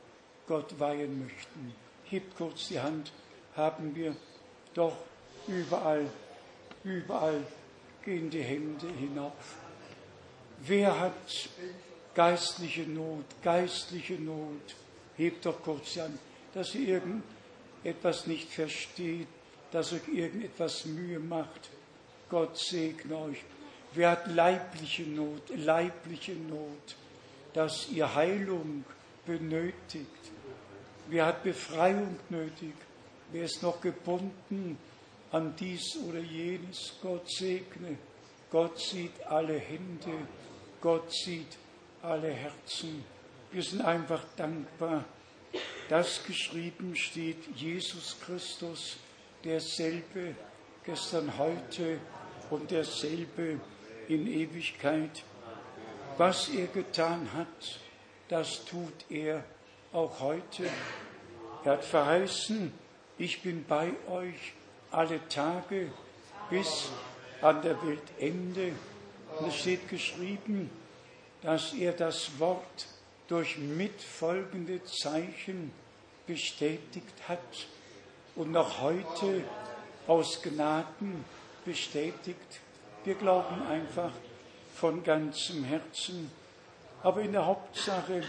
Gott 0.48 0.80
weihen 0.80 1.24
möchten. 1.24 1.76
Hebt 2.06 2.36
kurz 2.36 2.70
die 2.70 2.80
Hand, 2.80 3.12
haben 3.56 3.96
wir 3.96 4.16
doch 4.74 4.96
überall, 5.48 6.06
überall 6.84 7.44
gehen 8.04 8.30
die 8.30 8.42
Hände 8.42 8.88
hinauf. 8.88 9.58
Wer 10.60 11.00
hat 11.00 11.50
geistliche 12.14 12.84
Not, 12.84 13.26
geistliche 13.44 14.16
Not? 14.16 14.76
Hebt 15.18 15.46
doch 15.46 15.62
kurz 15.62 15.98
an, 15.98 16.18
dass 16.54 16.76
ihr 16.76 17.02
irgendetwas 17.84 18.28
nicht 18.28 18.50
versteht, 18.50 19.28
dass 19.72 19.94
euch 19.94 20.08
irgendetwas 20.08 20.86
Mühe 20.86 21.20
macht. 21.20 21.70
Gott 22.30 22.58
segne 22.58 23.18
euch. 23.18 23.44
Wer 23.94 24.12
hat 24.12 24.28
leibliche 24.28 25.04
Not, 25.04 25.50
leibliche 25.56 26.34
Not, 26.34 26.96
dass 27.54 27.90
ihr 27.90 28.14
Heilung 28.14 28.86
benötigt? 29.26 30.32
Wer 31.08 31.26
hat 31.26 31.44
Befreiung 31.44 32.18
nötig? 32.30 32.74
Wer 33.32 33.46
ist 33.46 33.64
noch 33.64 33.80
gebunden 33.80 34.78
an 35.32 35.56
dies 35.58 35.98
oder 36.08 36.20
jenes? 36.20 36.94
Gott 37.02 37.30
segne. 37.32 37.98
Gott 38.50 38.78
sieht 38.78 39.26
alle 39.26 39.58
Hände. 39.58 40.28
Gott 40.82 41.14
sieht 41.14 41.58
alle 42.02 42.30
Herzen. 42.30 43.06
Wir 43.52 43.64
sind 43.64 43.82
einfach 43.82 44.24
dankbar, 44.36 45.06
dass 45.88 46.24
geschrieben 46.26 46.96
steht, 46.96 47.38
Jesus 47.56 48.18
Christus, 48.26 48.98
derselbe 49.44 50.36
gestern, 50.84 51.38
heute 51.38 52.00
und 52.50 52.70
derselbe 52.70 53.62
in 54.08 54.28
Ewigkeit. 54.28 55.24
Was 56.18 56.50
er 56.50 56.68
getan 56.68 57.30
hat, 57.34 57.80
das 58.28 58.66
tut 58.66 59.06
er 59.10 59.44
auch 59.94 60.20
heute. 60.20 60.70
Er 61.64 61.74
hat 61.74 61.86
verheißen, 61.86 62.74
ich 63.18 63.42
bin 63.42 63.66
bei 63.68 63.92
euch 64.10 64.54
alle 64.92 65.28
Tage 65.30 65.92
bis 66.50 66.90
an 67.42 67.62
der 67.62 67.82
Weltende. 67.86 68.74
Und 69.40 69.48
es 69.48 69.56
steht 69.56 69.88
geschrieben, 69.90 70.70
dass 71.42 71.74
er 71.74 71.94
das 71.94 72.40
Wort 72.40 72.88
durch 73.28 73.58
mitfolgende 73.58 74.84
Zeichen 74.84 75.72
bestätigt 76.28 77.14
hat 77.28 77.68
und 78.36 78.52
noch 78.52 78.82
heute 78.82 79.44
aus 80.08 80.42
Gnaden 80.42 81.24
bestätigt. 81.66 82.60
Wir 83.04 83.16
glauben 83.16 83.62
einfach 83.68 84.12
von 84.76 85.04
ganzem 85.04 85.64
Herzen. 85.64 86.32
Aber 87.04 87.22
in 87.22 87.32
der 87.32 87.46
Hauptsache, 87.46 88.24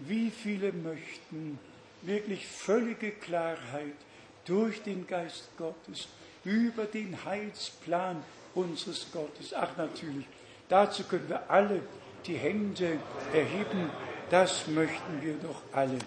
wie 0.00 0.30
viele 0.30 0.72
möchten 0.72 1.58
wirklich 2.02 2.46
völlige 2.46 3.12
Klarheit 3.12 3.96
durch 4.44 4.82
den 4.82 5.06
Geist 5.06 5.48
Gottes, 5.56 6.08
über 6.44 6.84
den 6.84 7.16
Heilsplan 7.24 8.22
unseres 8.54 9.06
Gottes. 9.12 9.54
Ach 9.54 9.76
natürlich, 9.76 10.26
dazu 10.68 11.04
können 11.04 11.28
wir 11.28 11.50
alle 11.50 11.80
die 12.26 12.36
Hände 12.36 12.98
erheben, 13.32 13.90
das 14.30 14.66
möchten 14.66 15.20
wir 15.20 15.34
doch 15.34 15.62
alle. 15.72 15.98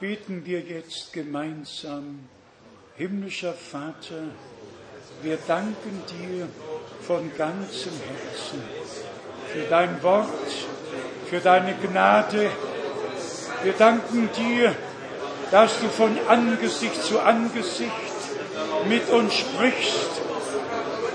Beten 0.00 0.44
wir 0.44 0.60
jetzt 0.60 1.12
gemeinsam, 1.12 2.28
himmlischer 2.96 3.52
Vater, 3.52 4.24
wir 5.22 5.38
danken 5.46 6.02
dir 6.08 6.48
von 7.02 7.30
ganzem 7.36 7.92
Herzen 7.92 8.60
für 9.52 9.62
dein 9.68 10.02
Wort, 10.02 10.28
für 11.26 11.38
deine 11.38 11.74
Gnade. 11.74 12.50
Wir 13.62 13.72
danken 13.74 14.28
dir 14.34 14.74
dass 15.52 15.78
du 15.80 15.88
von 15.88 16.18
Angesicht 16.28 17.04
zu 17.04 17.20
Angesicht 17.20 17.92
mit 18.88 19.08
uns 19.10 19.34
sprichst, 19.34 20.10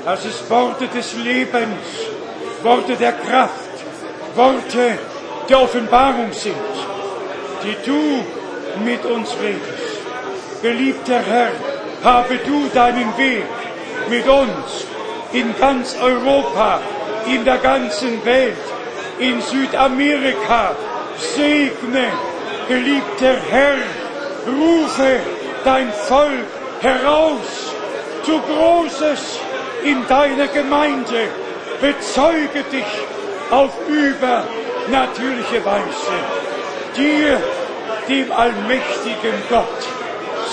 dass 0.06 0.26
es 0.26 0.48
Worte 0.50 0.88
des 0.88 1.16
Lebens, 1.16 1.88
Worte 2.62 2.96
der 2.96 3.14
Kraft, 3.14 3.76
Worte 4.36 5.00
der 5.50 5.60
Offenbarung 5.60 6.32
sind, 6.32 6.56
die 7.64 7.76
du 7.84 8.24
mit 8.86 9.04
uns 9.06 9.30
redest. 9.42 9.98
Geliebter 10.62 11.20
Herr, 11.20 11.52
habe 12.04 12.38
du 12.38 12.68
deinen 12.74 13.18
Weg 13.18 13.44
mit 14.08 14.28
uns 14.28 14.86
in 15.34 15.56
ganz 15.60 15.96
Europa, 16.00 16.80
in 17.26 17.44
der 17.44 17.58
ganzen 17.58 18.24
Welt, 18.24 18.56
in 19.18 19.42
Südamerika. 19.42 20.76
Segne, 21.36 22.12
geliebter 22.68 23.38
Herr, 23.50 23.78
rufe 24.48 25.20
dein 25.64 25.92
Volk 26.08 26.48
heraus 26.82 27.74
zu 28.24 28.40
Großes 28.40 29.40
in 29.84 30.06
deiner 30.08 30.48
Gemeinde. 30.48 31.28
Bezeuge 31.82 32.64
dich 32.72 32.86
auf 33.52 33.72
übernatürliche 33.88 35.64
Weise. 35.64 36.18
Dir, 36.96 37.42
dem 38.08 38.32
allmächtigen 38.32 39.38
Gott, 39.50 39.84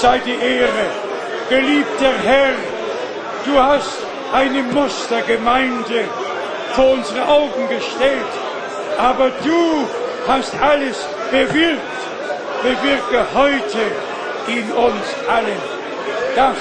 sei 0.00 0.18
die 0.18 0.32
Ehre 0.32 1.04
Geliebter 1.50 2.10
Herr, 2.24 2.54
du 3.44 3.62
hast 3.62 3.98
eine 4.32 4.62
Mustergemeinde 4.62 6.04
vor 6.72 6.92
unsere 6.92 7.28
Augen 7.28 7.68
gestellt, 7.68 8.32
aber 8.98 9.30
du 9.44 9.86
hast 10.26 10.54
alles 10.62 10.96
bewirkt. 11.30 11.82
Bewirke 12.65 13.27
heute 13.35 13.85
in 14.49 14.73
uns 14.73 15.07
allen 15.28 15.61
das, 16.35 16.57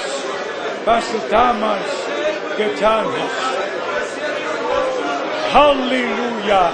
was 0.84 1.04
du 1.10 1.18
damals 1.30 1.88
getan 2.58 3.06
hast. 3.06 3.44
Halleluja, 5.54 6.72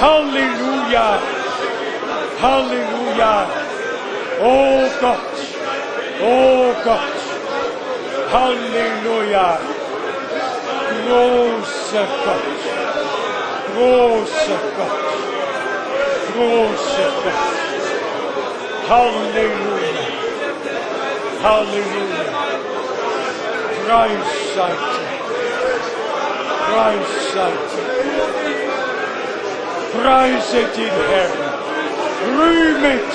Halleluja, 0.00 1.18
Halleluja. 2.40 3.46
Oh 4.40 4.88
Gott, 4.98 5.36
oh 6.22 6.72
Gott, 6.84 7.18
Halleluja. 8.32 9.58
Großer 11.04 12.06
Gott, 12.24 12.48
großer 13.76 14.60
Gott, 14.78 15.00
großer 16.34 17.10
Gott. 17.24 17.81
Halleluja, 18.88 19.52
Halleluja. 21.42 22.24
Preis 23.86 24.30
sei 24.54 24.72
dir, 24.72 25.10
Preis 26.68 27.10
sei 27.34 27.50
dir. 27.50 27.92
Preise 29.92 30.64
den 30.74 30.96
Herrn, 31.10 31.38
rühmet 32.38 33.12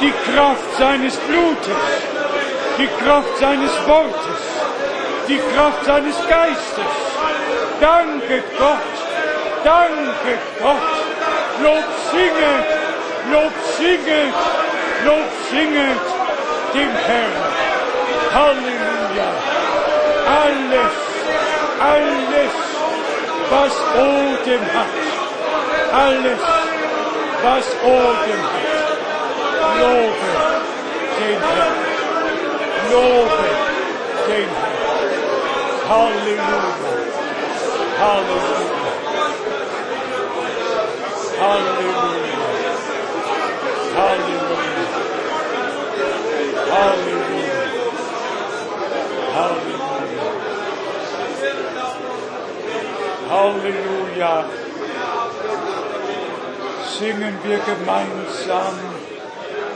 die 0.00 0.12
Kraft 0.30 0.76
seines 0.78 1.16
Blutes, 1.16 1.82
die 2.78 2.88
Kraft 3.02 3.36
seines 3.40 3.72
Wortes, 3.88 4.42
die 5.28 5.40
Kraft 5.52 5.84
seines 5.84 6.16
Geistes. 6.28 6.94
Danke 7.80 8.44
Gott, 8.58 8.94
danke 9.64 10.38
Gott. 10.62 10.94
Lob 11.62 11.84
singet, 12.12 12.66
Lob 13.32 13.52
singet, 13.76 14.34
Lob 15.04 15.30
singet 15.50 16.00
dem 16.74 16.94
Herrn. 17.06 17.32
Halleluja. 18.34 19.30
Alles, 20.42 20.94
alles, 21.92 22.54
was 23.50 23.74
Odem 23.98 24.64
hat, 24.74 24.92
alles, 25.92 26.40
was 27.44 27.66
Odem 27.84 28.42
hat, 28.52 28.68
lobe 29.80 30.30
den 31.18 31.40
Herrn. 31.52 31.78
Lobe 32.90 33.48
den 34.28 34.48
Herrn. 34.48 34.84
Halleluja. 35.88 36.72
Halleluja. 38.00 38.84
Halleluja. 41.40 42.34
Halleluja. 43.96 44.43
Halleluja. 46.74 47.60
Halleluja. 49.34 49.94
Halleluja. 53.30 54.44
Singen 56.98 57.34
wir 57.44 57.60
gemeinsam. 57.70 58.74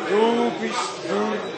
Du 0.08 0.50
bist 0.60 0.94
würdig. 1.08 1.57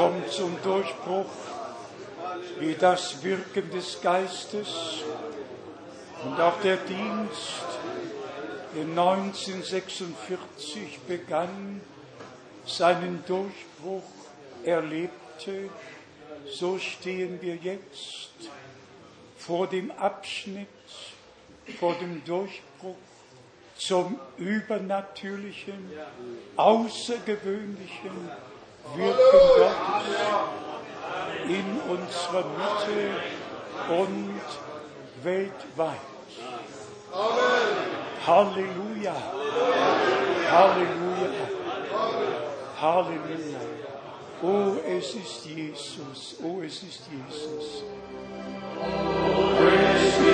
Kommt 0.00 0.32
zum 0.32 0.56
Durchbruch, 0.62 1.26
wie 2.58 2.74
das 2.74 3.22
Wirken 3.22 3.70
des 3.70 4.00
Geistes 4.00 5.04
und 6.24 6.40
auch 6.40 6.58
der 6.62 6.78
Dienst, 6.78 7.66
der 8.74 8.84
1946 8.84 11.00
begann, 11.06 11.82
seinen 12.64 13.22
Durchbruch 13.26 14.08
erlebte, 14.64 15.68
so 16.50 16.78
stehen 16.78 17.42
wir 17.42 17.56
jetzt 17.56 18.30
vor 19.36 19.66
dem 19.66 19.90
Abschnitt, 19.90 20.66
vor 21.78 21.94
dem 22.00 22.24
Durchbruch 22.24 22.96
zum 23.76 24.18
übernatürlichen, 24.38 25.90
außergewöhnlichen 26.56 28.30
Wirken 28.96 29.16
Gottes 29.56 29.76
in 31.46 31.80
unserer 31.88 32.44
Mitte 32.44 33.00
und 33.88 34.40
weltweit. 35.22 35.96
Halleluja. 38.26 39.14
Halleluja. 40.50 41.48
Halleluja. 42.80 43.60
Oh, 44.42 44.76
es 44.86 45.14
ist 45.14 45.46
Jesus. 45.46 46.36
Oh, 46.42 46.60
es 46.62 46.82
ist 46.82 47.02
Jesus. 47.10 47.84
Oh, 48.80 49.66
es 49.66 50.02
ist 50.02 50.18
Jesus. 50.18 50.29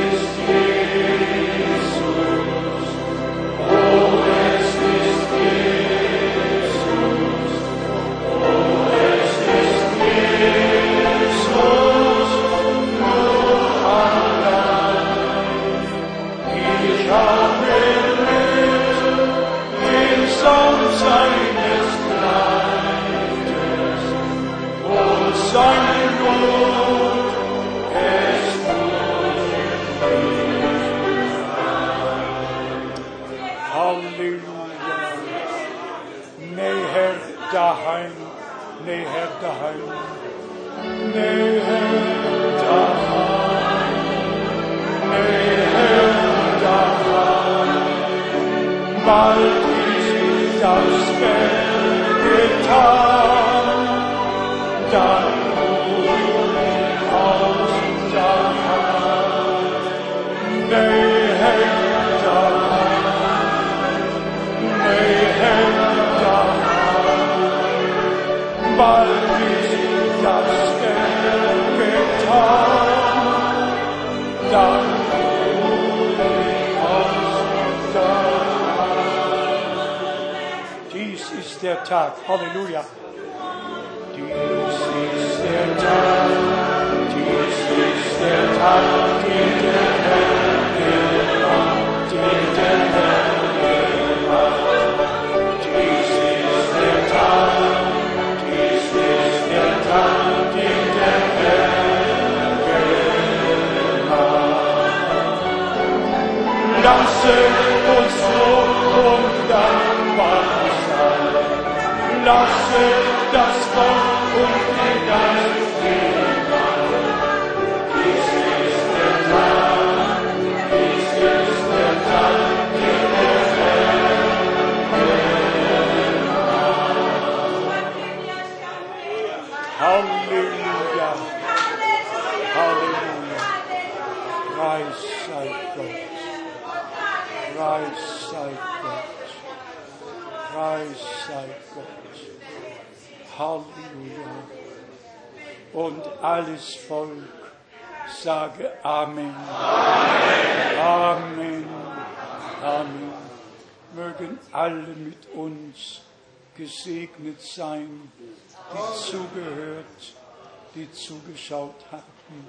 zugeschaut 161.06 161.84
hatten, 161.90 162.46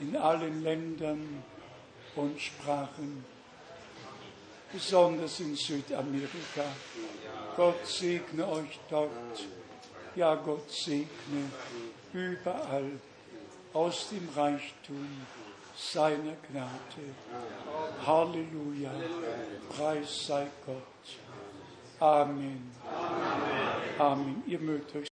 in 0.00 0.16
allen 0.16 0.62
Ländern 0.62 1.42
und 2.16 2.40
Sprachen, 2.40 3.24
besonders 4.72 5.40
in 5.40 5.54
Südamerika. 5.54 6.64
Gott 7.56 7.86
segne 7.86 8.46
euch 8.46 8.78
dort. 8.88 9.10
Ja, 10.14 10.34
Gott 10.34 10.70
segne 10.70 11.50
überall 12.12 12.90
aus 13.72 14.08
dem 14.10 14.28
Reichtum 14.34 15.08
seiner 15.76 16.36
Gnade. 16.50 17.14
Halleluja. 18.04 18.90
Preis 19.76 20.26
sei 20.26 20.46
Gott. 20.66 20.82
Amen. 22.00 22.70
Amen. 22.84 23.98
Amen. 23.98 24.42
Ihr 24.46 24.58
mögt 24.60 24.94
euch 24.96 25.07